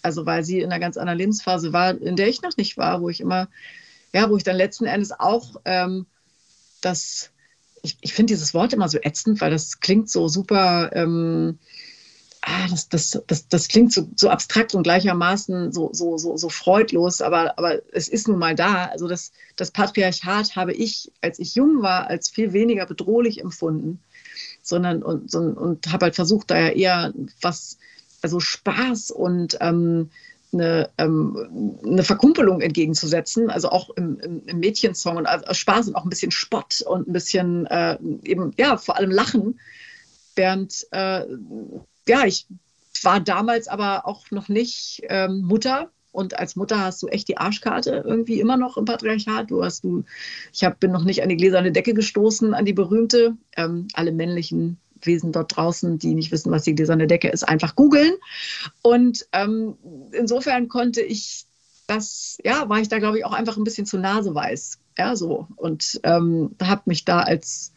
Also 0.03 0.27
weil 0.27 0.45
sie 0.45 0.61
in 0.61 0.71
einer 0.71 0.81
ganz 0.81 0.97
anderen 0.97 1.19
Lebensphase 1.19 1.73
war, 1.73 2.01
in 2.01 2.17
der 2.17 2.29
ich 2.29 2.43
noch 2.43 2.57
nicht 2.57 2.77
war, 2.77 3.01
wo 3.01 3.09
ich 3.09 3.21
immer, 3.21 3.49
ja, 4.13 4.31
wo 4.31 4.37
ich 4.37 4.45
dann 4.45 4.57
letzten 4.57 4.85
Endes 4.85 5.13
auch 5.13 5.57
ähm, 5.65 6.07
das 6.81 7.31
ich, 7.87 7.99
ich 8.01 8.13
finde 8.15 8.33
dieses 8.35 8.55
Wort 8.55 8.73
immer 8.73 8.89
so 8.89 8.99
ätzend, 9.01 9.41
weil 9.41 9.51
das 9.51 9.81
klingt 9.81 10.11
so 10.11 10.29
super, 10.29 10.91
ähm, 10.95 11.59
ah, 12.43 12.67
das, 12.69 12.89
das, 12.89 13.23
das, 13.27 13.49
das 13.49 13.69
klingt 13.69 13.93
so, 13.93 14.09
so 14.17 14.29
abstrakt 14.29 14.75
und 14.75 14.83
gleichermaßen 14.83 15.73
so, 15.73 15.91
so, 15.93 16.19
so, 16.19 16.37
so 16.37 16.49
freudlos, 16.49 17.23
aber, 17.23 17.59
aber 17.59 17.81
es 17.93 18.09
ist 18.09 18.29
nun 18.29 18.39
mal 18.39 18.55
da. 18.55 18.87
Also 18.87 19.09
das, 19.09 19.33
das 19.57 19.71
Patriarchat 19.71 20.57
habe 20.57 20.73
ich, 20.73 21.13
als 21.21 21.39
ich 21.39 21.55
jung 21.55 21.83
war, 21.83 22.09
als 22.09 22.29
viel 22.29 22.53
weniger 22.53 22.87
bedrohlich 22.87 23.41
empfunden, 23.41 24.01
sondern 24.63 25.03
und, 25.03 25.35
und, 25.35 25.55
und 25.55 25.93
habe 25.93 26.07
halt 26.07 26.17
versucht, 26.17 26.51
da 26.51 26.59
ja 26.59 26.69
eher 26.69 27.15
was, 27.41 27.79
also 28.23 28.41
Spaß 28.41 29.11
und 29.13 29.59
ähm, 29.61 30.11
eine, 30.61 30.91
ähm, 30.99 31.79
eine 31.85 32.03
Verkumpelung 32.03 32.61
entgegenzusetzen, 32.61 33.51
also 33.51 33.71
auch 33.71 33.91
im, 33.91 34.19
im, 34.21 34.43
im 34.47 34.61
Mädchensong 34.61 35.17
und 35.17 35.27
also 35.27 35.53
Spaß 35.53 35.89
und 35.89 35.95
auch 35.95 36.05
ein 36.05 36.11
bisschen 36.11 36.31
Spott 36.31 36.83
und 36.83 37.09
ein 37.09 37.13
bisschen 37.13 37.67
äh, 37.67 37.99
eben, 38.25 38.53
ja, 38.57 38.77
vor 38.77 38.97
allem 38.97 39.11
Lachen. 39.11 39.61
Während, 40.35 40.87
äh, 40.91 41.25
ja, 42.09 42.25
ich 42.27 42.47
war 43.03 43.21
damals 43.21 43.69
aber 43.69 44.07
auch 44.07 44.31
noch 44.31 44.49
nicht 44.49 45.03
ähm, 45.09 45.43
Mutter. 45.43 45.91
Und 46.13 46.39
als 46.39 46.57
Mutter 46.57 46.81
hast 46.81 47.03
du 47.03 47.09
echt 47.09 47.29
die 47.29 47.37
Arschkarte 47.37 48.03
irgendwie 48.07 48.41
immer 48.41 48.57
noch 48.57 48.79
im 48.79 48.87
Patriarchat. 48.87 49.51
Du 49.51 49.63
hast 49.63 49.85
du, 49.85 50.05
ich 50.53 50.65
hab, 50.65 50.81
bin 50.81 50.91
noch 50.91 51.05
nicht 51.05 51.23
an 51.23 51.29
die 51.29 51.37
gläserne 51.37 51.73
Decke 51.73 51.93
gestoßen, 51.93 52.55
an 52.55 52.65
die 52.65 52.73
berühmte. 52.73 53.37
Ähm, 53.57 53.89
alle 53.93 54.13
männlichen 54.13 54.79
Wesen 55.03 55.33
dort 55.33 55.57
draußen, 55.57 55.99
die 55.99 56.15
nicht 56.15 56.33
wissen, 56.33 56.51
was 56.51 56.65
die 56.65 56.75
gläserne 56.75 57.07
Decke 57.07 57.29
ist, 57.29 57.45
einfach 57.45 57.77
googeln. 57.77 58.15
Und 58.83 59.27
ähm, 59.33 59.77
insofern 60.13 60.69
konnte 60.69 61.03
ich 61.03 61.47
das, 61.87 62.39
ja, 62.45 62.69
war 62.69 62.81
ich 62.81 62.89
da, 62.89 62.99
glaube 62.99 63.19
ich, 63.19 63.25
auch 63.25 63.33
einfach 63.33 63.57
ein 63.57 63.65
bisschen 63.65 63.87
zu 63.87 63.99
naseweiß. 63.99 64.79
Ja, 64.99 65.15
so. 65.17 65.47
Und 65.57 66.01
ähm, 66.03 66.57
habe 66.63 66.83
mich 66.87 67.05
da 67.05 67.21
als, 67.21 67.73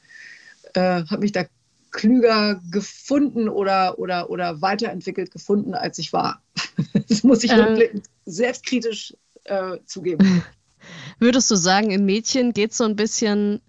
äh, 0.74 1.04
habe 1.06 1.20
mich 1.20 1.32
da 1.32 1.46
klüger 1.92 2.62
gefunden 2.72 3.50
oder, 3.50 4.00
oder, 4.00 4.30
oder 4.30 4.62
weiterentwickelt 4.62 5.32
gefunden, 5.32 5.74
als 5.74 5.98
ich 6.00 6.14
war. 6.14 6.42
das 7.10 7.24
muss 7.24 7.44
ich 7.44 7.52
Ähm. 7.52 8.02
selbstkritisch 8.26 9.16
äh, 9.46 9.78
zugeben. 9.86 10.44
Würdest 11.20 11.52
du 11.52 11.56
sagen, 11.56 11.92
in 11.92 12.06
Mädchen 12.06 12.54
geht 12.54 12.74
so 12.74 12.86
ein 12.86 12.96
bisschen, 12.96 13.62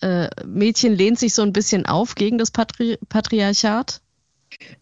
äh, 0.00 0.28
Mädchen 0.46 0.94
lehnt 0.94 1.18
sich 1.18 1.34
so 1.34 1.42
ein 1.42 1.52
bisschen 1.52 1.86
auf 1.86 2.14
gegen 2.14 2.38
das 2.38 2.50
Patri 2.50 2.98
Patriarchat? 3.08 4.00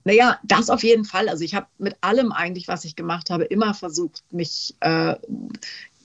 Naja, 0.05 0.39
das 0.45 0.71
auf 0.71 0.83
jeden 0.83 1.05
Fall. 1.05 1.29
Also 1.29 1.45
ich 1.45 1.55
habe 1.55 1.67
mit 1.79 1.97
allem 2.01 2.33
eigentlich, 2.33 2.69
was 2.69 2.85
ich 2.85 2.97
gemacht 2.97 3.31
habe, 3.31 3.45
immer 3.45 3.75
versucht, 3.75 4.23
mich 4.31 4.75
äh, 4.81 5.15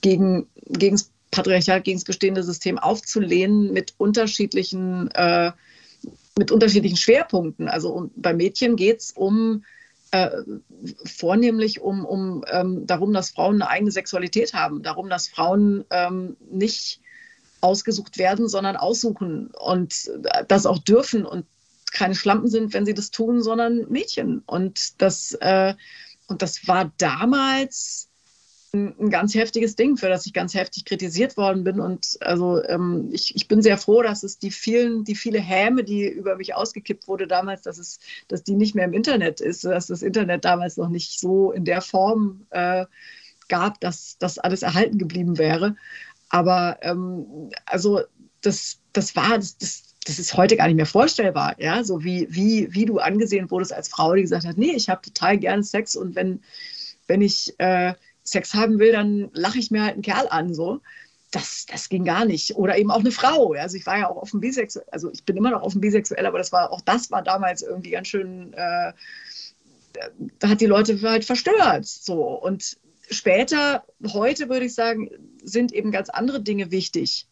gegen, 0.00 0.46
gegen 0.66 0.96
das 0.96 1.10
Patriarchat, 1.30 1.84
gegen 1.84 1.98
das 1.98 2.04
bestehende 2.04 2.42
System 2.42 2.78
aufzulehnen 2.78 3.72
mit 3.72 3.94
unterschiedlichen, 3.96 5.10
äh, 5.12 5.52
mit 6.38 6.50
unterschiedlichen 6.50 6.96
Schwerpunkten. 6.96 7.68
Also 7.68 7.90
um, 7.90 8.10
bei 8.16 8.34
Mädchen 8.34 8.76
geht 8.76 9.00
es 9.00 9.12
um 9.12 9.64
äh, 10.10 10.30
vornehmlich 11.04 11.80
um, 11.80 12.04
um 12.04 12.44
ähm, 12.50 12.86
darum, 12.86 13.12
dass 13.12 13.30
Frauen 13.30 13.62
eine 13.62 13.68
eigene 13.68 13.90
Sexualität 13.90 14.54
haben, 14.54 14.82
darum, 14.82 15.08
dass 15.08 15.28
Frauen 15.28 15.84
ähm, 15.90 16.36
nicht 16.50 17.00
ausgesucht 17.64 18.18
werden, 18.18 18.48
sondern 18.48 18.76
aussuchen 18.76 19.50
und 19.58 20.10
das 20.48 20.66
auch 20.66 20.78
dürfen 20.78 21.24
und 21.24 21.46
keine 21.92 22.14
Schlampen 22.14 22.48
sind, 22.48 22.74
wenn 22.74 22.84
sie 22.84 22.92
das 22.92 23.10
tun, 23.10 23.42
sondern 23.42 23.86
Mädchen. 23.88 24.42
Und 24.46 25.00
das, 25.00 25.32
äh, 25.40 25.74
und 26.26 26.42
das 26.42 26.68
war 26.68 26.92
damals 26.98 28.08
ein, 28.74 28.94
ein, 28.98 29.10
ganz 29.10 29.34
heftiges 29.34 29.76
Ding, 29.76 29.96
für 29.96 30.08
das 30.08 30.26
ich 30.26 30.32
ganz 30.32 30.54
heftig 30.54 30.84
kritisiert 30.84 31.36
worden 31.36 31.64
bin. 31.64 31.80
Und 31.80 32.18
also 32.20 32.62
ähm, 32.64 33.10
ich, 33.12 33.34
ich 33.36 33.48
bin 33.48 33.62
sehr 33.62 33.78
froh, 33.78 34.02
dass 34.02 34.24
es 34.24 34.38
die 34.38 34.50
vielen, 34.50 35.04
die 35.04 35.14
viele 35.14 35.38
Häme, 35.38 35.84
die 35.84 36.06
über 36.08 36.36
mich 36.36 36.54
ausgekippt 36.54 37.06
wurde 37.06 37.26
damals, 37.28 37.62
dass 37.62 37.78
es, 37.78 38.00
dass 38.28 38.42
die 38.42 38.56
nicht 38.56 38.74
mehr 38.74 38.84
im 38.84 38.92
Internet 38.92 39.40
ist, 39.40 39.64
dass 39.64 39.86
das 39.86 40.02
Internet 40.02 40.44
damals 40.44 40.76
noch 40.76 40.88
nicht 40.88 41.18
so 41.20 41.52
in 41.52 41.64
der 41.64 41.80
Form 41.80 42.46
äh, 42.50 42.86
gab, 43.48 43.80
dass 43.80 44.16
das 44.18 44.38
alles 44.38 44.62
erhalten 44.62 44.98
geblieben 44.98 45.38
wäre. 45.38 45.76
Aber 46.34 46.78
ähm, 46.82 47.50
also 47.64 48.00
das, 48.40 48.80
das 48.92 49.14
war, 49.14 49.38
das, 49.38 49.56
das, 49.56 49.94
das 50.04 50.18
ist 50.18 50.36
heute 50.36 50.56
gar 50.56 50.66
nicht 50.66 50.74
mehr 50.74 50.84
vorstellbar, 50.84 51.54
ja, 51.60 51.84
so 51.84 52.02
wie, 52.02 52.26
wie, 52.28 52.74
wie 52.74 52.86
du 52.86 52.98
angesehen 52.98 53.52
wurdest 53.52 53.72
als 53.72 53.86
Frau, 53.86 54.12
die 54.14 54.22
gesagt 54.22 54.44
hat, 54.44 54.58
nee, 54.58 54.72
ich 54.72 54.88
habe 54.88 55.00
total 55.00 55.38
gerne 55.38 55.62
Sex 55.62 55.94
und 55.94 56.16
wenn, 56.16 56.42
wenn 57.06 57.22
ich 57.22 57.54
äh, 57.58 57.94
Sex 58.24 58.52
haben 58.52 58.80
will, 58.80 58.90
dann 58.90 59.30
lache 59.32 59.60
ich 59.60 59.70
mir 59.70 59.84
halt 59.84 59.92
einen 59.92 60.02
Kerl 60.02 60.26
an, 60.28 60.54
so. 60.54 60.80
Das, 61.30 61.66
das 61.70 61.88
ging 61.88 62.04
gar 62.04 62.24
nicht. 62.24 62.56
Oder 62.56 62.78
eben 62.78 62.90
auch 62.90 63.00
eine 63.00 63.12
Frau. 63.12 63.52
Also 63.52 63.76
ich 63.76 63.86
war 63.86 63.98
ja 63.98 64.10
auch 64.10 64.16
offen 64.16 64.40
bisexuell, 64.40 64.86
also 64.90 65.12
ich 65.12 65.22
bin 65.24 65.36
immer 65.36 65.50
noch 65.52 65.62
offen 65.62 65.80
bisexuell, 65.80 66.26
aber 66.26 66.38
das 66.38 66.50
war, 66.50 66.72
auch 66.72 66.80
das 66.80 67.12
war 67.12 67.22
damals 67.22 67.62
irgendwie 67.62 67.90
ganz 67.90 68.08
schön, 68.08 68.52
äh, 68.54 68.92
da 70.40 70.48
hat 70.48 70.60
die 70.60 70.66
Leute 70.66 71.00
halt 71.00 71.24
verstört, 71.24 71.86
so. 71.86 72.24
Und 72.24 72.76
später, 73.10 73.84
heute 74.12 74.48
würde 74.48 74.66
ich 74.66 74.74
sagen, 74.74 75.10
sind 75.42 75.72
eben 75.72 75.90
ganz 75.90 76.08
andere 76.08 76.42
Dinge 76.42 76.70
wichtig. 76.70 77.26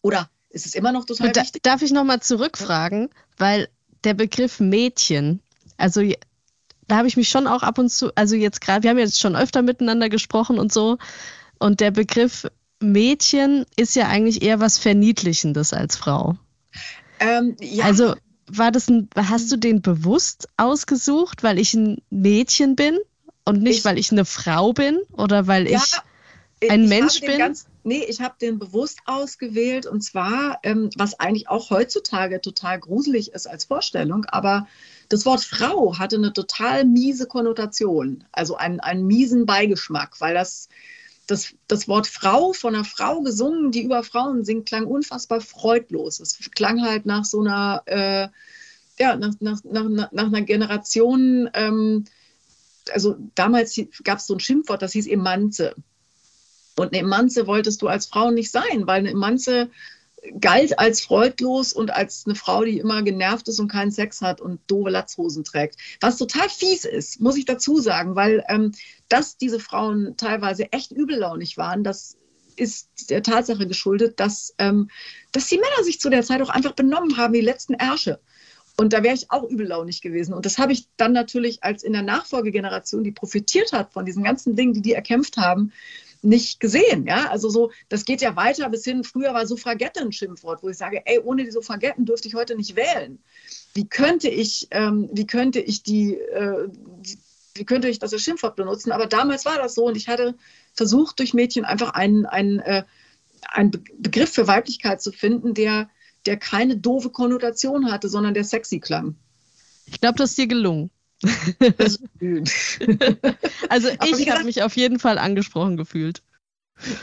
Oder 0.00 0.28
ist 0.50 0.66
es 0.66 0.74
immer 0.74 0.92
noch 0.92 1.04
total 1.04 1.32
da, 1.32 1.42
wichtig. 1.42 1.62
Darf 1.62 1.82
ich 1.82 1.92
nochmal 1.92 2.20
zurückfragen, 2.20 3.10
weil 3.38 3.68
der 4.04 4.14
Begriff 4.14 4.60
Mädchen, 4.60 5.40
also 5.76 6.02
da 6.88 6.96
habe 6.96 7.08
ich 7.08 7.16
mich 7.16 7.28
schon 7.28 7.46
auch 7.46 7.62
ab 7.62 7.78
und 7.78 7.90
zu, 7.90 8.14
also 8.14 8.36
jetzt 8.36 8.60
gerade, 8.60 8.82
wir 8.82 8.90
haben 8.90 8.98
jetzt 8.98 9.20
schon 9.20 9.36
öfter 9.36 9.62
miteinander 9.62 10.08
gesprochen 10.08 10.58
und 10.58 10.72
so, 10.72 10.98
und 11.58 11.80
der 11.80 11.90
Begriff 11.90 12.46
Mädchen 12.80 13.64
ist 13.76 13.94
ja 13.94 14.08
eigentlich 14.08 14.42
eher 14.42 14.60
was 14.60 14.78
Verniedlichendes 14.78 15.72
als 15.72 15.96
Frau. 15.96 16.36
Ähm, 17.20 17.56
ja. 17.60 17.84
Also 17.84 18.14
war 18.46 18.72
das 18.72 18.88
ein, 18.88 19.08
hast 19.16 19.50
du 19.52 19.56
den 19.56 19.80
bewusst 19.80 20.48
ausgesucht, 20.56 21.44
weil 21.44 21.58
ich 21.58 21.74
ein 21.74 22.02
Mädchen 22.10 22.74
bin 22.74 22.98
und 23.44 23.62
nicht, 23.62 23.78
ich, 23.78 23.84
weil 23.84 23.98
ich 23.98 24.12
eine 24.12 24.24
Frau 24.24 24.72
bin 24.72 25.00
oder 25.12 25.46
weil 25.46 25.68
ja, 25.68 25.82
ich 26.60 26.70
ein 26.70 26.84
ich 26.84 26.88
Mensch 26.88 27.20
bin? 27.20 27.38
Ganz, 27.38 27.66
Nee, 27.84 28.04
ich 28.08 28.20
habe 28.20 28.34
den 28.40 28.60
bewusst 28.60 29.00
ausgewählt 29.06 29.86
und 29.86 30.02
zwar, 30.02 30.60
ähm, 30.62 30.88
was 30.96 31.18
eigentlich 31.18 31.48
auch 31.48 31.70
heutzutage 31.70 32.40
total 32.40 32.78
gruselig 32.78 33.32
ist 33.32 33.48
als 33.48 33.64
Vorstellung, 33.64 34.24
aber 34.26 34.68
das 35.08 35.26
Wort 35.26 35.42
Frau 35.42 35.98
hatte 35.98 36.16
eine 36.16 36.32
total 36.32 36.84
miese 36.84 37.26
Konnotation, 37.26 38.24
also 38.30 38.56
einen, 38.56 38.78
einen 38.78 39.04
miesen 39.06 39.46
Beigeschmack, 39.46 40.20
weil 40.20 40.34
das, 40.34 40.68
das, 41.26 41.54
das 41.66 41.88
Wort 41.88 42.06
Frau 42.06 42.52
von 42.52 42.76
einer 42.76 42.84
Frau 42.84 43.20
gesungen, 43.20 43.72
die 43.72 43.82
über 43.82 44.04
Frauen 44.04 44.44
singt, 44.44 44.66
klang 44.66 44.86
unfassbar 44.86 45.40
freudlos. 45.40 46.20
Es 46.20 46.38
klang 46.54 46.82
halt 46.82 47.04
nach 47.04 47.24
so 47.24 47.40
einer, 47.40 47.82
äh, 47.86 48.28
ja, 48.96 49.16
nach, 49.16 49.34
nach, 49.40 49.58
nach, 49.64 50.12
nach 50.12 50.26
einer 50.26 50.42
Generation, 50.42 51.50
ähm, 51.54 52.04
also 52.92 53.16
damals 53.34 53.80
gab 54.04 54.18
es 54.18 54.26
so 54.26 54.34
ein 54.34 54.40
Schimpfwort, 54.40 54.82
das 54.82 54.92
hieß 54.92 55.06
Emanze. 55.06 55.74
Und 56.76 56.92
eine 56.92 56.98
Emanze 56.98 57.46
wolltest 57.46 57.82
du 57.82 57.88
als 57.88 58.06
Frau 58.06 58.30
nicht 58.30 58.50
sein, 58.50 58.86
weil 58.86 59.00
eine 59.00 59.10
Emanze 59.10 59.70
galt 60.40 60.78
als 60.78 61.00
freudlos 61.00 61.72
und 61.72 61.90
als 61.90 62.24
eine 62.26 62.34
Frau, 62.34 62.64
die 62.64 62.78
immer 62.78 63.02
genervt 63.02 63.48
ist 63.48 63.58
und 63.58 63.68
keinen 63.68 63.90
Sex 63.90 64.22
hat 64.22 64.40
und 64.40 64.60
doofe 64.68 64.90
Latzhosen 64.90 65.44
trägt. 65.44 65.76
Was 66.00 66.16
total 66.16 66.48
fies 66.48 66.84
ist, 66.84 67.20
muss 67.20 67.36
ich 67.36 67.44
dazu 67.44 67.80
sagen, 67.80 68.14
weil 68.14 68.44
ähm, 68.48 68.72
dass 69.08 69.36
diese 69.36 69.58
Frauen 69.58 70.16
teilweise 70.16 70.72
echt 70.72 70.92
übellaunig 70.92 71.56
waren, 71.56 71.82
das 71.82 72.16
ist 72.56 73.10
der 73.10 73.22
Tatsache 73.22 73.66
geschuldet, 73.66 74.20
dass, 74.20 74.54
ähm, 74.58 74.90
dass 75.32 75.48
die 75.48 75.56
Männer 75.56 75.84
sich 75.84 76.00
zu 76.00 76.10
der 76.10 76.22
Zeit 76.22 76.40
auch 76.42 76.50
einfach 76.50 76.72
benommen 76.72 77.16
haben 77.16 77.32
die 77.32 77.40
letzten 77.40 77.74
Ärsche. 77.74 78.20
Und 78.76 78.92
da 78.92 79.02
wäre 79.02 79.14
ich 79.14 79.30
auch 79.30 79.44
übellaunig 79.44 80.00
gewesen. 80.00 80.32
Und 80.34 80.46
das 80.46 80.58
habe 80.58 80.72
ich 80.72 80.86
dann 80.96 81.12
natürlich 81.12 81.62
als 81.62 81.82
in 81.82 81.92
der 81.92 82.02
Nachfolgegeneration, 82.02 83.04
die 83.04 83.12
profitiert 83.12 83.72
hat 83.72 83.92
von 83.92 84.04
diesen 84.04 84.24
ganzen 84.24 84.56
Dingen, 84.56 84.72
die 84.72 84.82
die 84.82 84.94
erkämpft 84.94 85.36
haben, 85.36 85.72
nicht 86.22 86.60
gesehen. 86.60 87.06
Ja? 87.06 87.30
Also 87.30 87.50
so, 87.50 87.72
das 87.88 88.04
geht 88.04 88.22
ja 88.22 88.36
weiter 88.36 88.68
bis 88.70 88.84
hin, 88.84 89.04
früher 89.04 89.34
war 89.34 89.46
Suffragette 89.46 90.00
ein 90.00 90.12
Schimpfwort, 90.12 90.62
wo 90.62 90.68
ich 90.68 90.78
sage, 90.78 91.02
ey, 91.04 91.18
ohne 91.18 91.44
die 91.44 91.50
Suffragetten 91.50 92.06
dürfte 92.06 92.28
ich 92.28 92.34
heute 92.34 92.56
nicht 92.56 92.76
wählen. 92.76 93.18
Wie 93.74 93.86
könnte 93.86 94.28
ich, 94.28 94.68
ähm, 94.70 95.10
wie 95.12 95.26
könnte 95.26 95.60
ich 95.60 95.82
die, 95.82 96.14
äh, 96.14 96.68
die, 97.00 97.18
wie 97.54 97.64
könnte 97.64 97.88
ich 97.88 97.98
das 97.98 98.12
als 98.12 98.22
Schimpfwort 98.22 98.56
benutzen? 98.56 98.92
Aber 98.92 99.06
damals 99.06 99.44
war 99.44 99.58
das 99.58 99.74
so 99.74 99.86
und 99.86 99.96
ich 99.96 100.08
hatte 100.08 100.34
versucht, 100.74 101.18
durch 101.18 101.34
Mädchen 101.34 101.64
einfach 101.64 101.90
einen, 101.90 102.24
einen, 102.24 102.60
äh, 102.60 102.84
einen 103.48 103.72
Begriff 103.98 104.30
für 104.30 104.46
Weiblichkeit 104.46 105.02
zu 105.02 105.12
finden, 105.12 105.54
der, 105.54 105.90
der 106.26 106.36
keine 106.36 106.76
doofe 106.76 107.10
Konnotation 107.10 107.90
hatte, 107.90 108.08
sondern 108.08 108.34
der 108.34 108.44
sexy 108.44 108.80
klang. 108.80 109.16
Ich 109.86 110.00
glaube, 110.00 110.18
das 110.18 110.30
ist 110.30 110.38
dir 110.38 110.46
gelungen. 110.46 110.90
Das 111.76 111.96
ist 111.96 112.02
schön. 112.18 112.44
also 113.68 113.88
ich 113.88 114.30
habe 114.30 114.44
mich 114.44 114.62
auf 114.62 114.76
jeden 114.76 114.98
Fall 114.98 115.18
angesprochen 115.18 115.76
gefühlt. 115.76 116.22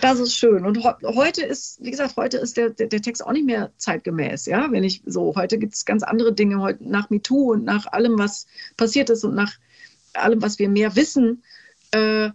Das 0.01 0.20
ist 0.20 0.36
schön. 0.36 0.65
Und 0.65 0.84
heute 0.84 1.43
ist, 1.43 1.82
wie 1.82 1.91
gesagt, 1.91 2.17
heute 2.17 2.38
ist 2.38 2.57
der, 2.57 2.72
der, 2.72 2.88
der, 2.88 3.01
Text 3.01 3.26
auch 3.26 3.32
nicht 3.32 3.45
mehr 3.45 3.72
zeitgemäß. 3.78 4.45
Ja, 4.45 4.72
wenn 4.72 4.84
ich 4.84 5.03
so, 5.05 5.36
heute 5.36 5.57
gibt 5.57 5.74
es 5.74 5.86
ganz 5.86 6.03
andere 6.03 6.34
Dinge, 6.34 6.59
heute 6.59 6.84
nach 6.84 7.09
MeToo 7.09 7.53
und 7.53 7.63
nach 7.63 7.86
allem, 7.88 8.17
was 8.17 8.45
passiert 8.76 9.09
ist 9.09 9.24
und 9.24 9.36
nach 9.36 9.53
allem, 10.13 10.41
was 10.41 10.59
wir 10.59 10.67
mehr 10.67 10.95
wissen. 10.95 11.43
Äh, 11.91 12.32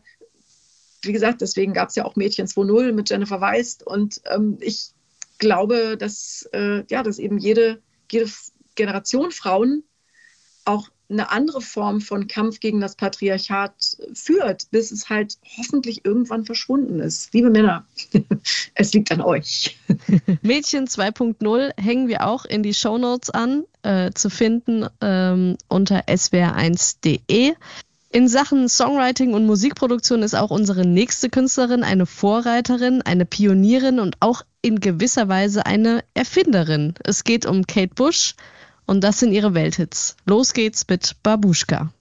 wie 1.02 1.12
gesagt, 1.12 1.42
deswegen 1.42 1.74
gab 1.74 1.90
es 1.90 1.96
ja 1.96 2.06
auch 2.06 2.16
Mädchen 2.16 2.46
2.0 2.46 2.92
mit 2.92 3.10
Jennifer 3.10 3.40
Weist. 3.42 3.86
Und 3.86 4.22
ähm, 4.30 4.56
ich 4.60 4.93
glaube, 5.44 5.96
dass, 5.96 6.48
äh, 6.52 6.84
ja, 6.90 7.02
dass 7.02 7.18
eben 7.18 7.38
jede, 7.38 7.82
jede 8.10 8.30
Generation 8.74 9.30
Frauen 9.30 9.84
auch 10.64 10.88
eine 11.10 11.30
andere 11.30 11.60
Form 11.60 12.00
von 12.00 12.26
Kampf 12.26 12.60
gegen 12.60 12.80
das 12.80 12.96
Patriarchat 12.96 13.74
führt, 14.14 14.70
bis 14.70 14.90
es 14.90 15.10
halt 15.10 15.36
hoffentlich 15.58 16.04
irgendwann 16.04 16.46
verschwunden 16.46 16.98
ist. 16.98 17.32
Liebe 17.34 17.50
Männer, 17.50 17.86
es 18.74 18.94
liegt 18.94 19.12
an 19.12 19.20
euch. 19.20 19.78
Mädchen 20.42 20.86
2.0 20.86 21.80
hängen 21.80 22.08
wir 22.08 22.26
auch 22.26 22.46
in 22.46 22.62
die 22.62 22.72
Shownotes 22.72 23.28
an, 23.30 23.64
äh, 23.82 24.12
zu 24.14 24.30
finden 24.30 24.86
ähm, 25.02 25.58
unter 25.68 26.06
swr1.de. 26.08 27.54
In 28.14 28.28
Sachen 28.28 28.68
Songwriting 28.68 29.34
und 29.34 29.44
Musikproduktion 29.44 30.22
ist 30.22 30.36
auch 30.36 30.52
unsere 30.52 30.86
nächste 30.86 31.28
Künstlerin 31.30 31.82
eine 31.82 32.06
Vorreiterin, 32.06 33.02
eine 33.02 33.24
Pionierin 33.24 33.98
und 33.98 34.18
auch 34.20 34.42
in 34.62 34.78
gewisser 34.78 35.28
Weise 35.28 35.66
eine 35.66 36.04
Erfinderin. 36.14 36.94
Es 37.02 37.24
geht 37.24 37.44
um 37.44 37.66
Kate 37.66 37.92
Bush, 37.92 38.36
und 38.86 39.02
das 39.02 39.18
sind 39.18 39.32
ihre 39.32 39.54
Welthits. 39.54 40.14
Los 40.26 40.52
geht's 40.52 40.86
mit 40.88 41.16
Babuschka. 41.24 41.92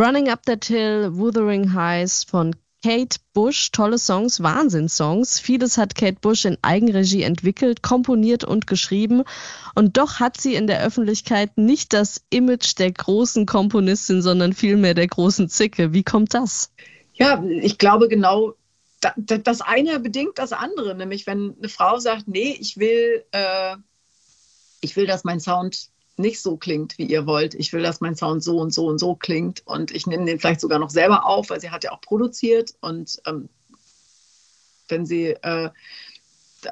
Running 0.00 0.30
Up 0.30 0.46
That 0.46 0.64
Hill, 0.64 1.14
Wuthering 1.18 1.74
Heights 1.74 2.24
von 2.24 2.56
Kate 2.82 3.18
Bush, 3.34 3.70
tolle 3.70 3.98
Songs, 3.98 4.42
Wahnsinnssongs. 4.42 5.38
Vieles 5.38 5.76
hat 5.76 5.94
Kate 5.94 6.16
Bush 6.22 6.46
in 6.46 6.56
Eigenregie 6.62 7.22
entwickelt, 7.22 7.82
komponiert 7.82 8.42
und 8.42 8.66
geschrieben. 8.66 9.24
Und 9.74 9.98
doch 9.98 10.18
hat 10.18 10.40
sie 10.40 10.54
in 10.54 10.66
der 10.66 10.82
Öffentlichkeit 10.82 11.58
nicht 11.58 11.92
das 11.92 12.22
Image 12.30 12.78
der 12.78 12.92
großen 12.92 13.44
Komponistin, 13.44 14.22
sondern 14.22 14.54
vielmehr 14.54 14.94
der 14.94 15.06
großen 15.06 15.50
Zicke. 15.50 15.92
Wie 15.92 16.02
kommt 16.02 16.32
das? 16.32 16.72
Ja, 17.12 17.44
ich 17.44 17.76
glaube 17.76 18.08
genau, 18.08 18.54
das 19.18 19.60
eine 19.60 20.00
bedingt 20.00 20.38
das 20.38 20.54
andere. 20.54 20.94
Nämlich, 20.94 21.26
wenn 21.26 21.56
eine 21.58 21.68
Frau 21.68 21.98
sagt, 21.98 22.26
nee, 22.26 22.56
ich 22.58 22.78
will, 22.78 23.22
äh, 23.32 23.76
ich 24.80 24.96
will, 24.96 25.06
dass 25.06 25.24
mein 25.24 25.40
Sound 25.40 25.89
nicht 26.20 26.40
so 26.40 26.56
klingt, 26.56 26.98
wie 26.98 27.06
ihr 27.06 27.26
wollt. 27.26 27.54
Ich 27.54 27.72
will, 27.72 27.82
dass 27.82 28.00
mein 28.00 28.16
Sound 28.16 28.42
so 28.42 28.58
und 28.58 28.72
so 28.72 28.86
und 28.86 28.98
so 28.98 29.14
klingt. 29.14 29.62
Und 29.66 29.90
ich 29.90 30.06
nehme 30.06 30.24
den 30.24 30.38
vielleicht 30.38 30.60
sogar 30.60 30.78
noch 30.78 30.90
selber 30.90 31.26
auf, 31.26 31.50
weil 31.50 31.60
sie 31.60 31.70
hat 31.70 31.84
ja 31.84 31.92
auch 31.92 32.00
produziert. 32.00 32.74
Und 32.80 33.20
ähm, 33.26 33.48
wenn 34.88 35.06
sie 35.06 35.28
äh, 35.28 35.70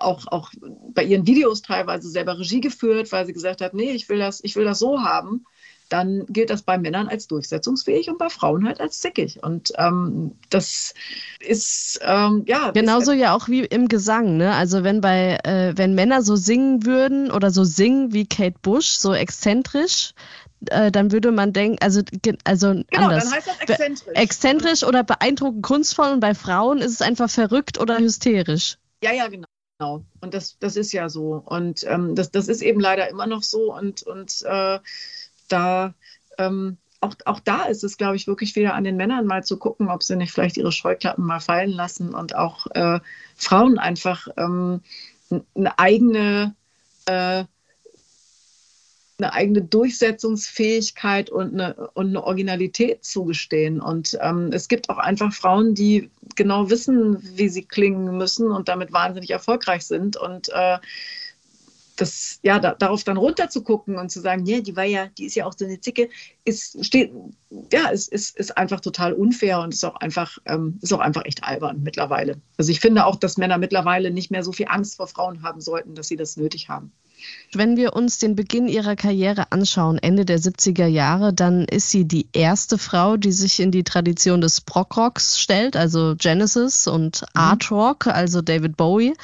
auch, 0.01 0.27
auch 0.27 0.53
bei 0.95 1.05
ihren 1.05 1.27
Videos 1.27 1.63
teilweise 1.63 2.11
selber 2.11 2.39
Regie 2.39 2.61
geführt, 2.61 3.11
weil 3.13 3.27
sie 3.27 3.33
gesagt 3.33 3.61
hat, 3.61 3.75
nee, 3.75 3.93
ich 3.93 4.09
will 4.09 4.19
das, 4.19 4.43
ich 4.45 4.57
will 4.57 4.65
das 4.65 4.79
so 4.79 5.01
haben, 5.01 5.45
dann 5.89 6.27
gilt 6.27 6.51
das 6.51 6.63
bei 6.63 6.79
Männern 6.79 7.09
als 7.09 7.27
durchsetzungsfähig 7.27 8.09
und 8.09 8.19
bei 8.19 8.29
Frauen 8.29 8.67
halt 8.67 8.81
als 8.81 9.01
zickig. 9.01 9.43
Und 9.43 9.73
ähm, 9.77 10.33
das 10.51 10.95
ist 11.41 12.01
ähm, 12.03 12.45
ja. 12.47 12.71
Genauso 12.73 13.13
ja 13.13 13.35
auch 13.35 13.49
wie 13.49 13.65
im 13.65 13.89
Gesang, 13.89 14.37
ne? 14.37 14.55
Also 14.55 14.85
wenn 14.85 15.01
bei, 15.01 15.39
äh, 15.45 15.73
wenn 15.77 15.95
Männer 15.95 16.23
so 16.23 16.37
singen 16.37 16.85
würden 16.85 17.31
oder 17.31 17.51
so 17.51 17.65
singen 17.65 18.13
wie 18.13 18.27
Kate 18.27 18.59
Bush, 18.61 18.89
so 18.89 19.15
exzentrisch, 19.15 20.13
äh, 20.71 20.91
dann 20.91 21.13
würde 21.13 21.31
man 21.31 21.53
denken, 21.53 21.79
also, 21.81 22.03
also 22.45 22.69
genau, 22.69 23.07
anders. 23.07 23.25
dann 23.25 23.33
heißt 23.33 23.47
das 23.47 23.61
exzentrisch. 23.61 24.15
exzentrisch 24.15 24.85
oder 24.85 25.05
beeindruckend 25.05 25.63
kunstvoll 25.63 26.11
und 26.11 26.21
bei 26.21 26.35
Frauen 26.35 26.79
ist 26.79 26.93
es 26.93 27.03
einfach 27.03 27.31
verrückt 27.31 27.79
oder 27.81 27.99
hysterisch. 27.99 28.77
Ja, 29.03 29.13
ja, 29.13 29.29
genau. 29.29 29.47
Genau. 29.79 30.05
Und 30.21 30.35
das, 30.35 30.59
das 30.59 30.75
ist 30.75 30.93
ja 30.93 31.09
so. 31.09 31.41
Und 31.45 31.85
ähm, 31.87 32.17
das, 32.17 32.33
das 32.33 32.49
ist 32.49 32.63
eben 32.63 32.81
leider 32.81 33.09
immer 33.09 33.29
noch 33.29 33.45
so. 33.45 33.73
Und, 33.73 34.03
und 34.03 34.43
äh, 34.45 34.81
da 35.49 35.95
ähm, 36.39 36.79
auch, 37.01 37.15
auch 37.27 37.41
da 37.41 37.65
ist 37.65 37.85
es, 37.85 37.97
glaube 37.97 38.17
ich, 38.17 38.27
wirklich 38.27 38.57
wieder 38.57 38.75
an 38.75 38.85
den 38.85 38.97
Männern 38.97 39.27
mal 39.27 39.45
zu 39.45 39.57
gucken, 39.57 39.89
ob 39.89 40.03
sie 40.03 40.17
nicht 40.17 40.33
vielleicht 40.33 40.57
ihre 40.57 40.73
Scheuklappen 40.73 41.25
mal 41.25 41.41
fallen 41.41 41.71
lassen 41.71 42.15
und 42.15 42.35
auch 42.35 42.67
äh, 42.75 43.01
Frauen 43.37 43.79
einfach 43.79 44.29
ähm, 44.37 44.81
eine 45.55 45.79
eigene 45.79 46.55
äh, 47.07 47.45
eine 49.21 49.33
eigene 49.33 49.63
Durchsetzungsfähigkeit 49.63 51.29
und 51.29 51.53
eine, 51.53 51.75
und 51.95 52.09
eine 52.09 52.23
Originalität 52.23 53.05
zugestehen. 53.05 53.81
Und 53.81 54.17
ähm, 54.21 54.51
es 54.53 54.69
gibt 54.69 54.91
auch 54.91 54.99
einfach 54.99 55.33
Frauen, 55.33 55.75
die 55.75 56.09
genau 56.37 56.71
wissen, 56.71 57.19
wie 57.37 57.49
sie 57.49 57.65
klingen 57.65 58.17
müssen 58.17 58.49
und 58.53 58.69
damit 58.69 58.93
wahnsinnig 58.93 59.31
erfolgreich 59.31 59.85
sind. 59.87 60.17
Und 60.17 60.51
äh, 60.51 60.79
das, 62.01 62.39
ja, 62.43 62.59
da, 62.59 62.75
darauf 62.75 63.05
dann 63.05 63.17
runter 63.17 63.51
zu 63.51 63.63
gucken 63.63 63.97
und 63.97 64.11
zu 64.11 64.21
sagen, 64.21 64.47
ja, 64.47 64.61
die 64.61 64.77
war 64.77 64.85
ja, 64.85 65.07
die 65.07 65.27
ist 65.27 65.35
ja 65.35 65.47
auch 65.47 65.55
so 65.57 65.65
eine 65.65 65.81
Zicke, 65.81 66.09
ist, 66.45 66.85
steht, 66.85 67.13
ja, 67.73 67.89
ist, 67.89 68.13
ist, 68.13 68.37
ist 68.37 68.57
einfach 68.57 68.81
total 68.81 69.13
unfair 69.13 69.61
und 69.61 69.75
ist 69.75 69.85
auch 69.85 69.97
einfach, 69.97 70.39
ähm, 70.47 70.79
ist 70.81 70.93
auch 70.93 71.01
einfach 71.01 71.25
echt 71.25 71.45
albern 71.45 71.83
mittlerweile. 71.83 72.41
Also 72.57 72.71
ich 72.71 72.81
finde 72.81 73.05
auch, 73.07 73.17
dass 73.17 73.37
Männer 73.37 73.59
mittlerweile 73.59 74.11
nicht 74.11 74.31
mehr 74.31 74.43
so 74.43 74.53
viel 74.53 74.67
Angst 74.69 74.97
vor 74.97 75.09
Frauen 75.09 75.43
haben 75.43 75.61
sollten, 75.61 75.95
dass 75.95 76.09
sie 76.09 76.17
das 76.17 76.37
nötig 76.37 76.69
haben. 76.69 76.93
Wenn 77.53 77.77
wir 77.77 77.95
uns 77.95 78.19
den 78.19 78.37
Beginn 78.37 78.69
ihrer 78.69 78.95
Karriere 78.95 79.51
anschauen, 79.51 79.99
Ende 79.99 80.25
der 80.25 80.39
70er 80.39 80.87
Jahre, 80.87 81.33
dann 81.33 81.65
ist 81.65 81.91
sie 81.91 82.05
die 82.05 82.29
erste 82.33 82.79
Frau, 82.79 83.17
die 83.17 83.33
sich 83.33 83.59
in 83.59 83.73
die 83.73 83.85
Tradition 83.85 84.41
des 84.41 84.61
Prog-Rocks 84.61 85.41
stellt, 85.41 85.77
also 85.77 86.15
Genesis 86.17 86.87
und 86.87 87.23
mhm. 87.23 87.41
Art 87.41 87.71
Rock, 87.71 88.07
also 88.07 88.41
David 88.41 88.77
Bowie. 88.77 89.15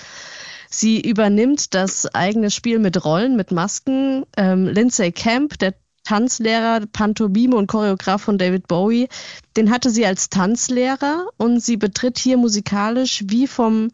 Sie 0.77 1.01
übernimmt 1.01 1.73
das 1.73 2.13
eigene 2.15 2.51
Spiel 2.51 2.81
mit 2.81 3.05
Rollen, 3.05 3.37
mit 3.37 3.53
Masken. 3.53 4.27
Ähm, 4.37 4.67
Lindsay 4.67 5.13
Camp, 5.13 5.57
der 5.61 5.75
Tanzlehrer, 6.03 6.81
Pantomime 6.93 7.55
und 7.55 7.69
Choreograf 7.69 8.23
von 8.23 8.39
David 8.39 8.67
Bowie, 8.67 9.09
den 9.57 9.71
hatte 9.71 9.91
sie 9.91 10.05
als 10.05 10.29
Tanzlehrer 10.29 11.29
und 11.39 11.63
sie 11.63 11.77
betritt 11.77 12.19
hier 12.19 12.37
musikalisch 12.37 13.23
wie 13.27 13.47
vom 13.47 13.91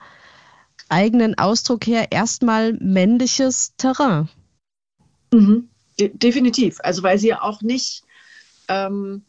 eigenen 0.89 1.39
Ausdruck 1.39 1.87
her 1.87 2.11
erstmal 2.11 2.73
männliches 2.73 3.75
Terrain. 3.77 4.29
Mhm. 5.33 5.69
De 6.01 6.09
definitiv. 6.09 6.79
Also 6.83 7.03
weil 7.03 7.19
sie 7.19 7.29
ja 7.29 7.43
auch 7.43 7.61
nicht, 7.61 8.05
ähm, 8.69 9.23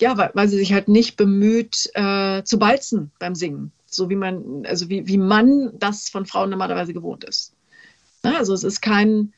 ja, 0.00 0.16
weil, 0.16 0.30
weil, 0.34 0.48
sie 0.48 0.58
sich 0.58 0.72
halt 0.72 0.86
nicht 0.86 1.16
bemüht 1.16 1.90
äh, 1.94 2.44
zu 2.44 2.58
balzen 2.58 3.10
beim 3.18 3.34
Singen 3.34 3.72
so 3.96 4.10
wie 4.10 4.16
man, 4.16 4.64
also 4.66 4.88
wie, 4.88 5.06
wie 5.08 5.18
man 5.18 5.72
das 5.78 6.08
von 6.08 6.26
Frauen 6.26 6.50
normalerweise 6.50 6.92
gewohnt 6.92 7.24
ist. 7.24 7.54
Ne? 8.22 8.36
Also 8.36 8.52
es 8.52 8.64
ist 8.64 8.80
kein, 8.80 9.32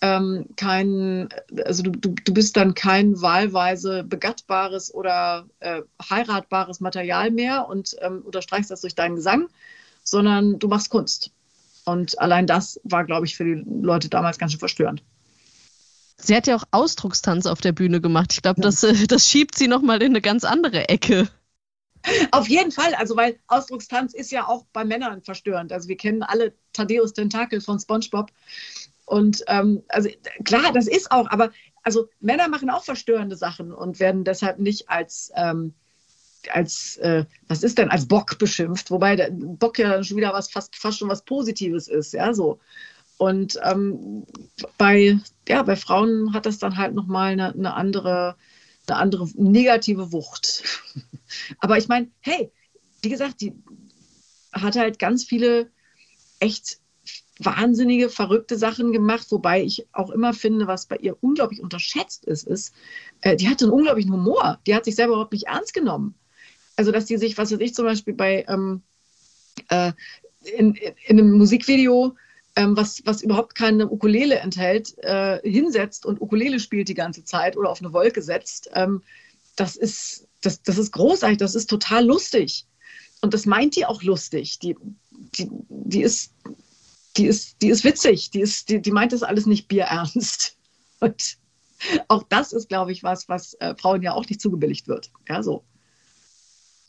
ähm, 0.00 0.46
kein, 0.56 1.28
also 1.64 1.82
du, 1.82 1.90
du, 1.90 2.14
du 2.24 2.34
bist 2.34 2.56
dann 2.56 2.74
kein 2.74 3.20
wahlweise 3.20 4.04
begattbares 4.04 4.92
oder 4.92 5.46
äh, 5.60 5.82
heiratbares 6.10 6.80
Material 6.80 7.30
mehr 7.30 7.68
und 7.68 7.96
ähm, 8.00 8.22
unterstreichst 8.24 8.70
das 8.70 8.80
durch 8.80 8.94
deinen 8.94 9.16
Gesang, 9.16 9.48
sondern 10.02 10.58
du 10.58 10.68
machst 10.68 10.90
Kunst. 10.90 11.30
Und 11.84 12.18
allein 12.18 12.46
das 12.46 12.80
war, 12.84 13.04
glaube 13.04 13.26
ich, 13.26 13.36
für 13.36 13.44
die 13.44 13.64
Leute 13.82 14.08
damals 14.08 14.38
ganz 14.38 14.52
schön 14.52 14.58
verstörend. 14.58 15.02
Sie 16.18 16.34
hat 16.34 16.46
ja 16.46 16.56
auch 16.56 16.64
Ausdruckstanz 16.70 17.46
auf 17.46 17.60
der 17.60 17.72
Bühne 17.72 18.00
gemacht. 18.00 18.32
Ich 18.32 18.42
glaube, 18.42 18.60
das, 18.60 18.82
äh, 18.82 19.06
das 19.06 19.28
schiebt 19.28 19.56
sie 19.56 19.68
nochmal 19.68 20.02
in 20.02 20.12
eine 20.12 20.20
ganz 20.20 20.44
andere 20.44 20.88
Ecke. 20.88 21.28
Auf 22.30 22.48
jeden 22.48 22.72
Fall, 22.72 22.94
also 22.94 23.16
weil 23.16 23.38
Ausdruckstanz 23.48 24.14
ist 24.14 24.30
ja 24.30 24.46
auch 24.46 24.64
bei 24.72 24.84
Männern 24.84 25.22
verstörend. 25.22 25.72
Also 25.72 25.88
wir 25.88 25.96
kennen 25.96 26.22
alle 26.22 26.52
Thaddeus 26.72 27.12
Tentakel 27.12 27.60
von 27.60 27.80
SpongeBob. 27.80 28.30
Und 29.04 29.44
ähm, 29.46 29.82
also 29.88 30.08
klar, 30.44 30.72
das 30.72 30.86
ist 30.88 31.10
auch, 31.10 31.30
aber 31.30 31.50
also 31.82 32.08
Männer 32.20 32.48
machen 32.48 32.70
auch 32.70 32.84
verstörende 32.84 33.36
Sachen 33.36 33.72
und 33.72 34.00
werden 34.00 34.24
deshalb 34.24 34.58
nicht 34.58 34.88
als 34.88 35.30
ähm, 35.36 35.74
als, 36.52 36.96
äh, 36.98 37.24
was 37.48 37.62
ist 37.62 37.78
denn, 37.78 37.90
als 37.90 38.06
Bock 38.06 38.38
beschimpft, 38.38 38.90
wobei 38.90 39.16
der 39.16 39.30
Bock 39.32 39.78
ja 39.78 39.88
dann 39.88 40.04
schon 40.04 40.16
wieder 40.16 40.32
was 40.32 40.50
fast, 40.50 40.76
fast 40.76 40.98
schon 40.98 41.08
was 41.08 41.22
Positives 41.22 41.88
ist, 41.88 42.12
ja, 42.12 42.32
so. 42.34 42.60
Und 43.18 43.58
ähm, 43.64 44.26
bei, 44.76 45.18
ja, 45.48 45.62
bei 45.62 45.76
Frauen 45.76 46.34
hat 46.34 46.46
das 46.46 46.58
dann 46.58 46.76
halt 46.76 46.94
nochmal 46.94 47.32
eine, 47.32 47.52
eine 47.52 47.74
andere, 47.74 48.36
eine 48.86 48.98
andere 48.98 49.28
negative 49.34 50.12
Wucht. 50.12 50.62
Aber 51.58 51.78
ich 51.78 51.88
meine, 51.88 52.10
hey, 52.20 52.50
wie 53.02 53.08
gesagt, 53.08 53.40
die 53.40 53.52
hat 54.52 54.76
halt 54.76 54.98
ganz 54.98 55.24
viele 55.24 55.70
echt 56.40 56.78
wahnsinnige, 57.38 58.08
verrückte 58.08 58.56
Sachen 58.56 58.92
gemacht, 58.92 59.26
wobei 59.30 59.62
ich 59.62 59.86
auch 59.92 60.10
immer 60.10 60.32
finde, 60.32 60.66
was 60.66 60.86
bei 60.86 60.96
ihr 60.96 61.16
unglaublich 61.20 61.60
unterschätzt 61.60 62.24
ist, 62.24 62.46
ist, 62.46 62.74
äh, 63.20 63.36
die 63.36 63.48
hatte 63.48 63.66
einen 63.66 63.74
unglaublichen 63.74 64.12
Humor. 64.12 64.58
Die 64.66 64.74
hat 64.74 64.84
sich 64.84 64.94
selber 64.94 65.14
überhaupt 65.14 65.32
nicht 65.32 65.46
ernst 65.46 65.74
genommen. 65.74 66.14
Also, 66.76 66.92
dass 66.92 67.06
die 67.06 67.16
sich, 67.18 67.36
was 67.36 67.52
weiß 67.52 67.60
ich, 67.60 67.74
zum 67.74 67.84
Beispiel 67.84 68.14
bei 68.14 68.44
ähm, 68.48 68.82
äh, 69.68 69.92
in, 70.56 70.74
in, 70.74 71.18
einem 71.18 71.32
Musikvideo, 71.32 72.16
ähm, 72.54 72.76
was, 72.76 73.02
was 73.04 73.22
überhaupt 73.22 73.54
keine 73.54 73.88
Ukulele 73.88 74.36
enthält, 74.36 74.96
äh, 74.98 75.40
hinsetzt 75.42 76.06
und 76.06 76.20
Ukulele 76.20 76.60
spielt 76.60 76.88
die 76.88 76.94
ganze 76.94 77.24
Zeit 77.24 77.56
oder 77.56 77.70
auf 77.70 77.80
eine 77.80 77.92
Wolke 77.92 78.22
setzt. 78.22 78.70
Ähm, 78.74 79.02
das 79.56 79.76
ist 79.76 80.25
das, 80.46 80.62
das 80.62 80.78
ist 80.78 80.92
großartig, 80.92 81.38
das 81.38 81.54
ist 81.54 81.68
total 81.68 82.04
lustig. 82.06 82.66
Und 83.20 83.34
das 83.34 83.46
meint 83.46 83.74
die 83.74 83.84
auch 83.84 84.02
lustig. 84.02 84.58
Die, 84.60 84.76
die, 85.10 85.48
die, 85.50 86.02
ist, 86.02 86.32
die, 87.16 87.26
ist, 87.26 87.60
die 87.60 87.68
ist 87.68 87.82
witzig, 87.84 88.30
die, 88.30 88.40
ist, 88.40 88.68
die, 88.68 88.80
die 88.80 88.92
meint 88.92 89.12
das 89.12 89.22
alles 89.22 89.46
nicht 89.46 89.66
bierernst. 89.68 90.56
Und 91.00 91.36
auch 92.08 92.22
das 92.28 92.52
ist, 92.52 92.68
glaube 92.68 92.92
ich, 92.92 93.02
was, 93.02 93.28
was 93.28 93.54
äh, 93.54 93.74
Frauen 93.76 94.02
ja 94.02 94.14
auch 94.14 94.26
nicht 94.26 94.40
zugebilligt 94.40 94.88
wird. 94.88 95.10
Ja, 95.28 95.42
so. 95.42 95.64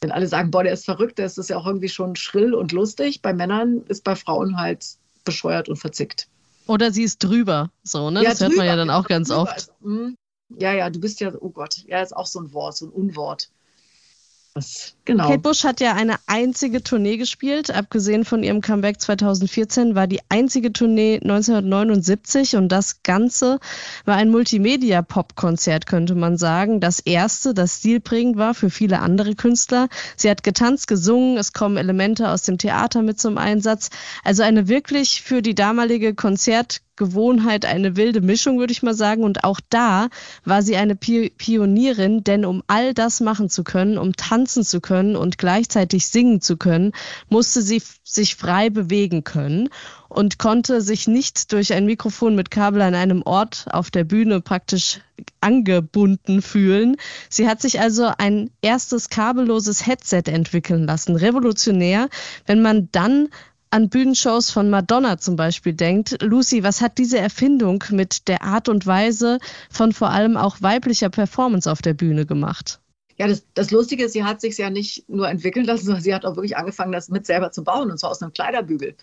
Wenn 0.01 0.11
alle 0.11 0.27
sagen, 0.27 0.51
boah, 0.51 0.63
der 0.63 0.73
ist 0.73 0.85
verrückt, 0.85 1.17
der 1.17 1.25
ist 1.25 1.39
das 1.39 1.49
ja 1.49 1.57
auch 1.57 1.65
irgendwie 1.65 1.89
schon 1.89 2.15
schrill 2.15 2.53
und 2.53 2.71
lustig. 2.71 3.21
Bei 3.23 3.33
Männern 3.33 3.81
ist 3.87 4.03
bei 4.03 4.15
Frauen 4.15 4.57
halt 4.57 4.85
bescheuert 5.25 5.67
und 5.67 5.77
verzickt. 5.77 6.29
Oder 6.67 6.91
sie 6.91 7.03
ist 7.03 7.23
drüber, 7.23 7.71
so, 7.83 8.11
ne? 8.11 8.21
Ja, 8.21 8.29
das 8.29 8.39
drüber, 8.39 8.49
hört 8.49 8.57
man 8.57 8.67
ja 8.67 8.75
dann 8.75 8.89
auch 8.89 9.07
ganz 9.07 9.31
oft. 9.31 9.53
Also, 9.53 9.71
ja, 10.49 10.73
ja, 10.73 10.89
du 10.89 10.99
bist 10.99 11.19
ja, 11.19 11.31
oh 11.39 11.49
Gott, 11.49 11.83
ja, 11.87 12.01
ist 12.01 12.15
auch 12.15 12.25
so 12.25 12.39
ein 12.39 12.53
Wort, 12.53 12.77
so 12.77 12.85
ein 12.85 12.91
Unwort. 12.91 13.49
Das, 14.57 14.95
genau. 15.05 15.27
Kate 15.27 15.37
Bush 15.37 15.63
hat 15.65 15.81
ja 15.81 15.93
eine 15.93 16.15
einzige 16.25 16.81
Tournee 16.81 17.17
gespielt. 17.17 17.69
Abgesehen 17.69 18.25
von 18.25 18.41
ihrem 18.41 18.61
Comeback 18.61 18.99
2014 18.99 19.93
war 19.93 20.07
die 20.07 20.21
einzige 20.29 20.73
Tournee 20.73 21.19
1979 21.21 22.55
und 22.55 22.69
das 22.69 23.03
Ganze 23.03 23.59
war 24.05 24.15
ein 24.15 24.31
Multimedia-Pop-Konzert, 24.31 25.85
könnte 25.85 26.15
man 26.15 26.37
sagen. 26.37 26.79
Das 26.79 26.99
erste, 26.99 27.53
das 27.53 27.77
stilprägend 27.77 28.37
war 28.37 28.55
für 28.55 28.71
viele 28.71 28.99
andere 28.99 29.35
Künstler. 29.35 29.89
Sie 30.15 30.27
hat 30.27 30.41
getanzt, 30.41 30.87
gesungen, 30.87 31.37
es 31.37 31.53
kommen 31.53 31.77
Elemente 31.77 32.27
aus 32.27 32.41
dem 32.41 32.57
Theater 32.57 33.03
mit 33.03 33.19
zum 33.19 33.37
Einsatz. 33.37 33.91
Also 34.23 34.41
eine 34.41 34.67
wirklich 34.67 35.21
für 35.21 35.43
die 35.43 35.53
damalige 35.53 36.15
Konzert 36.15 36.81
Gewohnheit 36.97 37.65
eine 37.65 37.95
wilde 37.95 38.21
Mischung, 38.21 38.59
würde 38.59 38.73
ich 38.73 38.83
mal 38.83 38.93
sagen. 38.93 39.23
Und 39.23 39.43
auch 39.43 39.61
da 39.69 40.09
war 40.43 40.61
sie 40.61 40.75
eine 40.75 40.95
Pionierin, 40.95 42.23
denn 42.23 42.43
um 42.43 42.63
all 42.67 42.93
das 42.93 43.21
machen 43.21 43.49
zu 43.49 43.63
können, 43.63 43.97
um 43.97 44.13
tanzen 44.15 44.63
zu 44.63 44.81
können 44.81 45.15
und 45.15 45.37
gleichzeitig 45.37 46.07
singen 46.07 46.41
zu 46.41 46.57
können, 46.57 46.91
musste 47.29 47.61
sie 47.61 47.81
sich 48.03 48.35
frei 48.35 48.69
bewegen 48.69 49.23
können 49.23 49.69
und 50.09 50.39
konnte 50.39 50.81
sich 50.81 51.07
nicht 51.07 51.51
durch 51.51 51.73
ein 51.73 51.85
Mikrofon 51.85 52.35
mit 52.35 52.51
Kabel 52.51 52.81
an 52.81 52.95
einem 52.95 53.21
Ort 53.23 53.65
auf 53.69 53.91
der 53.91 54.03
Bühne 54.03 54.41
praktisch 54.41 55.01
angebunden 55.41 56.41
fühlen. 56.41 56.97
Sie 57.29 57.47
hat 57.47 57.61
sich 57.61 57.79
also 57.79 58.11
ein 58.17 58.49
erstes 58.61 59.09
kabelloses 59.09 59.85
Headset 59.85 60.23
entwickeln 60.27 60.85
lassen. 60.85 61.15
Revolutionär, 61.15 62.09
wenn 62.45 62.61
man 62.61 62.89
dann 62.91 63.29
an 63.69 63.89
Bühnenshows 63.89 64.51
von 64.51 64.69
Madonna 64.69 65.17
zum 65.17 65.35
Beispiel 65.35 65.73
denkt. 65.73 66.21
Lucy, 66.21 66.63
was 66.63 66.81
hat 66.81 66.97
diese 66.97 67.17
Erfindung 67.17 67.83
mit 67.91 68.27
der 68.27 68.43
Art 68.43 68.69
und 68.69 68.85
Weise 68.85 69.39
von 69.69 69.91
vor 69.91 70.09
allem 70.09 70.37
auch 70.37 70.61
weiblicher 70.61 71.09
Performance 71.09 71.71
auf 71.71 71.81
der 71.81 71.93
Bühne 71.93 72.25
gemacht? 72.25 72.79
Ja, 73.17 73.27
das, 73.27 73.43
das 73.55 73.71
Lustige 73.71 74.05
ist, 74.05 74.13
sie 74.13 74.23
hat 74.23 74.41
sich 74.41 74.57
ja 74.57 74.69
nicht 74.69 75.09
nur 75.09 75.27
entwickeln 75.27 75.65
lassen, 75.65 75.85
sondern 75.85 76.03
sie 76.03 76.13
hat 76.13 76.23
auch 76.23 76.35
wirklich 76.35 76.55
angefangen, 76.55 76.91
das 76.91 77.09
mit 77.09 77.25
selber 77.25 77.51
zu 77.51 77.63
bauen, 77.63 77.89
und 77.89 77.97
zwar 77.97 78.11
aus 78.11 78.21
einem 78.21 78.31
Kleiderbügel. 78.31 78.95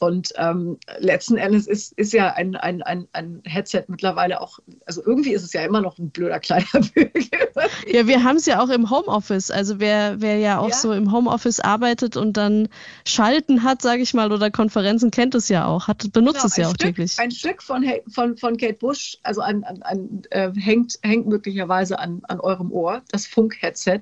Und 0.00 0.32
ähm, 0.36 0.78
letzten 0.98 1.36
Endes 1.36 1.66
ist, 1.66 1.92
ist 1.92 2.14
ja 2.14 2.32
ein, 2.32 2.56
ein, 2.56 2.82
ein, 2.82 3.06
ein 3.12 3.42
Headset 3.44 3.84
mittlerweile 3.88 4.40
auch, 4.40 4.58
also 4.86 5.02
irgendwie 5.04 5.34
ist 5.34 5.42
es 5.42 5.52
ja 5.52 5.62
immer 5.62 5.82
noch 5.82 5.98
ein 5.98 6.08
blöder 6.08 6.40
Kleiderbügel. 6.40 7.12
ja, 7.86 8.06
wir 8.06 8.24
haben 8.24 8.36
es 8.36 8.46
ja 8.46 8.62
auch 8.62 8.70
im 8.70 8.88
Homeoffice. 8.88 9.50
Also 9.50 9.78
wer, 9.78 10.18
wer 10.22 10.38
ja 10.38 10.58
auch 10.58 10.70
ja. 10.70 10.74
so 10.74 10.94
im 10.94 11.12
Homeoffice 11.12 11.60
arbeitet 11.60 12.16
und 12.16 12.38
dann 12.38 12.68
Schalten 13.04 13.62
hat, 13.62 13.82
sage 13.82 14.00
ich 14.00 14.14
mal, 14.14 14.32
oder 14.32 14.50
Konferenzen, 14.50 15.10
kennt 15.10 15.34
es 15.34 15.50
ja 15.50 15.66
auch, 15.66 15.86
hat, 15.86 16.10
benutzt 16.14 16.36
genau, 16.36 16.46
es 16.46 16.56
ja 16.56 16.66
auch 16.68 16.70
Stück, 16.70 16.96
täglich. 16.96 17.18
Ein 17.18 17.30
Stück 17.30 17.62
von, 17.62 17.84
von, 18.08 18.38
von 18.38 18.56
Kate 18.56 18.78
Bush, 18.78 19.18
also 19.22 19.42
an, 19.42 19.64
an, 19.64 19.82
an 19.82 20.22
äh, 20.30 20.50
hängt, 20.58 20.98
hängt 21.02 21.26
möglicherweise 21.26 21.98
an, 21.98 22.22
an 22.22 22.40
eurem 22.40 22.72
Ohr, 22.72 23.02
das 23.10 23.26
Funk-Headset. 23.26 24.00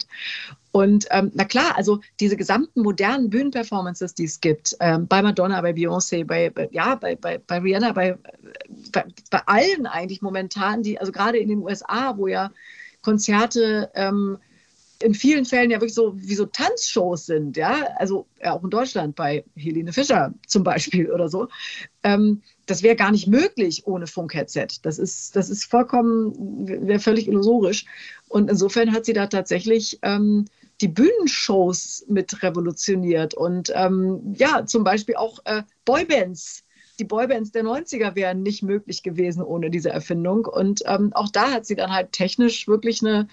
Und 0.72 1.06
ähm, 1.10 1.30
na 1.34 1.44
klar, 1.44 1.76
also 1.76 2.00
diese 2.20 2.36
gesamten 2.36 2.82
modernen 2.82 3.30
Bühnenperformances, 3.30 4.14
die 4.14 4.24
es 4.24 4.40
gibt, 4.40 4.76
ähm, 4.80 5.06
bei 5.06 5.22
Madonna, 5.22 5.60
bei 5.60 5.72
Beyoncé, 5.72 6.24
bei, 6.24 6.50
bei, 6.50 6.68
ja, 6.72 6.94
bei, 6.94 7.16
bei, 7.16 7.38
bei 7.38 7.58
Rihanna, 7.58 7.92
bei, 7.92 8.18
bei, 8.92 9.04
bei, 9.30 9.40
allen 9.46 9.86
eigentlich 9.86 10.22
momentan, 10.22 10.82
die, 10.82 10.98
also 10.98 11.12
gerade 11.12 11.38
in 11.38 11.48
den 11.48 11.60
USA, 11.60 12.16
wo 12.16 12.26
ja 12.26 12.50
Konzerte 13.02 13.90
ähm, 13.94 14.38
in 15.00 15.14
vielen 15.14 15.44
Fällen 15.44 15.70
ja 15.70 15.76
wirklich 15.76 15.94
so 15.94 16.14
wie 16.16 16.34
so 16.34 16.46
Tanzshows 16.46 17.26
sind, 17.26 17.56
ja, 17.56 17.86
also 17.96 18.26
ja, 18.42 18.52
auch 18.52 18.64
in 18.64 18.70
Deutschland 18.70 19.14
bei 19.14 19.44
Helene 19.54 19.92
Fischer 19.92 20.34
zum 20.46 20.64
Beispiel 20.64 21.10
oder 21.10 21.28
so. 21.28 21.48
Ähm, 22.02 22.42
das 22.66 22.82
wäre 22.82 22.96
gar 22.96 23.12
nicht 23.12 23.28
möglich 23.28 23.86
ohne 23.86 24.06
Funk-Headset. 24.06 24.68
Das 24.82 24.98
ist, 24.98 25.36
das 25.36 25.50
ist 25.50 25.64
vollkommen, 25.64 26.66
wäre 26.66 26.98
völlig 26.98 27.28
illusorisch. 27.28 27.86
Und 28.28 28.50
insofern 28.50 28.92
hat 28.92 29.04
sie 29.04 29.12
da 29.12 29.26
tatsächlich 29.26 29.98
ähm, 30.02 30.44
die 30.80 30.88
Bühnenshows 30.88 32.04
mit 32.08 32.42
revolutioniert 32.42 33.34
und 33.34 33.72
ähm, 33.74 34.34
ja, 34.36 34.64
zum 34.66 34.84
Beispiel 34.84 35.16
auch 35.16 35.40
äh, 35.44 35.62
Boybands. 35.84 36.64
Die 36.98 37.04
Boybands 37.04 37.52
der 37.52 37.64
90er 37.64 38.14
wären 38.14 38.42
nicht 38.42 38.62
möglich 38.62 39.02
gewesen 39.02 39.42
ohne 39.42 39.70
diese 39.70 39.90
Erfindung. 39.90 40.46
Und 40.46 40.82
ähm, 40.86 41.12
auch 41.14 41.28
da 41.28 41.52
hat 41.52 41.64
sie 41.64 41.76
dann 41.76 41.92
halt 41.92 42.12
technisch 42.12 42.66
wirklich 42.66 43.02
eine, 43.02 43.28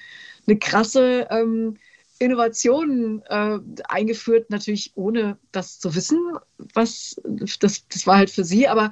eine 0.47 0.59
krasse 0.59 1.27
ähm, 1.31 1.77
Innovation 2.19 3.23
äh, 3.27 3.59
eingeführt, 3.87 4.49
natürlich 4.49 4.91
ohne 4.95 5.37
das 5.51 5.79
zu 5.79 5.95
wissen, 5.95 6.19
was 6.73 7.21
das, 7.59 7.87
das 7.87 8.07
war 8.07 8.17
halt 8.17 8.29
für 8.29 8.45
sie, 8.45 8.67
aber 8.67 8.91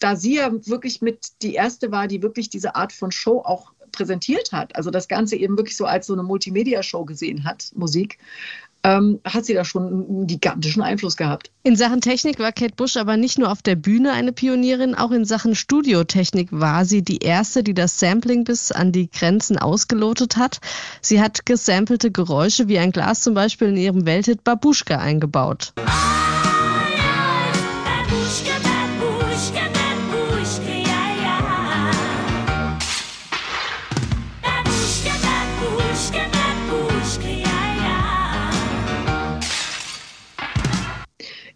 da 0.00 0.16
sie 0.16 0.36
ja 0.36 0.50
wirklich 0.66 1.02
mit 1.02 1.42
die 1.42 1.54
erste 1.54 1.90
war, 1.90 2.08
die 2.08 2.22
wirklich 2.22 2.50
diese 2.50 2.74
Art 2.74 2.92
von 2.92 3.10
Show 3.10 3.40
auch 3.40 3.72
präsentiert 3.98 4.52
hat, 4.52 4.76
also 4.76 4.90
das 4.90 5.08
Ganze 5.08 5.36
eben 5.36 5.56
wirklich 5.56 5.76
so 5.76 5.84
als 5.84 6.06
so 6.06 6.12
eine 6.12 6.22
Multimedia-Show 6.22 7.04
gesehen 7.04 7.44
hat, 7.44 7.72
Musik, 7.74 8.18
ähm, 8.84 9.18
hat 9.24 9.44
sie 9.44 9.54
da 9.54 9.64
schon 9.64 9.86
einen 9.86 10.26
gigantischen 10.28 10.82
Einfluss 10.82 11.16
gehabt. 11.16 11.50
In 11.64 11.74
Sachen 11.74 12.00
Technik 12.00 12.38
war 12.38 12.52
Kate 12.52 12.76
Bush 12.76 12.96
aber 12.96 13.16
nicht 13.16 13.36
nur 13.36 13.50
auf 13.50 13.60
der 13.60 13.74
Bühne 13.74 14.12
eine 14.12 14.32
Pionierin, 14.32 14.94
auch 14.94 15.10
in 15.10 15.24
Sachen 15.24 15.56
Studiotechnik 15.56 16.48
war 16.52 16.84
sie 16.84 17.02
die 17.02 17.18
erste, 17.18 17.64
die 17.64 17.74
das 17.74 17.98
Sampling 17.98 18.44
bis 18.44 18.70
an 18.70 18.92
die 18.92 19.10
Grenzen 19.10 19.58
ausgelotet 19.58 20.36
hat. 20.36 20.60
Sie 21.02 21.20
hat 21.20 21.44
gesampelte 21.44 22.12
Geräusche 22.12 22.68
wie 22.68 22.78
ein 22.78 22.92
Glas 22.92 23.22
zum 23.22 23.34
Beispiel 23.34 23.68
in 23.68 23.76
ihrem 23.76 24.06
Welthit 24.06 24.44
Babuschka 24.44 24.98
eingebaut. 24.98 25.72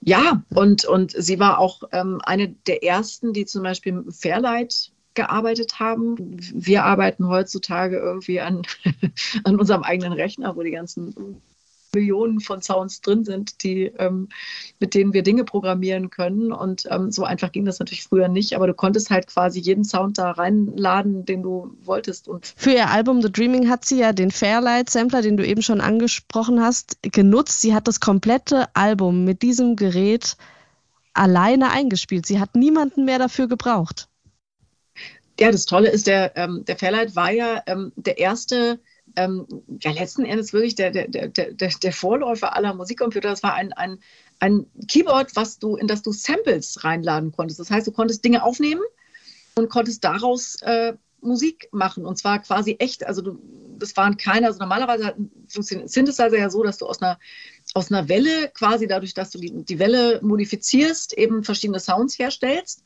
Ja, 0.04 0.42
und, 0.52 0.84
und 0.84 1.12
sie 1.12 1.38
war 1.38 1.58
auch 1.58 1.82
ähm, 1.92 2.20
eine 2.24 2.48
der 2.66 2.82
ersten, 2.82 3.32
die 3.32 3.46
zum 3.46 3.62
Beispiel 3.62 3.92
mit 3.92 4.14
Fairlight 4.14 4.90
gearbeitet 5.14 5.78
haben. 5.78 6.16
Wir 6.52 6.84
arbeiten 6.84 7.28
heutzutage 7.28 7.98
irgendwie 7.98 8.40
an, 8.40 8.62
an 9.44 9.60
unserem 9.60 9.84
eigenen 9.84 10.12
Rechner, 10.12 10.56
wo 10.56 10.62
die 10.62 10.72
ganzen 10.72 11.40
Millionen 11.94 12.40
von 12.40 12.62
Sounds 12.62 13.00
drin 13.00 13.24
sind, 13.24 13.62
die, 13.62 13.92
ähm, 13.98 14.28
mit 14.80 14.94
denen 14.94 15.12
wir 15.12 15.22
Dinge 15.22 15.44
programmieren 15.44 16.10
können. 16.10 16.52
Und 16.52 16.86
ähm, 16.90 17.10
so 17.10 17.24
einfach 17.24 17.52
ging 17.52 17.64
das 17.64 17.78
natürlich 17.78 18.04
früher 18.04 18.28
nicht, 18.28 18.54
aber 18.54 18.66
du 18.66 18.74
konntest 18.74 19.10
halt 19.10 19.26
quasi 19.26 19.60
jeden 19.60 19.84
Sound 19.84 20.18
da 20.18 20.30
reinladen, 20.30 21.24
den 21.24 21.42
du 21.42 21.76
wolltest. 21.84 22.28
Und 22.28 22.52
Für 22.56 22.72
ihr 22.72 22.90
Album 22.90 23.22
The 23.22 23.30
Dreaming 23.30 23.68
hat 23.68 23.84
sie 23.84 23.98
ja 23.98 24.12
den 24.12 24.30
Fairlight 24.30 24.90
Sampler, 24.90 25.22
den 25.22 25.36
du 25.36 25.46
eben 25.46 25.62
schon 25.62 25.80
angesprochen 25.80 26.60
hast, 26.60 26.98
genutzt. 27.02 27.60
Sie 27.60 27.74
hat 27.74 27.88
das 27.88 28.00
komplette 28.00 28.74
Album 28.74 29.24
mit 29.24 29.42
diesem 29.42 29.76
Gerät 29.76 30.36
alleine 31.14 31.70
eingespielt. 31.70 32.26
Sie 32.26 32.40
hat 32.40 32.54
niemanden 32.54 33.04
mehr 33.04 33.18
dafür 33.18 33.48
gebraucht. 33.48 34.08
Ja, 35.38 35.50
das 35.50 35.66
Tolle 35.66 35.90
ist, 35.90 36.06
der, 36.06 36.36
ähm, 36.36 36.64
der 36.66 36.76
Fairlight 36.76 37.16
war 37.16 37.32
ja 37.32 37.62
ähm, 37.66 37.92
der 37.96 38.18
erste 38.18 38.78
ähm, 39.16 39.46
ja 39.80 39.92
letzten 39.92 40.24
Endes 40.24 40.52
wirklich 40.52 40.74
der, 40.74 40.90
der, 40.90 41.08
der, 41.08 41.28
der, 41.28 41.52
der 41.52 41.92
Vorläufer 41.92 42.56
aller 42.56 42.74
Musikcomputer. 42.74 43.30
Das 43.30 43.42
war 43.42 43.54
ein, 43.54 43.72
ein, 43.72 43.98
ein 44.40 44.66
Keyboard, 44.88 45.36
was 45.36 45.58
du, 45.58 45.76
in 45.76 45.86
das 45.86 46.02
du 46.02 46.12
Samples 46.12 46.84
reinladen 46.84 47.32
konntest. 47.32 47.60
Das 47.60 47.70
heißt, 47.70 47.86
du 47.86 47.92
konntest 47.92 48.24
Dinge 48.24 48.42
aufnehmen 48.42 48.82
und 49.54 49.68
konntest 49.68 50.04
daraus 50.04 50.56
äh, 50.62 50.94
Musik 51.22 51.68
machen 51.72 52.04
und 52.04 52.18
zwar 52.18 52.40
quasi 52.40 52.76
echt. 52.78 53.06
Also 53.06 53.22
du, 53.22 53.38
das 53.78 53.96
waren 53.96 54.16
keine, 54.16 54.46
also 54.46 54.58
normalerweise 54.58 55.14
funktioniert 55.48 55.90
Synthesizer 55.90 56.36
ja 56.36 56.50
so, 56.50 56.62
dass 56.62 56.78
du 56.78 56.86
aus 56.86 57.00
einer, 57.00 57.18
aus 57.74 57.90
einer 57.90 58.08
Welle 58.08 58.50
quasi 58.54 58.86
dadurch, 58.86 59.14
dass 59.14 59.30
du 59.30 59.38
die, 59.38 59.64
die 59.64 59.78
Welle 59.78 60.20
modifizierst, 60.22 61.12
eben 61.14 61.44
verschiedene 61.44 61.80
Sounds 61.80 62.18
herstellst. 62.18 62.82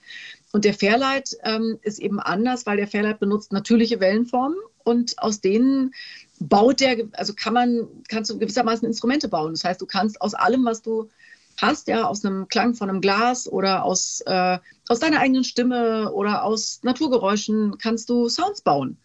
Und 0.57 0.65
der 0.65 0.73
Fairlight 0.73 1.37
ähm, 1.43 1.79
ist 1.83 1.99
eben 1.99 2.19
anders, 2.19 2.65
weil 2.65 2.79
der 2.79 2.89
Fairlight 2.89 3.21
benutzt 3.21 3.53
natürliche 3.53 4.01
Wellenformen 4.01 4.57
und 4.85 5.19
aus 5.19 5.43
denen 5.43 5.93
baut 6.41 6.81
der, 6.81 6.97
also 7.13 7.35
kann 7.35 7.53
man, 7.53 7.87
kannst 8.09 8.31
du 8.31 8.39
gewissermaßen 8.39 8.89
Instrumente 8.89 9.29
bauen. 9.29 9.53
Das 9.53 9.65
heißt, 9.65 9.83
du 9.83 9.85
kannst 9.85 10.19
aus 10.23 10.33
allem, 10.33 10.65
was 10.65 10.81
du 10.81 11.11
hast, 11.61 11.89
ja, 11.89 12.05
aus 12.05 12.25
einem 12.25 12.49
Klang 12.49 12.73
von 12.73 12.89
einem 12.89 13.03
Glas 13.03 13.47
oder 13.47 13.85
aus, 13.85 14.23
äh, 14.25 14.59
aus 14.89 14.99
deiner 14.99 15.21
eigenen 15.21 15.45
Stimme 15.45 16.11
oder 16.11 16.43
aus 16.43 16.81
Naturgeräuschen, 16.83 17.77
kannst 17.77 18.09
du 18.09 18.31
Sounds 18.31 18.63
bauen. 18.63 18.97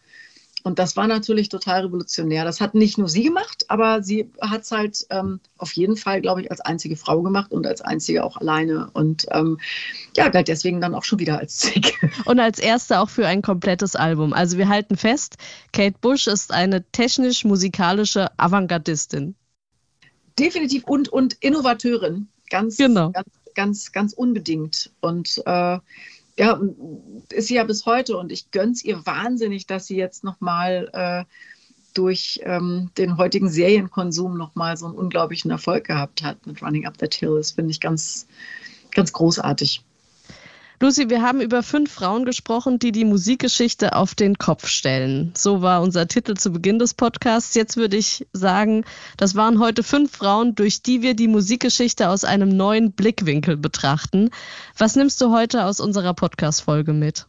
Und 0.64 0.80
das 0.80 0.95
war 0.95 1.07
natürlich 1.07 1.49
total 1.49 1.86
revolutionär. 1.86 2.45
Das 2.45 2.62
hat 2.62 2.76
nicht 2.76 2.97
nur 2.97 3.09
sie 3.09 3.24
gemacht, 3.24 3.66
aber 3.68 4.03
sie 4.03 4.32
hat 4.41 4.62
es 4.62 4.72
halt 4.72 5.05
ähm, 5.09 5.39
auf 5.57 5.74
jeden 5.74 5.97
Fall, 5.97 6.22
glaube 6.22 6.41
ich, 6.41 6.51
als 6.51 6.62
einzige 6.62 6.95
Frau 6.95 7.22
gemacht 7.22 7.51
und 7.51 7.66
als 7.66 7.82
einzige 7.82 8.24
auch 8.24 8.38
alleine. 8.38 8.89
Und 8.93 9.26
ähm, 9.32 9.59
ja, 10.16 10.30
galt 10.30 10.47
deswegen 10.47 10.82
dann 10.82 10.95
auch 10.95 11.03
schon 11.03 11.20
wieder 11.20 11.39
als 11.39 11.57
Zick. 11.57 11.97
Und 12.26 12.39
als 12.39 12.59
erste 12.59 12.99
auch 12.99 13.09
für 13.09 13.28
ein 13.28 13.41
komplettes 13.41 13.95
Album. 13.95 14.34
Also 14.34 14.57
wir 14.57 14.70
halten 14.70 14.97
fest, 14.97 15.38
Kate 15.72 15.95
Bush 16.01 16.28
ist 16.28 16.51
eine 16.51 16.84
technisch-musikalische 16.91 18.28
Avantgardistin. 18.38 19.36
Definitiv 20.38 20.84
und, 20.86 21.09
und 21.09 21.36
Innovateurin. 21.39 22.28
Ganz, 22.49 22.78
genau. 22.78 23.12
ganz, 23.12 23.28
ganz, 23.55 23.91
ganz 23.91 24.14
unbedingt. 24.14 24.91
Und 24.99 25.41
äh, 25.45 25.80
ja, 26.38 26.60
ist 27.30 27.48
sie 27.48 27.56
ja 27.56 27.64
bis 27.64 27.86
heute 27.86 28.18
und 28.18 28.32
ich 28.32 28.52
gönne 28.52 28.72
es 28.72 28.84
ihr 28.84 29.06
wahnsinnig, 29.06 29.68
dass 29.68 29.88
sie 29.88 29.98
jetzt 29.98 30.24
nochmal 30.24 30.90
äh, 30.94 31.24
durch 31.94 32.40
ähm, 32.44 32.90
den 32.98 33.18
heutigen 33.18 33.50
Serienkonsum 33.50 34.38
nochmal 34.38 34.78
so 34.78 34.86
einen 34.86 34.96
unglaublichen 34.96 35.52
Erfolg 35.52 35.86
gehabt 35.86 36.24
hat 36.24 36.46
mit 36.48 36.62
Running 36.62 36.86
Up 36.86 36.98
That 36.98 37.14
Hill. 37.14 37.36
Das 37.38 37.52
finde 37.52 37.72
ich 37.72 37.80
ganz, 37.80 38.28
ganz 38.92 39.12
großartig. 39.12 39.84
Lucy, 40.82 41.12
wir 41.12 41.22
haben 41.22 41.42
über 41.42 41.62
fünf 41.62 41.92
Frauen 41.92 42.26
gesprochen, 42.26 42.80
die 42.80 42.92
die 42.92 43.06
Musikgeschichte 43.06 43.96
auf 43.96 44.16
den 44.16 44.40
Kopf 44.40 44.66
stellen. 44.66 45.32
So 45.38 45.62
war 45.62 45.84
unser 45.84 46.08
Titel 46.08 46.34
zu 46.34 46.52
Beginn 46.52 46.80
des 46.80 46.96
Podcasts. 46.96 47.54
Jetzt 47.54 47.78
würde 47.78 47.98
ich 47.98 48.26
sagen, 48.34 48.84
das 49.16 49.36
waren 49.36 49.60
heute 49.60 49.84
fünf 49.84 50.12
Frauen, 50.18 50.56
durch 50.56 50.82
die 50.82 51.04
wir 51.04 51.14
die 51.14 51.28
Musikgeschichte 51.28 52.10
aus 52.10 52.24
einem 52.24 52.50
neuen 52.50 52.94
Blickwinkel 52.94 53.58
betrachten. 53.58 54.32
Was 54.76 54.96
nimmst 54.96 55.22
du 55.22 55.32
heute 55.32 55.66
aus 55.66 55.80
unserer 55.80 56.16
Podcast-Folge 56.16 56.94
mit? 56.94 57.28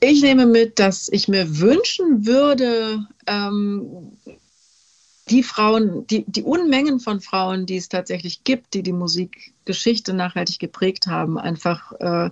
Ich 0.00 0.22
nehme 0.22 0.46
mit, 0.46 0.78
dass 0.78 1.10
ich 1.12 1.28
mir 1.28 1.58
wünschen 1.58 2.24
würde, 2.24 3.06
ähm, 3.26 4.16
die 5.30 5.42
Frauen, 5.42 6.06
die, 6.08 6.24
die 6.26 6.42
Unmengen 6.42 7.00
von 7.00 7.20
Frauen, 7.20 7.66
die 7.66 7.76
es 7.76 7.88
tatsächlich 7.88 8.44
gibt, 8.44 8.74
die 8.74 8.82
die 8.82 8.92
Musikgeschichte 8.92 10.12
nachhaltig 10.12 10.58
geprägt 10.58 11.06
haben, 11.06 11.38
einfach 11.38 11.92
äh, 12.00 12.30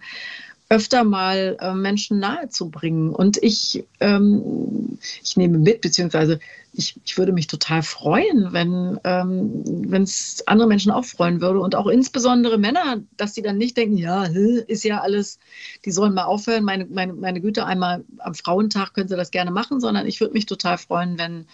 öfter 0.71 1.03
mal 1.03 1.57
äh, 1.61 1.73
Menschen 1.73 2.19
nahezubringen. 2.19 3.11
Und 3.11 3.43
ich, 3.43 3.85
ähm, 4.01 4.99
ich 5.23 5.37
nehme 5.37 5.59
mit, 5.59 5.81
beziehungsweise 5.81 6.41
ich, 6.75 6.95
ich 7.05 7.17
würde 7.17 7.33
mich 7.33 7.47
total 7.47 7.83
freuen, 7.83 8.53
wenn 8.53 9.01
ähm, 9.05 9.93
es 9.95 10.43
andere 10.47 10.69
Menschen 10.69 10.93
auch 10.93 11.07
freuen 11.07 11.41
würde 11.41 11.61
und 11.61 11.75
auch 11.75 11.87
insbesondere 11.87 12.59
Männer, 12.59 13.01
dass 13.17 13.35
sie 13.35 13.41
dann 13.41 13.57
nicht 13.57 13.77
denken, 13.79 13.97
ja, 13.97 14.25
ist 14.25 14.85
ja 14.85 15.01
alles, 15.01 15.39
die 15.87 15.91
sollen 15.91 16.13
mal 16.13 16.25
aufhören, 16.25 16.65
meine, 16.65 16.85
meine, 16.85 17.15
meine 17.15 17.41
Güte, 17.41 17.65
einmal 17.65 18.05
am 18.19 18.35
Frauentag 18.35 18.93
können 18.93 19.09
sie 19.09 19.17
das 19.17 19.31
gerne 19.31 19.51
machen, 19.51 19.81
sondern 19.81 20.07
ich 20.07 20.21
würde 20.21 20.35
mich 20.35 20.47
total 20.47 20.77
freuen, 20.77 21.19
wenn, 21.19 21.47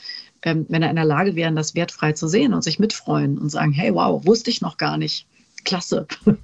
ähm, 0.43 0.67
wenn 0.69 0.83
er 0.83 0.91
in 0.91 0.97
der 0.97 1.05
Lage 1.05 1.37
wären, 1.37 1.55
das 1.55 1.77
wertfrei 1.77 2.13
zu 2.13 2.27
sehen 2.27 2.53
und 2.53 2.65
sich 2.65 2.81
mitfreuen 2.81 3.39
und 3.39 3.49
sagen, 3.49 3.73
hey, 3.73 3.95
wow, 3.95 4.27
wusste 4.27 4.51
ich 4.51 4.61
noch 4.61 4.77
gar 4.77 4.99
nicht. 4.99 5.27
Klasse. 5.65 6.07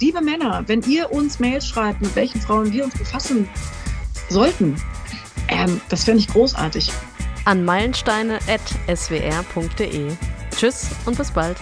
Liebe 0.00 0.20
Männer, 0.20 0.64
wenn 0.66 0.82
ihr 0.82 1.12
uns 1.12 1.38
Mails 1.38 1.66
schreibt, 1.66 2.02
mit 2.02 2.14
welchen 2.16 2.40
Frauen 2.40 2.72
wir 2.72 2.84
uns 2.84 2.96
befassen 2.96 3.48
sollten, 4.28 4.76
ähm, 5.48 5.80
das 5.88 6.04
fände 6.04 6.20
ich 6.20 6.28
großartig. 6.28 6.92
An 7.44 7.64
meilensteine.swr.de. 7.64 10.12
Tschüss 10.56 10.86
und 11.04 11.16
bis 11.16 11.30
bald. 11.30 11.58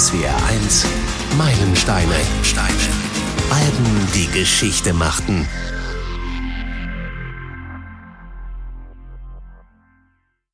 SWR 0.00 0.34
1 0.48 0.86
Meilensteine. 1.36 2.06
Meilensteine. 2.06 2.74
Alben, 3.50 4.08
die 4.14 4.28
Geschichte 4.28 4.94
machten. 4.94 5.46